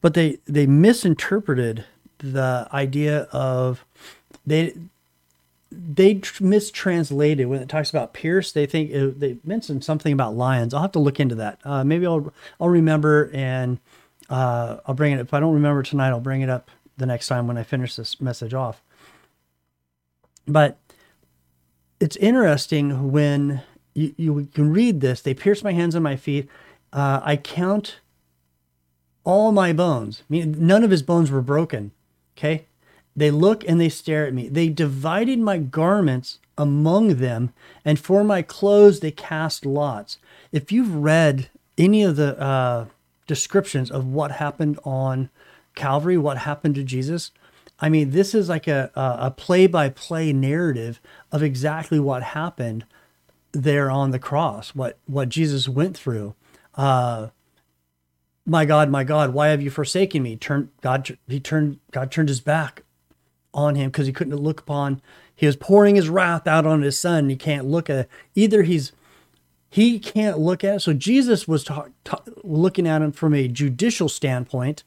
but 0.00 0.14
they 0.14 0.38
they 0.46 0.66
misinterpreted 0.66 1.84
the 2.18 2.68
idea 2.72 3.22
of 3.32 3.84
they 4.46 4.74
they 5.70 6.20
mistranslated 6.40 7.48
when 7.48 7.60
it 7.60 7.68
talks 7.68 7.90
about 7.90 8.14
pierce. 8.14 8.52
They 8.52 8.66
think 8.66 8.90
it, 8.90 9.20
they 9.20 9.38
mentioned 9.44 9.84
something 9.84 10.12
about 10.12 10.36
lions. 10.36 10.72
I'll 10.72 10.82
have 10.82 10.92
to 10.92 10.98
look 10.98 11.20
into 11.20 11.34
that. 11.36 11.60
Uh, 11.64 11.84
maybe 11.84 12.06
I'll 12.06 12.32
I'll 12.60 12.68
remember 12.68 13.30
and 13.34 13.78
uh, 14.30 14.78
I'll 14.86 14.94
bring 14.94 15.12
it. 15.12 15.20
If 15.20 15.34
I 15.34 15.40
don't 15.40 15.54
remember 15.54 15.82
tonight, 15.82 16.08
I'll 16.08 16.20
bring 16.20 16.40
it 16.40 16.50
up 16.50 16.70
the 16.96 17.06
next 17.06 17.28
time 17.28 17.46
when 17.46 17.58
I 17.58 17.62
finish 17.62 17.96
this 17.96 18.20
message 18.20 18.54
off. 18.54 18.82
But 20.46 20.78
it's 22.00 22.16
interesting 22.16 23.10
when 23.10 23.62
you, 23.94 24.14
you 24.16 24.48
can 24.54 24.72
read 24.72 25.00
this. 25.00 25.20
They 25.22 25.34
pierced 25.34 25.64
my 25.64 25.72
hands 25.72 25.94
and 25.94 26.04
my 26.04 26.16
feet. 26.16 26.48
Uh, 26.92 27.20
I 27.22 27.36
count 27.36 28.00
all 29.24 29.52
my 29.52 29.72
bones. 29.72 30.22
I 30.22 30.26
mean, 30.28 30.54
none 30.58 30.84
of 30.84 30.90
his 30.90 31.02
bones 31.02 31.30
were 31.30 31.42
broken. 31.42 31.92
Okay. 32.36 32.66
They 33.16 33.30
look 33.30 33.66
and 33.66 33.80
they 33.80 33.88
stare 33.88 34.26
at 34.26 34.34
me. 34.34 34.48
They 34.48 34.68
divided 34.68 35.38
my 35.38 35.58
garments 35.58 36.40
among 36.58 37.16
them, 37.16 37.52
and 37.84 37.98
for 37.98 38.22
my 38.24 38.42
clothes 38.42 39.00
they 39.00 39.10
cast 39.10 39.64
lots. 39.64 40.18
If 40.52 40.72
you've 40.72 40.94
read 40.94 41.48
any 41.78 42.02
of 42.02 42.16
the 42.16 42.38
uh, 42.40 42.86
descriptions 43.26 43.90
of 43.90 44.06
what 44.06 44.32
happened 44.32 44.78
on 44.84 45.30
Calvary, 45.74 46.16
what 46.16 46.38
happened 46.38 46.74
to 46.76 46.84
Jesus, 46.84 47.30
I 47.80 47.88
mean, 47.88 48.10
this 48.10 48.34
is 48.34 48.48
like 48.48 48.66
a 48.66 48.90
a 48.94 49.30
play 49.30 49.66
by 49.66 49.88
play 49.88 50.32
narrative 50.32 51.00
of 51.32 51.42
exactly 51.42 51.98
what 51.98 52.22
happened 52.22 52.84
there 53.52 53.90
on 53.90 54.10
the 54.10 54.18
cross, 54.18 54.74
what 54.74 54.98
what 55.06 55.28
Jesus 55.28 55.68
went 55.68 55.96
through. 55.96 56.34
Uh, 56.74 57.28
my 58.46 58.64
God, 58.64 58.90
my 58.90 59.04
God, 59.04 59.32
why 59.32 59.48
have 59.48 59.62
you 59.62 59.70
forsaken 59.70 60.22
me? 60.22 60.36
Turn 60.36 60.70
God, 60.80 61.16
he 61.26 61.40
turned 61.40 61.80
God 61.90 62.12
turned 62.12 62.28
his 62.28 62.40
back 62.40 62.82
on 63.52 63.74
him 63.74 63.90
because 63.90 64.06
he 64.06 64.12
couldn't 64.12 64.36
look 64.36 64.60
upon. 64.60 65.00
He 65.34 65.46
was 65.46 65.56
pouring 65.56 65.96
his 65.96 66.08
wrath 66.08 66.46
out 66.46 66.66
on 66.66 66.82
his 66.82 66.98
son. 66.98 67.20
and 67.20 67.30
He 67.30 67.36
can't 67.36 67.66
look 67.66 67.88
at 67.90 68.08
either. 68.34 68.62
He's 68.62 68.92
he 69.74 69.98
can't 69.98 70.38
look 70.38 70.62
at. 70.62 70.76
It. 70.76 70.80
So 70.82 70.92
Jesus 70.92 71.48
was 71.48 71.64
ta- 71.64 71.88
ta- 72.04 72.22
looking 72.44 72.86
at 72.86 73.02
him 73.02 73.10
from 73.10 73.34
a 73.34 73.48
judicial 73.48 74.08
standpoint, 74.08 74.84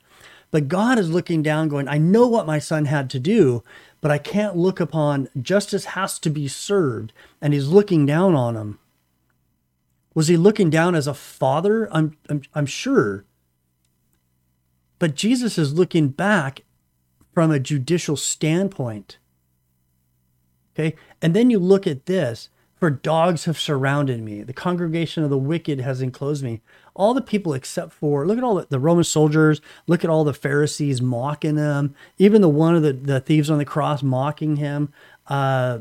but 0.49 0.69
God 0.69 0.97
is 0.97 1.09
looking 1.09 1.43
down, 1.43 1.67
going, 1.67 1.89
"I 1.89 1.97
know 1.97 2.25
what 2.25 2.47
my 2.47 2.57
son 2.57 2.85
had 2.85 3.09
to 3.09 3.19
do, 3.19 3.65
but 3.99 4.11
I 4.11 4.17
can't 4.17 4.55
look 4.55 4.79
upon. 4.79 5.27
Justice 5.41 5.83
has 5.87 6.17
to 6.19 6.29
be 6.29 6.47
served," 6.47 7.11
and 7.41 7.53
he's 7.53 7.67
looking 7.67 8.05
down 8.05 8.33
on 8.33 8.55
him. 8.55 8.79
Was 10.15 10.29
he 10.29 10.37
looking 10.37 10.69
down 10.69 10.95
as 10.95 11.05
a 11.05 11.13
father? 11.13 11.89
I'm 11.91 12.15
I'm, 12.29 12.43
I'm 12.55 12.65
sure. 12.65 13.25
But 14.99 15.15
Jesus 15.15 15.57
is 15.57 15.73
looking 15.73 16.07
back 16.07 16.61
from 17.33 17.51
a 17.51 17.59
judicial 17.59 18.15
standpoint. 18.15 19.17
Okay. 20.73 20.95
And 21.21 21.33
then 21.33 21.49
you 21.49 21.59
look 21.59 21.85
at 21.85 22.05
this 22.05 22.47
for 22.79 22.89
dogs 22.89 23.45
have 23.45 23.59
surrounded 23.59 24.21
me. 24.21 24.43
The 24.43 24.53
congregation 24.53 25.23
of 25.23 25.29
the 25.29 25.37
wicked 25.37 25.81
has 25.81 26.01
enclosed 26.01 26.43
me. 26.43 26.61
All 26.93 27.13
the 27.13 27.21
people 27.21 27.53
except 27.53 27.93
for, 27.93 28.25
look 28.25 28.37
at 28.37 28.43
all 28.43 28.55
the, 28.55 28.67
the 28.69 28.79
Roman 28.79 29.03
soldiers, 29.03 29.61
look 29.87 30.03
at 30.03 30.09
all 30.09 30.23
the 30.23 30.33
Pharisees 30.33 31.01
mocking 31.01 31.57
him, 31.57 31.95
even 32.17 32.41
the 32.41 32.49
one 32.49 32.75
of 32.75 32.83
the, 32.83 32.93
the 32.93 33.19
thieves 33.19 33.49
on 33.49 33.57
the 33.57 33.65
cross 33.65 34.03
mocking 34.03 34.57
him. 34.57 34.93
Uh, 35.27 35.79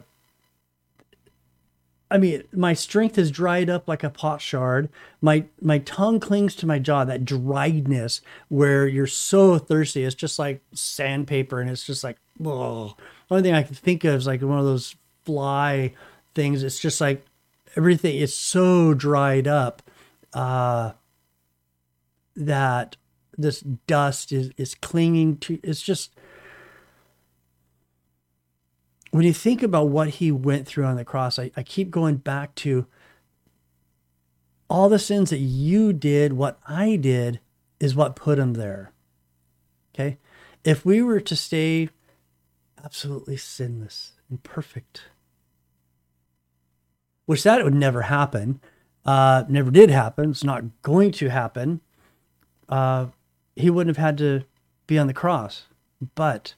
I 2.11 2.18
mean, 2.18 2.44
my 2.53 2.72
strength 2.72 3.18
is 3.18 3.30
dried 3.30 3.68
up 3.68 3.88
like 3.88 4.05
a 4.05 4.11
potsherd. 4.11 4.88
My 5.20 5.44
my 5.61 5.78
tongue 5.78 6.20
clings 6.20 6.55
to 6.57 6.66
my 6.66 6.78
jaw. 6.78 7.05
That 7.05 7.24
driedness, 7.24 8.20
where 8.49 8.86
you're 8.86 9.09
so 9.09 9.59
thirsty, 9.59 10.05
it's 10.05 10.14
just 10.14 10.38
like 10.38 10.61
sandpaper, 10.72 11.61
and 11.61 11.68
it's 11.68 11.84
just 11.84 12.05
like, 12.05 12.18
oh. 12.44 12.94
The 13.28 13.34
only 13.34 13.42
thing 13.42 13.55
I 13.55 13.64
can 13.64 13.74
think 13.74 14.05
of 14.05 14.14
is 14.14 14.26
like 14.26 14.40
one 14.40 14.59
of 14.59 14.64
those 14.64 14.94
fly 15.24 15.94
things. 16.37 16.62
It's 16.62 16.78
just 16.78 17.01
like 17.01 17.24
everything 17.74 18.16
is 18.16 18.37
so 18.37 18.95
dried 18.95 19.49
up 19.49 19.82
uh, 20.32 20.93
that 22.37 22.97
this 23.37 23.61
dust 23.61 24.30
is 24.30 24.51
is 24.57 24.76
clinging 24.76 25.39
to. 25.39 25.59
It's 25.64 25.82
just 25.82 26.14
when 29.11 29.24
you 29.24 29.32
think 29.32 29.62
about 29.62 29.89
what 29.89 30.09
he 30.11 30.30
went 30.30 30.66
through 30.66 30.84
on 30.84 30.97
the 30.97 31.05
cross, 31.05 31.39
I, 31.39 31.51
I 31.57 31.62
keep 31.62 31.91
going 31.91 32.16
back 32.16 32.55
to 32.57 32.87
all 34.68 34.89
the 34.89 34.99
sins 34.99 35.30
that 35.30 35.39
you 35.39 35.93
did, 35.93 36.34
what 36.34 36.59
I 36.66 36.97
did, 36.97 37.41
is 37.80 37.95
what 37.95 38.16
put 38.16 38.39
him 38.39 38.55
there. 38.55 38.93
Okay? 39.95 40.18
If 40.64 40.84
we 40.84 41.01
were 41.01 41.20
to 41.20 41.37
stay 41.37 41.89
absolutely 42.84 43.37
sinless 43.37 44.12
and 44.28 44.43
perfect, 44.43 45.03
which 47.26 47.42
that 47.42 47.62
would 47.62 47.74
never 47.74 48.02
happen, 48.02 48.60
uh, 49.04 49.44
never 49.48 49.70
did 49.70 49.90
happen, 49.90 50.30
it's 50.30 50.44
not 50.44 50.64
going 50.82 51.12
to 51.12 51.28
happen, 51.28 51.80
uh, 52.68 53.06
he 53.54 53.70
wouldn't 53.70 53.96
have 53.96 54.04
had 54.04 54.18
to 54.18 54.42
be 54.86 54.98
on 54.98 55.06
the 55.06 55.14
cross. 55.14 55.66
But 56.14 56.54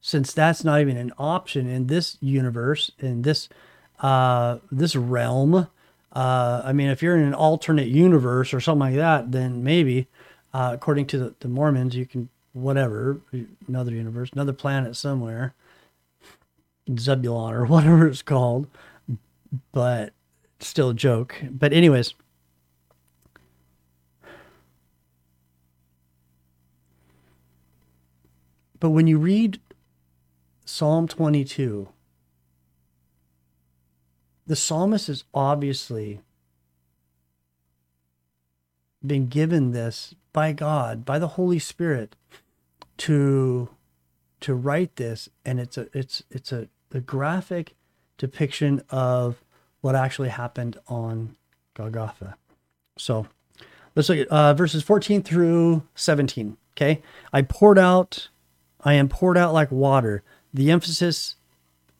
since 0.00 0.32
that's 0.32 0.64
not 0.64 0.80
even 0.80 0.96
an 0.96 1.12
option 1.18 1.68
in 1.68 1.86
this 1.86 2.16
universe, 2.20 2.90
in 2.98 3.22
this 3.22 3.48
uh, 4.00 4.58
this 4.70 4.96
realm. 4.96 5.68
Uh, 6.12 6.62
I 6.64 6.72
mean, 6.72 6.88
if 6.88 7.02
you're 7.02 7.16
in 7.16 7.24
an 7.24 7.34
alternate 7.34 7.88
universe 7.88 8.52
or 8.52 8.60
something 8.60 8.80
like 8.80 8.96
that, 8.96 9.32
then 9.32 9.64
maybe, 9.64 10.08
uh, 10.52 10.72
according 10.74 11.06
to 11.06 11.18
the, 11.18 11.34
the 11.40 11.48
Mormons, 11.48 11.96
you 11.96 12.06
can 12.06 12.28
whatever 12.52 13.20
another 13.66 13.92
universe, 13.92 14.30
another 14.32 14.52
planet 14.52 14.94
somewhere, 14.94 15.54
Zebulon 16.98 17.54
or 17.54 17.64
whatever 17.66 18.06
it's 18.06 18.22
called, 18.22 18.66
but 19.72 20.12
still 20.60 20.90
a 20.90 20.94
joke. 20.94 21.36
But 21.50 21.72
anyways. 21.72 22.14
But 28.80 28.90
when 28.90 29.06
you 29.06 29.18
read 29.18 29.60
Psalm 30.66 31.08
22, 31.08 31.88
the 34.46 34.56
psalmist 34.56 35.08
is 35.08 35.24
obviously 35.32 36.20
been 39.06 39.26
given 39.28 39.72
this 39.72 40.14
by 40.32 40.52
God, 40.52 41.04
by 41.04 41.18
the 41.18 41.28
Holy 41.28 41.58
Spirit, 41.58 42.16
to 42.98 43.70
to 44.40 44.54
write 44.54 44.96
this, 44.96 45.30
and 45.44 45.58
it's 45.58 45.78
a 45.78 45.88
it's 45.94 46.22
it's 46.30 46.52
a, 46.52 46.68
a 46.92 47.00
graphic 47.00 47.74
depiction 48.18 48.82
of 48.90 49.42
what 49.80 49.94
actually 49.94 50.30
happened 50.30 50.78
on 50.88 51.36
Golgotha. 51.74 52.36
So 52.96 53.26
let's 53.94 54.08
look 54.08 54.18
at 54.18 54.28
uh, 54.28 54.54
verses 54.54 54.82
14 54.82 55.22
through 55.22 55.82
17. 55.94 56.56
Okay, 56.76 57.02
I 57.32 57.42
poured 57.42 57.78
out, 57.78 58.28
I 58.82 58.94
am 58.94 59.08
poured 59.08 59.38
out 59.38 59.52
like 59.52 59.70
water 59.70 60.24
the 60.54 60.70
emphasis 60.70 61.34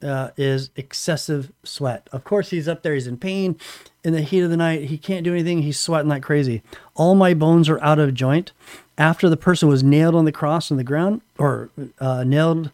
uh, 0.02 0.30
is 0.36 0.70
excessive 0.76 1.50
sweat. 1.64 2.08
Of 2.12 2.24
course, 2.24 2.50
he's 2.50 2.68
up 2.68 2.82
there, 2.82 2.94
he's 2.94 3.06
in 3.06 3.16
pain 3.16 3.56
in 4.04 4.12
the 4.12 4.22
heat 4.22 4.40
of 4.40 4.50
the 4.50 4.56
night. 4.56 4.84
He 4.84 4.96
can't 4.96 5.24
do 5.24 5.32
anything, 5.32 5.62
he's 5.62 5.80
sweating 5.80 6.08
like 6.08 6.22
crazy. 6.22 6.62
All 6.94 7.14
my 7.14 7.34
bones 7.34 7.68
are 7.68 7.82
out 7.82 7.98
of 7.98 8.14
joint. 8.14 8.52
After 8.96 9.28
the 9.28 9.36
person 9.36 9.68
was 9.68 9.82
nailed 9.82 10.14
on 10.14 10.24
the 10.24 10.32
cross 10.32 10.70
on 10.70 10.76
the 10.76 10.84
ground, 10.84 11.22
or 11.36 11.70
uh, 11.98 12.22
nailed 12.22 12.70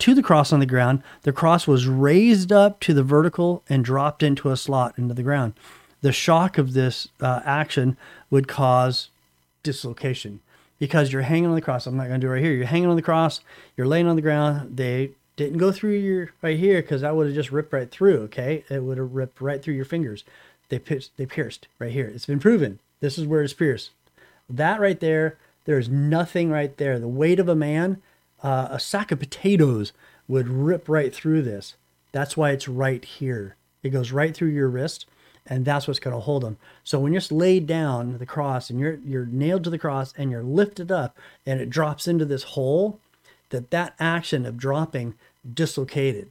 to 0.00 0.14
the 0.14 0.22
cross 0.22 0.52
on 0.52 0.60
the 0.60 0.66
ground, 0.66 1.02
the 1.22 1.32
cross 1.32 1.66
was 1.66 1.86
raised 1.86 2.52
up 2.52 2.80
to 2.80 2.94
the 2.94 3.02
vertical 3.02 3.62
and 3.68 3.84
dropped 3.84 4.22
into 4.22 4.50
a 4.50 4.56
slot 4.56 4.94
into 4.98 5.14
the 5.14 5.22
ground. 5.22 5.54
The 6.02 6.12
shock 6.12 6.58
of 6.58 6.72
this 6.72 7.08
uh, 7.20 7.40
action 7.44 7.96
would 8.30 8.48
cause 8.48 9.10
dislocation 9.62 10.40
because 10.78 11.12
you're 11.12 11.22
hanging 11.22 11.50
on 11.50 11.54
the 11.54 11.60
cross. 11.60 11.86
I'm 11.86 11.96
not 11.96 12.08
going 12.08 12.20
to 12.20 12.26
do 12.26 12.30
it 12.30 12.34
right 12.34 12.42
here. 12.42 12.52
You're 12.52 12.66
hanging 12.66 12.88
on 12.88 12.96
the 12.96 13.02
cross, 13.02 13.40
you're 13.76 13.86
laying 13.86 14.06
on 14.06 14.16
the 14.16 14.22
ground. 14.22 14.76
They 14.76 15.12
didn't 15.36 15.58
go 15.58 15.72
through 15.72 15.92
your 15.92 16.30
right 16.42 16.58
here 16.58 16.82
because 16.82 17.02
that 17.02 17.14
would 17.14 17.26
have 17.26 17.34
just 17.34 17.52
ripped 17.52 17.72
right 17.72 17.90
through. 17.90 18.22
Okay, 18.22 18.64
it 18.68 18.82
would 18.82 18.98
have 18.98 19.14
ripped 19.14 19.40
right 19.40 19.62
through 19.62 19.74
your 19.74 19.84
fingers. 19.84 20.24
They 20.70 20.78
pierced, 20.78 21.16
they 21.16 21.26
pierced 21.26 21.68
right 21.78 21.92
here. 21.92 22.06
It's 22.06 22.26
been 22.26 22.40
proven. 22.40 22.78
This 23.00 23.18
is 23.18 23.26
where 23.26 23.42
it's 23.42 23.52
pierced. 23.52 23.90
That 24.48 24.80
right 24.80 24.98
there, 25.00 25.36
there's 25.64 25.88
nothing 25.88 26.50
right 26.50 26.76
there. 26.76 26.98
The 26.98 27.08
weight 27.08 27.38
of 27.38 27.48
a 27.48 27.54
man, 27.54 28.00
uh, 28.42 28.68
a 28.70 28.80
sack 28.80 29.10
of 29.10 29.18
potatoes 29.18 29.92
would 30.28 30.48
rip 30.48 30.88
right 30.88 31.14
through 31.14 31.42
this. 31.42 31.74
That's 32.12 32.36
why 32.36 32.50
it's 32.50 32.68
right 32.68 33.04
here. 33.04 33.56
It 33.82 33.90
goes 33.90 34.12
right 34.12 34.34
through 34.34 34.48
your 34.48 34.68
wrist, 34.68 35.06
and 35.46 35.64
that's 35.64 35.86
what's 35.86 36.00
going 36.00 36.14
to 36.14 36.20
hold 36.20 36.42
them. 36.42 36.58
So 36.84 36.98
when 36.98 37.12
you're 37.12 37.22
laid 37.30 37.66
down 37.66 38.18
the 38.18 38.26
cross 38.26 38.70
and 38.70 38.78
you're 38.78 38.98
you're 39.04 39.26
nailed 39.26 39.64
to 39.64 39.70
the 39.70 39.78
cross 39.78 40.12
and 40.16 40.30
you're 40.30 40.42
lifted 40.42 40.92
up 40.92 41.16
and 41.46 41.60
it 41.60 41.70
drops 41.70 42.06
into 42.06 42.24
this 42.24 42.42
hole, 42.42 43.00
that 43.50 43.70
that 43.70 43.94
action 43.98 44.44
of 44.44 44.56
dropping 44.56 45.14
dislocated. 45.54 46.30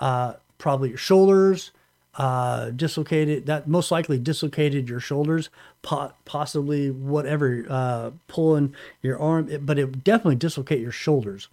Uh, 0.00 0.34
probably 0.58 0.90
your 0.90 0.98
shoulders 0.98 1.70
uh, 2.14 2.70
dislocated. 2.70 3.46
That 3.46 3.68
most 3.68 3.90
likely 3.90 4.18
dislocated 4.18 4.88
your 4.88 5.00
shoulders, 5.00 5.50
po- 5.82 6.12
possibly 6.24 6.90
whatever 6.90 7.64
uh, 7.68 8.10
pulling 8.26 8.74
your 9.02 9.18
arm, 9.18 9.48
but 9.62 9.78
it 9.78 10.04
definitely 10.04 10.36
dislocate 10.36 10.80
your 10.80 10.92
shoulders. 10.92 11.48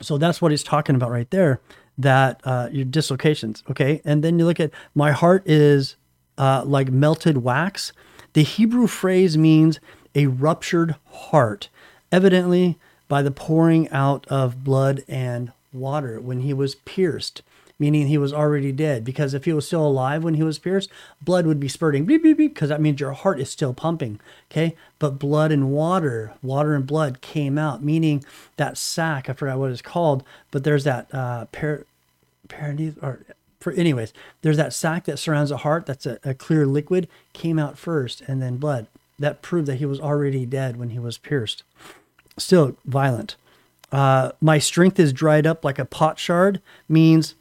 So 0.00 0.18
that's 0.18 0.40
what 0.40 0.52
he's 0.52 0.62
talking 0.62 0.94
about 0.94 1.10
right 1.10 1.30
there. 1.30 1.60
that 1.98 2.40
uh, 2.44 2.68
your 2.70 2.84
dislocations. 2.84 3.64
Okay, 3.68 4.00
and 4.04 4.22
then 4.22 4.38
you 4.38 4.44
look 4.46 4.60
at 4.60 4.70
my 4.94 5.10
heart 5.12 5.42
is 5.46 5.96
uh, 6.38 6.62
like 6.64 6.90
melted 6.90 7.38
wax. 7.38 7.92
The 8.34 8.44
Hebrew 8.44 8.86
phrase 8.86 9.36
means 9.36 9.80
a 10.14 10.26
ruptured 10.26 10.94
heart, 11.06 11.68
evidently 12.12 12.78
by 13.08 13.22
the 13.22 13.30
pouring 13.32 13.88
out 13.90 14.26
of 14.28 14.62
blood 14.62 15.02
and 15.08 15.52
water 15.72 16.20
when 16.20 16.40
he 16.40 16.54
was 16.54 16.76
pierced 16.76 17.42
meaning 17.78 18.06
he 18.06 18.18
was 18.18 18.32
already 18.32 18.72
dead. 18.72 19.04
Because 19.04 19.34
if 19.34 19.44
he 19.44 19.52
was 19.52 19.66
still 19.66 19.86
alive 19.86 20.24
when 20.24 20.34
he 20.34 20.42
was 20.42 20.58
pierced, 20.58 20.90
blood 21.20 21.46
would 21.46 21.60
be 21.60 21.68
spurting, 21.68 22.04
beep, 22.04 22.22
beep, 22.22 22.38
beep, 22.38 22.54
because 22.54 22.68
that 22.68 22.80
means 22.80 23.00
your 23.00 23.12
heart 23.12 23.40
is 23.40 23.50
still 23.50 23.74
pumping. 23.74 24.20
Okay. 24.50 24.74
But 24.98 25.18
blood 25.18 25.52
and 25.52 25.70
water, 25.70 26.34
water 26.42 26.74
and 26.74 26.86
blood 26.86 27.20
came 27.20 27.58
out, 27.58 27.82
meaning 27.82 28.24
that 28.56 28.76
sac, 28.76 29.28
I 29.28 29.32
forgot 29.32 29.58
what 29.58 29.70
it's 29.70 29.82
called, 29.82 30.24
but 30.50 30.64
there's 30.64 30.84
that 30.84 31.12
uh, 31.14 31.46
per, 31.46 31.84
or 33.02 33.20
for 33.60 33.72
anyways, 33.72 34.12
there's 34.42 34.56
that 34.56 34.72
sac 34.72 35.04
that 35.04 35.18
surrounds 35.18 35.50
the 35.50 35.58
heart 35.58 35.86
that's 35.86 36.06
a, 36.06 36.18
a 36.24 36.34
clear 36.34 36.66
liquid, 36.66 37.08
came 37.32 37.58
out 37.58 37.78
first, 37.78 38.20
and 38.22 38.40
then 38.40 38.56
blood. 38.56 38.86
That 39.18 39.42
proved 39.42 39.66
that 39.66 39.76
he 39.76 39.86
was 39.86 40.00
already 40.00 40.46
dead 40.46 40.76
when 40.76 40.90
he 40.90 40.98
was 40.98 41.18
pierced. 41.18 41.64
Still 42.36 42.76
violent. 42.84 43.36
Uh, 43.90 44.32
my 44.40 44.58
strength 44.58 45.00
is 45.00 45.12
dried 45.12 45.46
up 45.46 45.64
like 45.64 45.78
a 45.78 45.84
potsherd 45.84 46.60
means 46.88 47.34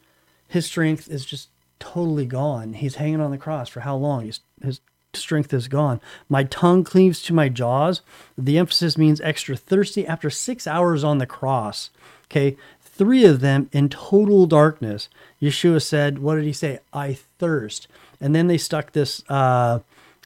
his 0.48 0.66
strength 0.66 1.10
is 1.10 1.26
just 1.26 1.50
totally 1.80 2.26
gone. 2.26 2.74
He's 2.74 2.96
hanging 2.96 3.22
on 3.22 3.32
the 3.32 3.38
cross 3.38 3.70
for 3.70 3.82
how 3.82 3.96
long? 3.96 4.26
His, 4.26 4.40
his 4.62 4.82
strength 5.14 5.54
is 5.54 5.68
gone. 5.68 6.00
My 6.30 6.44
tongue 6.44 6.84
cleaves 6.84 7.22
to 7.24 7.34
my 7.34 7.50
jaws. 7.50 8.02
The 8.38 8.58
emphasis 8.58 8.98
means 8.98 9.22
extra 9.22 9.56
thirsty 9.56 10.08
after 10.08 10.30
six 10.30 10.68
hours 10.68 11.04
on 11.04 11.18
the 11.18 11.26
cross. 11.26 11.90
Okay, 12.26 12.58
three 12.82 13.26
of 13.26 13.40
them 13.40 13.70
in 13.72 13.90
total 13.90 14.48
darkness. 14.48 15.10
Yeshua 15.42 15.82
said, 15.82 16.20
"What 16.20 16.36
did 16.36 16.46
he 16.46 16.54
say? 16.54 16.80
I 16.92 17.14
thirst." 17.14 17.88
And 18.20 18.36
then 18.36 18.48
they 18.48 18.58
stuck 18.58 18.92
this 18.94 19.24
uh, 19.30 19.80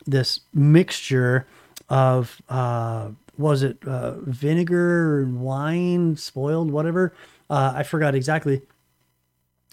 this 0.06 0.42
mixture 0.54 1.46
of 1.90 2.42
uh, 2.50 3.10
was 3.38 3.64
it 3.64 3.78
uh, 3.86 4.16
vinegar 4.22 5.22
and 5.22 5.42
wine, 5.42 6.16
spoiled, 6.16 6.72
whatever. 6.72 7.14
Uh, 7.50 7.74
I 7.76 7.84
forgot 7.84 8.16
exactly 8.16 8.62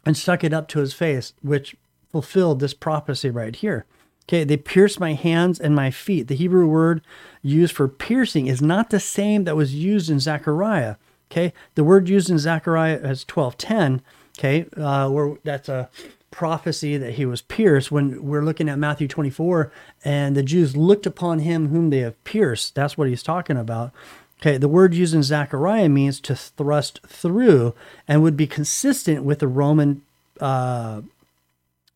and 0.08 0.16
stuck 0.16 0.42
it 0.42 0.54
up 0.54 0.68
to 0.68 0.78
his 0.78 0.94
face, 0.94 1.34
which 1.42 1.76
fulfilled 2.10 2.60
this 2.60 2.72
prophecy 2.72 3.28
right 3.28 3.54
here. 3.54 3.84
Okay, 4.24 4.42
they 4.42 4.56
pierced 4.56 4.98
my 4.98 5.12
hands 5.12 5.60
and 5.60 5.76
my 5.76 5.90
feet. 5.90 6.28
The 6.28 6.34
Hebrew 6.34 6.66
word 6.66 7.02
used 7.42 7.76
for 7.76 7.88
piercing 7.88 8.46
is 8.46 8.62
not 8.62 8.88
the 8.88 9.00
same 9.00 9.44
that 9.44 9.54
was 9.54 9.74
used 9.74 10.08
in 10.08 10.18
Zechariah. 10.18 10.96
Okay, 11.30 11.52
the 11.74 11.84
word 11.84 12.08
used 12.08 12.30
in 12.30 12.38
Zechariah 12.38 13.00
is 13.02 13.22
12:10. 13.26 14.00
Okay, 14.38 14.64
uh, 14.78 15.10
where 15.10 15.36
that's 15.44 15.68
a 15.68 15.90
prophecy 16.30 16.96
that 16.96 17.14
he 17.14 17.26
was 17.26 17.42
pierced. 17.42 17.92
When 17.92 18.24
we're 18.24 18.44
looking 18.44 18.70
at 18.70 18.78
Matthew 18.78 19.08
24, 19.08 19.70
and 20.06 20.34
the 20.34 20.42
Jews 20.42 20.74
looked 20.74 21.04
upon 21.04 21.40
him 21.40 21.68
whom 21.68 21.90
they 21.90 21.98
have 21.98 22.24
pierced. 22.24 22.74
That's 22.74 22.96
what 22.96 23.08
he's 23.08 23.22
talking 23.22 23.58
about. 23.58 23.92
Okay, 24.40 24.56
the 24.56 24.68
word 24.68 24.94
used 24.94 25.14
in 25.14 25.22
Zechariah 25.22 25.88
means 25.88 26.20
to 26.20 26.36
thrust 26.36 27.00
through 27.06 27.74
and 28.06 28.22
would 28.22 28.36
be 28.36 28.46
consistent 28.46 29.24
with 29.24 29.40
the 29.40 29.48
Roman 29.48 30.02
uh, 30.40 31.02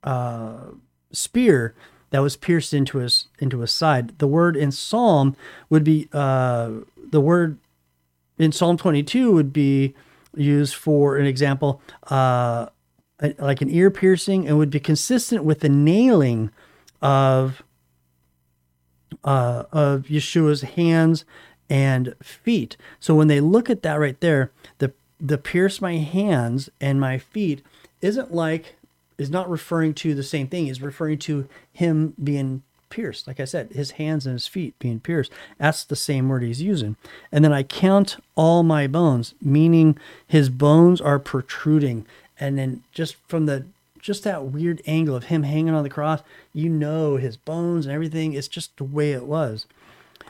uh, 0.03 0.57
spear 1.12 1.74
that 2.11 2.20
was 2.20 2.36
pierced 2.36 2.74
into 2.74 2.99
his 2.99 3.26
into 3.38 3.61
his 3.61 3.70
side. 3.70 4.18
The 4.18 4.26
word 4.26 4.57
in 4.57 4.72
Psalm 4.72 5.36
would 5.70 5.84
be 5.84 6.09
uh, 6.12 6.70
the 6.97 7.20
word 7.20 7.59
in 8.38 8.51
Psalm 8.51 8.76
22 8.76 9.32
would 9.32 9.53
be 9.53 9.95
used 10.36 10.74
for 10.74 11.16
an 11.16 11.26
example, 11.26 11.80
uh, 12.09 12.66
like 13.38 13.62
an 13.62 13.70
ear 13.70 13.90
piercing, 13.90 14.49
and 14.49 14.59
would 14.59 14.70
be 14.70 14.80
consistent 14.80 15.45
with 15.45 15.61
the 15.61 15.68
nailing 15.68 16.51
of 17.01 17.62
uh, 19.22 19.64
of 19.70 20.03
Yeshua's 20.05 20.62
hands 20.62 21.24
and 21.73 22.14
feet. 22.23 22.77
So 23.01 23.14
when 23.14 23.29
they 23.29 23.41
look 23.41 23.70
at 23.70 23.83
that 23.83 23.99
right 23.99 24.20
there, 24.20 24.51
the 24.77 24.93
the 25.18 25.39
pierce 25.39 25.81
my 25.81 25.97
hands 25.97 26.68
and 26.81 27.01
my 27.01 27.16
feet 27.16 27.64
isn't 28.03 28.35
like 28.35 28.75
is 29.16 29.31
not 29.31 29.49
referring 29.49 29.95
to 29.95 30.14
the 30.14 30.23
same 30.23 30.49
thing. 30.49 30.66
Is 30.66 30.83
referring 30.83 31.18
to 31.20 31.49
him 31.73 32.12
being 32.23 32.62
pierced. 32.91 33.27
Like 33.27 33.41
I 33.41 33.47
said, 33.47 33.73
his 33.73 33.93
hands 33.93 34.27
and 34.27 34.35
his 34.35 34.47
feet 34.47 34.79
being 34.79 35.01
pierced. 35.01 35.33
That's 35.57 35.83
the 35.83 35.97
same 35.97 36.29
word 36.29 36.43
he's 36.43 36.61
using. 36.61 36.97
And 37.33 37.43
then 37.43 37.55
I 37.55 37.62
count 37.62 38.23
all 38.35 38.62
my 38.62 38.87
bones, 38.87 39.33
meaning 39.41 39.99
his 40.27 40.51
bones 40.51 41.01
are 41.01 41.18
protruding. 41.18 42.05
And 42.39 42.59
then 42.59 42.83
just 42.93 43.16
from 43.29 43.47
the 43.47 43.64
just 43.99 44.25
that 44.25 44.45
weird 44.45 44.83
angle 44.87 45.16
of 45.16 45.25
him 45.25 45.45
hanging 45.45 45.73
on 45.73 45.85
the 45.85 45.89
cross, 45.89 46.20
you 46.53 46.68
know 46.68 47.16
his 47.16 47.39
bones 47.39 47.87
and 47.87 47.95
everything. 47.95 48.35
It's 48.35 48.49
just 48.49 48.77
the 48.77 48.85
way 48.85 49.12
it 49.12 49.25
was. 49.25 49.64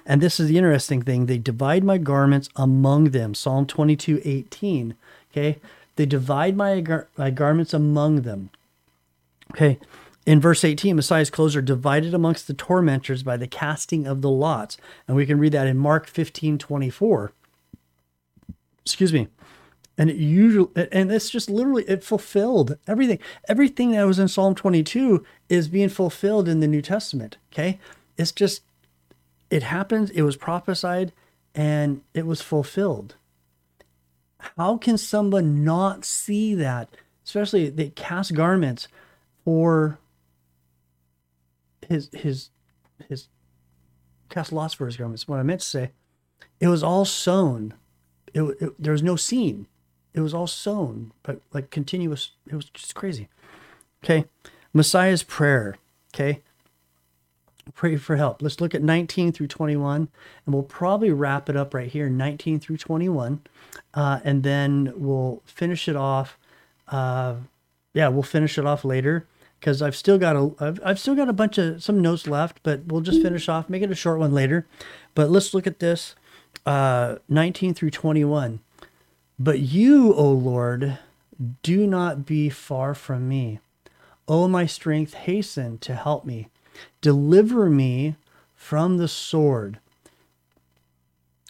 And 0.05 0.21
this 0.21 0.41
is 0.41 0.49
the 0.49 0.59
interesting 0.59 1.03
thing. 1.03 1.27
They 1.27 1.39
divide 1.39 1.85
my 1.85 1.99
garments 1.99 2.49
among 2.57 3.11
them. 3.11 3.35
Psalm 3.35 3.67
22, 3.67 4.21
18. 4.25 4.95
Okay. 5.31 5.59
They 5.97 6.07
divide 6.07 6.57
my, 6.57 6.81
gar- 6.81 7.09
my 7.17 7.31
garments 7.31 7.75
among 7.75 8.23
them. 8.23 8.51
Okay. 9.53 9.79
In 10.25 10.41
verse 10.41 10.65
18, 10.65 10.95
Messiah's 10.95 11.31
clothes 11.31 11.57
are 11.57 11.63
divided 11.63 12.15
amongst 12.15 12.47
the 12.47 12.55
tormentors 12.55 13.23
by 13.23 13.37
the 13.37 13.49
casting 13.49 14.07
of 14.07 14.23
the 14.23 14.31
lots. 14.31 14.77
And 15.09 15.17
we 15.17 15.27
can 15.27 15.39
read 15.39 15.53
that 15.53 15.67
in 15.67 15.77
Mark 15.77 16.07
15, 16.07 16.59
24. 16.59 17.33
Excuse 18.85 19.13
me. 19.13 19.29
And 19.99 20.09
it 20.09 20.17
usually, 20.17 20.71
and 20.91 21.13
it's 21.13 21.29
just 21.29 21.51
literally, 21.51 21.85
it 21.85 22.03
fulfilled 22.03 22.79
everything. 22.87 23.19
Everything 23.49 23.91
that 23.93 24.07
was 24.07 24.19
in 24.19 24.29
Psalm 24.29 24.55
22 24.55 25.25
is 25.49 25.69
being 25.69 25.89
fulfilled 25.89 26.49
in 26.49 26.61
the 26.61 26.69
New 26.69 26.83
Testament. 26.83 27.37
Okay. 27.53 27.79
It's 28.17 28.33
just 28.33 28.63
it 29.53 29.63
happened, 29.65 30.11
it 30.15 30.23
was 30.23 30.37
prophesied, 30.37 31.13
and 31.55 32.01
it 32.15 32.25
was 32.25 32.41
fulfilled. 32.41 33.17
How 34.57 34.79
can 34.79 34.97
someone 34.97 35.63
not 35.63 36.07
see 36.07 36.55
that? 36.55 36.89
Especially 37.23 37.69
they 37.69 37.91
cast 37.91 38.33
garments 38.35 38.89
for 39.45 39.99
his 41.87 42.09
his 42.15 42.49
his 43.11 43.29
cast 44.31 44.53
lots 44.53 44.73
for 44.73 44.87
his 44.87 44.97
garments. 44.97 45.29
What 45.29 45.39
I 45.39 45.43
meant 45.43 45.61
to 45.61 45.67
say, 45.67 45.91
it 46.59 46.69
was 46.69 46.83
all 46.83 47.05
sewn. 47.05 47.75
It, 48.33 48.43
it, 48.59 48.83
there 48.83 48.93
was 48.93 49.03
no 49.03 49.17
seam. 49.17 49.67
It 50.15 50.21
was 50.21 50.33
all 50.33 50.47
sewn, 50.47 51.13
but 51.23 51.43
like 51.53 51.69
continuous. 51.69 52.31
It 52.47 52.55
was 52.55 52.71
just 52.71 52.95
crazy. 52.95 53.29
Okay, 54.03 54.25
Messiah's 54.73 55.23
prayer. 55.23 55.77
Okay, 56.15 56.41
pray 57.75 57.97
for 57.97 58.17
help. 58.17 58.43
Let's 58.43 58.61
look 58.61 58.75
at 58.75 58.83
19 58.83 59.33
through 59.33 59.49
21, 59.49 60.09
and 60.45 60.55
we'll 60.55 60.63
probably 60.63 61.11
wrap 61.11 61.49
it 61.49 61.57
up 61.57 61.75
right 61.75 61.89
here, 61.89 62.09
19 62.09 62.61
through 62.61 62.79
21, 62.79 63.41
uh, 63.95 64.21
and 64.25 64.43
then 64.43 64.93
we'll 64.97 65.43
finish 65.45 65.89
it 65.89 65.97
off. 65.97 66.39
Uh, 66.89 67.37
yeah, 67.95 68.09
we'll 68.09 68.23
finish 68.23 68.59
it 68.59 68.67
off 68.67 68.85
later 68.85 69.27
because 69.61 69.81
I've 69.81 69.95
still 69.95 70.19
got 70.19 70.35
a 70.35 70.53
I've, 70.59 70.81
I've 70.85 70.99
still 70.99 71.15
got 71.15 71.29
a 71.29 71.33
bunch 71.33 71.57
of 71.57 71.83
some 71.83 72.03
notes 72.03 72.27
left, 72.27 72.61
but 72.63 72.87
we'll 72.87 73.01
just 73.01 73.23
finish 73.23 73.49
off, 73.49 73.71
make 73.71 73.83
it 73.83 73.91
a 73.91 73.95
short 73.95 74.19
one 74.19 74.33
later. 74.33 74.67
But 75.15 75.31
let's 75.31 75.55
look 75.55 75.67
at 75.67 75.79
this, 75.79 76.17
uh, 76.67 77.17
19 77.29 77.75
through 77.75 77.91
21. 77.91 78.61
But 79.39 79.61
you, 79.61 80.15
O 80.15 80.31
Lord, 80.31 80.99
do 81.63 81.87
not 81.87 82.27
be 82.27 82.49
far 82.49 82.95
from 82.95 83.29
me. 83.29 83.61
O 84.29 84.49
my 84.49 84.67
strength, 84.67 85.15
hasten 85.15 85.79
to 85.79 85.95
help 85.95 86.25
me. 86.25 86.49
Deliver 87.01 87.69
me 87.69 88.17
from 88.55 88.97
the 88.97 89.09
sword, 89.09 89.79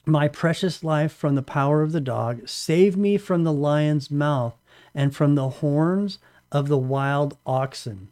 my 0.05 0.29
precious 0.29 0.83
life 0.83 1.13
from 1.13 1.35
the 1.35 1.43
power 1.43 1.83
of 1.83 1.93
the 1.93 2.01
dog. 2.01 2.49
Save 2.49 2.97
me 2.97 3.17
from 3.17 3.45
the 3.45 3.53
lion's 3.53 4.11
mouth 4.11 4.55
and 4.95 5.15
from 5.15 5.35
the 5.35 5.49
horns 5.49 6.19
of 6.51 6.69
the 6.69 6.79
wild 6.79 7.37
oxen. 7.47 8.09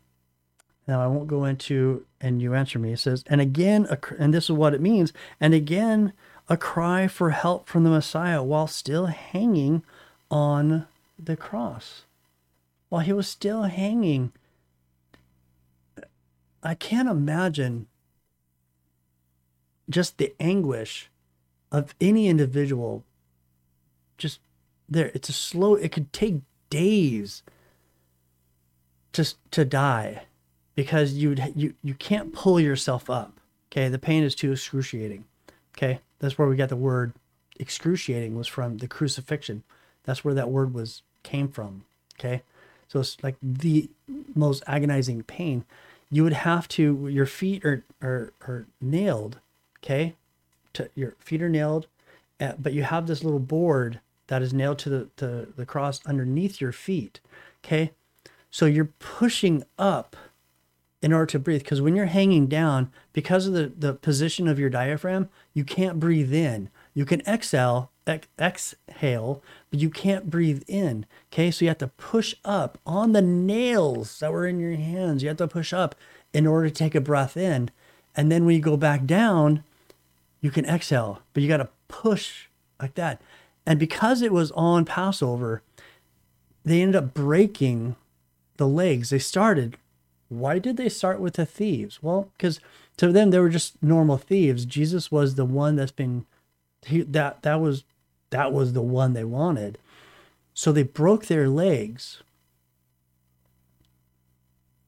Now, 0.87 1.03
I 1.03 1.07
won't 1.07 1.29
go 1.29 1.45
into, 1.45 2.05
and 2.21 2.43
you 2.43 2.55
answer 2.55 2.79
me. 2.79 2.93
It 2.93 2.99
says, 2.99 3.23
and 3.27 3.41
again, 3.41 3.87
and 4.19 4.35
this 4.35 4.45
is 4.45 4.53
what 4.53 4.75
it 4.75 4.81
means, 4.81 5.13
and 5.41 5.55
again, 5.55 6.13
a 6.49 6.57
cry 6.57 7.07
for 7.07 7.31
help 7.31 7.69
from 7.69 7.85
the 7.85 7.91
Messiah 7.91 8.43
while 8.43 8.67
still 8.67 9.07
hanging 9.07 9.85
on 10.31 10.87
the 11.19 11.37
cross. 11.37 12.03
While 12.89 13.03
he 13.03 13.13
was 13.13 13.29
still 13.29 13.65
hanging 13.65 14.33
I 16.63 16.75
can't 16.75 17.09
imagine 17.09 17.87
just 19.89 20.19
the 20.19 20.35
anguish 20.39 21.11
of 21.73 21.95
any 22.01 22.29
individual. 22.29 23.05
Just 24.19 24.41
there 24.89 25.11
it's 25.15 25.29
a 25.29 25.33
slow 25.33 25.75
it 25.75 25.93
could 25.93 26.13
take 26.13 26.37
days 26.69 27.43
just 29.13 29.37
to 29.53 29.65
die 29.65 30.25
because 30.75 31.15
you 31.15 31.37
you 31.55 31.75
you 31.83 31.95
can't 31.95 32.33
pull 32.33 32.61
yourself 32.61 33.09
up 33.09 33.41
okay? 33.71 33.89
The 33.89 33.99
pain 33.99 34.23
is 34.23 34.35
too 34.35 34.53
excruciating 34.53 35.25
okay? 35.77 36.01
That's 36.19 36.37
where 36.39 36.49
we 36.49 36.57
got 36.57 36.69
the 36.69 36.77
word 36.77 37.15
excruciating 37.59 38.35
was 38.35 38.47
from 38.47 38.79
the 38.79 38.89
crucifixion. 38.89 39.63
That's 40.05 40.25
where 40.25 40.35
that 40.35 40.51
word 40.51 40.75
was 40.75 41.03
came 41.23 41.49
from 41.49 41.85
okay? 42.19 42.43
So 42.89 43.01
it's 43.01 43.17
like 43.23 43.37
the 43.41 43.89
most 44.35 44.63
agonizing 44.67 45.23
pain. 45.23 45.65
You 46.11 46.25
would 46.25 46.33
have 46.33 46.67
to, 46.69 47.09
your 47.09 47.27
feet 47.27 47.65
are, 47.65 47.85
are, 48.03 48.33
are 48.47 48.67
nailed, 48.81 49.39
okay? 49.79 50.17
To, 50.75 50.91
your 50.95 51.15
feet 51.19 51.43
are 51.43 51.49
nailed, 51.49 51.87
uh, 52.41 52.55
but 52.59 52.73
you 52.73 52.83
have 52.83 53.07
this 53.07 53.23
little 53.23 53.39
board 53.39 54.01
that 54.27 54.43
is 54.43 54.53
nailed 54.53 54.79
to 54.81 54.89
the, 54.89 55.09
to 55.17 55.49
the 55.57 55.67
cross 55.67 56.05
underneath 56.07 56.61
your 56.61 56.73
feet, 56.73 57.21
okay? 57.65 57.93
So 58.51 58.67
you're 58.67 58.91
pushing 58.99 59.65
up 59.79 60.17
in 61.03 61.13
order 61.13 61.27
to 61.27 61.39
breathe 61.39 61.63
because 61.63 61.81
when 61.81 61.97
you're 61.97 62.07
hanging 62.07 62.47
down, 62.47 62.91
because 63.13 63.47
of 63.47 63.55
the, 63.55 63.73
the 63.77 63.95
position 63.95 64.49
of 64.49 64.59
your 64.59 64.71
diaphragm, 64.71 65.29
you 65.55 65.65
can't 65.65 66.01
breathe 66.01 66.33
in. 66.33 66.69
You 66.95 67.05
can 67.05 67.21
exhale, 67.23 67.91
ex- 68.11 68.29
exhale, 68.39 69.43
but 69.71 69.81
you 69.81 69.91
can't 69.91 70.31
breathe 70.31 70.63
in. 70.67 71.07
Okay, 71.33 71.51
so 71.51 71.65
you 71.65 71.69
have 71.69 71.79
to 71.79 71.89
push 71.89 72.35
up 72.45 72.79
on 72.85 73.13
the 73.13 73.23
nails 73.23 74.19
that 74.19 74.33
were 74.33 74.47
in 74.47 74.61
your 74.61 74.75
hands. 74.75 75.23
You 75.23 75.29
have 75.29 75.39
to 75.39 75.49
push 75.49 75.73
up 75.73 75.95
in 76.33 76.47
order 76.47 76.69
to 76.69 76.75
take 76.75 76.95
a 76.95 77.01
breath 77.01 77.37
in. 77.37 77.71
And 78.15 78.31
then 78.31 78.45
when 78.45 78.57
you 78.57 78.61
go 78.61 78.77
back 78.77 79.07
down, 79.07 79.65
you 80.41 80.51
can 80.51 80.65
exhale, 80.65 81.23
but 81.33 81.43
you 81.43 81.49
got 81.49 81.59
to 81.59 81.69
push 81.89 82.47
like 82.81 82.95
that. 82.95 83.21
And 83.67 83.79
because 83.79 84.23
it 84.23 84.33
was 84.33 84.51
on 84.53 84.85
Passover, 84.85 85.63
they 86.65 86.83
ended 86.83 86.97
up 86.97 87.15
breaking 87.15 87.97
the 88.57 88.69
legs. 88.69 89.11
They 89.11 89.19
started. 89.19 89.77
Why 90.29 90.59
did 90.59 90.77
they 90.77 90.89
start 90.89 91.21
with 91.21 91.35
the 91.35 91.47
thieves? 91.47 92.03
Well, 92.03 92.31
because 92.37 92.61
to 92.97 93.13
them 93.13 93.31
they 93.31 93.39
were 93.39 93.49
just 93.49 93.83
normal 93.83 94.17
thieves. 94.17 94.65
Jesus 94.65 95.11
was 95.11 95.35
the 95.35 95.45
one 95.45 95.77
that's 95.77 95.93
been 95.93 96.27
he, 96.87 97.03
that 97.03 97.43
that 97.43 97.61
was 97.61 97.85
that 98.31 98.53
was 98.53 98.73
the 98.73 98.83
one 98.83 99.13
they 99.13 99.25
wanted. 99.25 99.79
So 100.55 100.73
they 100.73 100.83
broke 100.83 101.27
their 101.27 101.49
legs, 101.49 102.23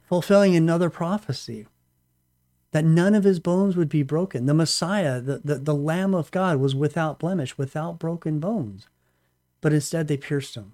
fulfilling 0.08 0.56
another 0.56 0.90
prophecy 0.90 1.66
that 2.72 2.84
none 2.84 3.14
of 3.14 3.24
his 3.24 3.38
bones 3.38 3.76
would 3.76 3.88
be 3.88 4.02
broken. 4.02 4.46
The 4.46 4.54
Messiah, 4.54 5.20
the, 5.20 5.40
the, 5.44 5.54
the 5.56 5.74
Lamb 5.74 6.14
of 6.14 6.30
God, 6.30 6.58
was 6.58 6.74
without 6.74 7.18
blemish, 7.18 7.58
without 7.58 7.98
broken 7.98 8.40
bones. 8.40 8.88
But 9.60 9.72
instead 9.72 10.08
they 10.08 10.16
pierced 10.16 10.54
him. 10.54 10.72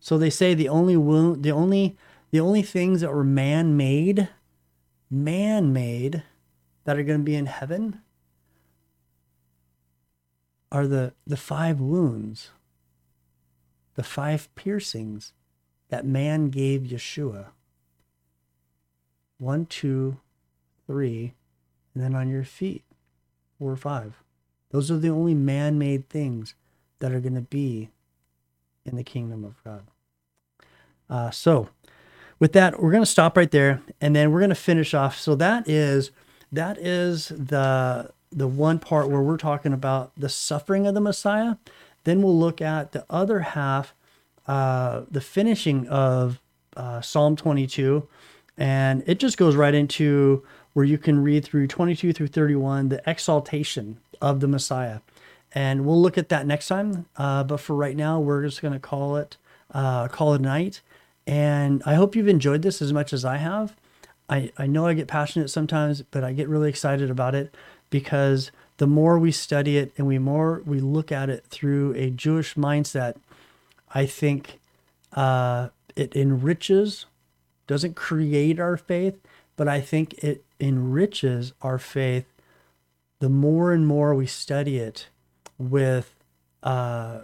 So 0.00 0.18
they 0.18 0.30
say 0.30 0.52
the 0.52 0.68
only 0.68 0.96
wound, 0.96 1.42
the 1.42 1.52
only 1.52 1.96
the 2.30 2.40
only 2.40 2.62
things 2.62 3.00
that 3.00 3.14
were 3.14 3.24
man-made, 3.24 4.28
man-made 5.08 6.24
that 6.82 6.98
are 6.98 7.04
going 7.04 7.20
to 7.20 7.24
be 7.24 7.36
in 7.36 7.46
heaven 7.46 8.00
are 10.74 10.88
the, 10.88 11.12
the 11.24 11.36
five 11.36 11.78
wounds, 11.78 12.50
the 13.94 14.02
five 14.02 14.52
piercings 14.56 15.32
that 15.88 16.04
man 16.04 16.50
gave 16.50 16.80
Yeshua. 16.82 17.46
One, 19.38 19.66
two, 19.66 20.16
three, 20.88 21.34
and 21.94 22.02
then 22.02 22.16
on 22.16 22.28
your 22.28 22.42
feet, 22.42 22.82
four 23.56 23.70
or 23.70 23.76
five. 23.76 24.14
Those 24.70 24.90
are 24.90 24.98
the 24.98 25.10
only 25.10 25.34
man 25.34 25.78
made 25.78 26.08
things 26.08 26.56
that 26.98 27.12
are 27.12 27.20
going 27.20 27.36
to 27.36 27.40
be 27.40 27.90
in 28.84 28.96
the 28.96 29.04
kingdom 29.04 29.44
of 29.44 29.62
God. 29.62 29.84
Uh, 31.08 31.30
so, 31.30 31.68
with 32.40 32.52
that, 32.54 32.82
we're 32.82 32.90
going 32.90 33.00
to 33.02 33.06
stop 33.06 33.36
right 33.36 33.50
there, 33.50 33.80
and 34.00 34.16
then 34.16 34.32
we're 34.32 34.40
going 34.40 34.48
to 34.48 34.56
finish 34.56 34.92
off. 34.92 35.16
So 35.20 35.36
that 35.36 35.68
is 35.68 36.10
that 36.50 36.78
is 36.78 37.28
the 37.28 38.10
the 38.34 38.48
one 38.48 38.78
part 38.78 39.08
where 39.08 39.22
we're 39.22 39.36
talking 39.36 39.72
about 39.72 40.12
the 40.16 40.28
suffering 40.28 40.86
of 40.86 40.94
the 40.94 41.00
Messiah. 41.00 41.56
Then 42.02 42.20
we'll 42.20 42.38
look 42.38 42.60
at 42.60 42.92
the 42.92 43.06
other 43.08 43.40
half, 43.40 43.94
uh, 44.46 45.02
the 45.10 45.20
finishing 45.20 45.86
of 45.88 46.40
uh, 46.76 47.00
Psalm 47.00 47.36
22. 47.36 48.06
And 48.58 49.02
it 49.06 49.18
just 49.18 49.38
goes 49.38 49.56
right 49.56 49.74
into 49.74 50.44
where 50.72 50.84
you 50.84 50.98
can 50.98 51.22
read 51.22 51.44
through 51.44 51.68
22 51.68 52.12
through 52.12 52.26
31, 52.26 52.88
the 52.88 53.02
exaltation 53.08 53.98
of 54.20 54.40
the 54.40 54.48
Messiah. 54.48 55.00
And 55.52 55.86
we'll 55.86 56.00
look 56.00 56.18
at 56.18 56.28
that 56.30 56.46
next 56.46 56.66
time. 56.66 57.06
Uh, 57.16 57.44
but 57.44 57.60
for 57.60 57.76
right 57.76 57.96
now, 57.96 58.18
we're 58.18 58.42
just 58.42 58.60
going 58.60 58.74
to 58.74 58.80
call 58.80 59.16
it 59.16 59.36
uh, 59.72 60.08
call 60.08 60.34
it 60.34 60.40
night. 60.40 60.82
And 61.26 61.82
I 61.86 61.94
hope 61.94 62.14
you've 62.14 62.28
enjoyed 62.28 62.62
this 62.62 62.82
as 62.82 62.92
much 62.92 63.12
as 63.12 63.24
I 63.24 63.38
have. 63.38 63.74
I, 64.28 64.52
I 64.56 64.66
know 64.66 64.86
I 64.86 64.94
get 64.94 65.08
passionate 65.08 65.48
sometimes, 65.50 66.02
but 66.02 66.24
I 66.24 66.32
get 66.32 66.48
really 66.48 66.68
excited 66.68 67.10
about 67.10 67.34
it 67.34 67.54
because 67.94 68.50
the 68.78 68.88
more 68.88 69.20
we 69.20 69.30
study 69.30 69.76
it 69.76 69.92
and 69.96 70.04
we 70.04 70.18
more 70.18 70.60
we 70.66 70.80
look 70.80 71.12
at 71.12 71.30
it 71.30 71.44
through 71.46 71.94
a 71.94 72.10
Jewish 72.10 72.56
mindset, 72.56 73.14
I 73.94 74.04
think 74.04 74.58
uh, 75.12 75.68
it 75.94 76.16
enriches, 76.16 77.06
doesn't 77.68 77.94
create 77.94 78.58
our 78.58 78.76
faith, 78.76 79.14
but 79.54 79.68
I 79.68 79.80
think 79.80 80.14
it 80.14 80.44
enriches 80.58 81.52
our 81.62 81.78
faith 81.78 82.24
the 83.20 83.28
more 83.28 83.72
and 83.72 83.86
more 83.86 84.12
we 84.12 84.26
study 84.26 84.78
it 84.78 85.06
with 85.56 86.16
uh, 86.64 87.20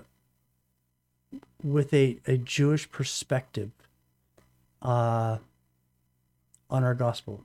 with 1.65 1.93
a, 1.93 2.21
a 2.29 2.37
Jewish 2.37 2.89
perspective 2.93 3.73
uh, 4.83 5.39
on 6.71 6.85
our 6.85 6.95
gospel. 6.95 7.45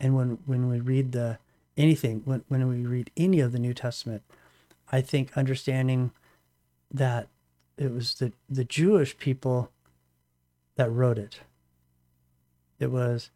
And 0.00 0.16
when, 0.16 0.38
when 0.44 0.68
we 0.68 0.80
read 0.80 1.12
the 1.12 1.38
anything 1.78 2.22
when, 2.24 2.44
when 2.48 2.68
we 2.68 2.84
read 2.84 3.10
any 3.16 3.40
of 3.40 3.52
the 3.52 3.58
New 3.58 3.72
Testament, 3.72 4.22
I 4.90 5.00
think 5.00 5.36
understanding 5.36 6.10
that 6.90 7.28
it 7.76 7.92
was 7.92 8.14
the, 8.16 8.32
the 8.48 8.64
Jewish 8.64 9.16
people 9.16 9.70
that 10.76 10.90
wrote 10.90 11.18
it. 11.18 11.40
It 12.78 12.90
was 12.90 13.30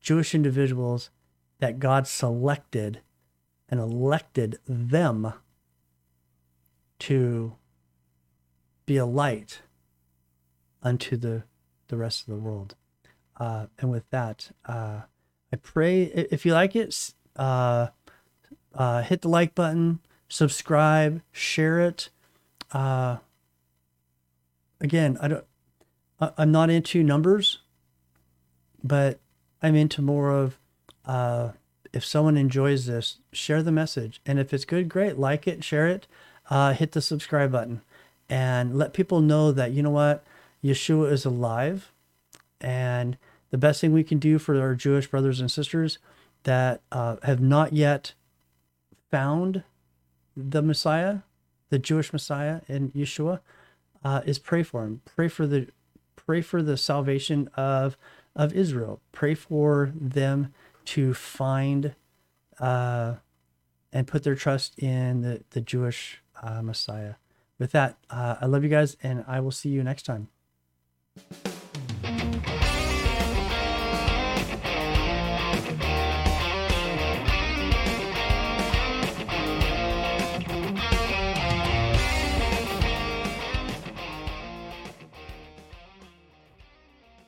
Jewish 0.00 0.34
individuals 0.34 1.10
that 1.58 1.78
God 1.78 2.06
selected 2.06 3.00
and 3.68 3.80
elected 3.80 4.58
them 4.66 5.32
to 7.00 7.54
be 8.84 8.96
a 8.96 9.06
light 9.06 9.60
unto 10.82 11.16
the, 11.16 11.44
the 11.88 11.96
rest 11.96 12.22
of 12.22 12.34
the 12.34 12.40
world. 12.40 12.74
Uh, 13.38 13.66
and 13.78 13.90
with 13.90 14.08
that, 14.10 14.50
uh, 14.66 15.02
I 15.52 15.56
pray 15.56 16.02
if 16.04 16.44
you 16.44 16.52
like 16.52 16.76
it, 16.76 17.12
uh, 17.36 17.88
uh, 18.74 19.02
hit 19.02 19.22
the 19.22 19.28
like 19.28 19.54
button, 19.54 20.00
subscribe, 20.28 21.22
share 21.30 21.80
it. 21.80 22.08
Uh, 22.72 23.18
again, 24.80 25.18
I 25.20 25.28
don't. 25.28 25.44
I, 26.20 26.32
I'm 26.38 26.52
not 26.52 26.70
into 26.70 27.02
numbers, 27.02 27.58
but 28.82 29.20
I'm 29.62 29.74
into 29.74 30.02
more 30.02 30.30
of 30.30 30.58
uh, 31.04 31.50
if 31.92 32.04
someone 32.04 32.36
enjoys 32.36 32.86
this, 32.86 33.18
share 33.32 33.62
the 33.62 33.72
message, 33.72 34.20
and 34.24 34.38
if 34.38 34.52
it's 34.52 34.64
good, 34.64 34.88
great, 34.88 35.18
like 35.18 35.46
it, 35.46 35.62
share 35.62 35.86
it, 35.86 36.06
uh, 36.50 36.72
hit 36.72 36.92
the 36.92 37.02
subscribe 37.02 37.52
button, 37.52 37.82
and 38.28 38.78
let 38.78 38.94
people 38.94 39.20
know 39.20 39.52
that 39.52 39.72
you 39.72 39.82
know 39.82 39.90
what, 39.90 40.24
Yeshua 40.64 41.12
is 41.12 41.24
alive, 41.24 41.92
and 42.60 43.18
the 43.50 43.58
best 43.58 43.80
thing 43.80 43.92
we 43.92 44.04
can 44.04 44.18
do 44.18 44.38
for 44.38 44.58
our 44.60 44.74
Jewish 44.74 45.06
brothers 45.08 45.40
and 45.40 45.50
sisters 45.50 45.98
that 46.44 46.82
uh, 46.90 47.16
have 47.22 47.40
not 47.40 47.72
yet 47.72 48.14
found 49.10 49.62
the 50.36 50.62
Messiah, 50.62 51.18
the 51.70 51.78
Jewish 51.78 52.12
Messiah 52.12 52.60
in 52.68 52.90
Yeshua, 52.90 53.40
uh, 54.04 54.22
is 54.24 54.38
pray 54.38 54.62
for 54.62 54.84
him. 54.84 55.00
Pray 55.04 55.28
for 55.28 55.46
the 55.46 55.68
pray 56.16 56.40
for 56.40 56.62
the 56.62 56.76
salvation 56.76 57.48
of 57.54 57.96
of 58.34 58.52
Israel. 58.54 59.00
Pray 59.12 59.34
for 59.34 59.92
them 59.94 60.52
to 60.84 61.14
find 61.14 61.94
uh, 62.58 63.14
and 63.92 64.06
put 64.06 64.24
their 64.24 64.34
trust 64.34 64.78
in 64.78 65.22
the 65.22 65.44
the 65.50 65.60
Jewish 65.60 66.22
uh, 66.42 66.62
Messiah. 66.62 67.14
With 67.58 67.72
that, 67.72 67.96
uh, 68.10 68.36
I 68.40 68.46
love 68.46 68.64
you 68.64 68.70
guys, 68.70 68.96
and 69.02 69.24
I 69.28 69.40
will 69.40 69.52
see 69.52 69.68
you 69.68 69.84
next 69.84 70.04
time. 70.04 70.28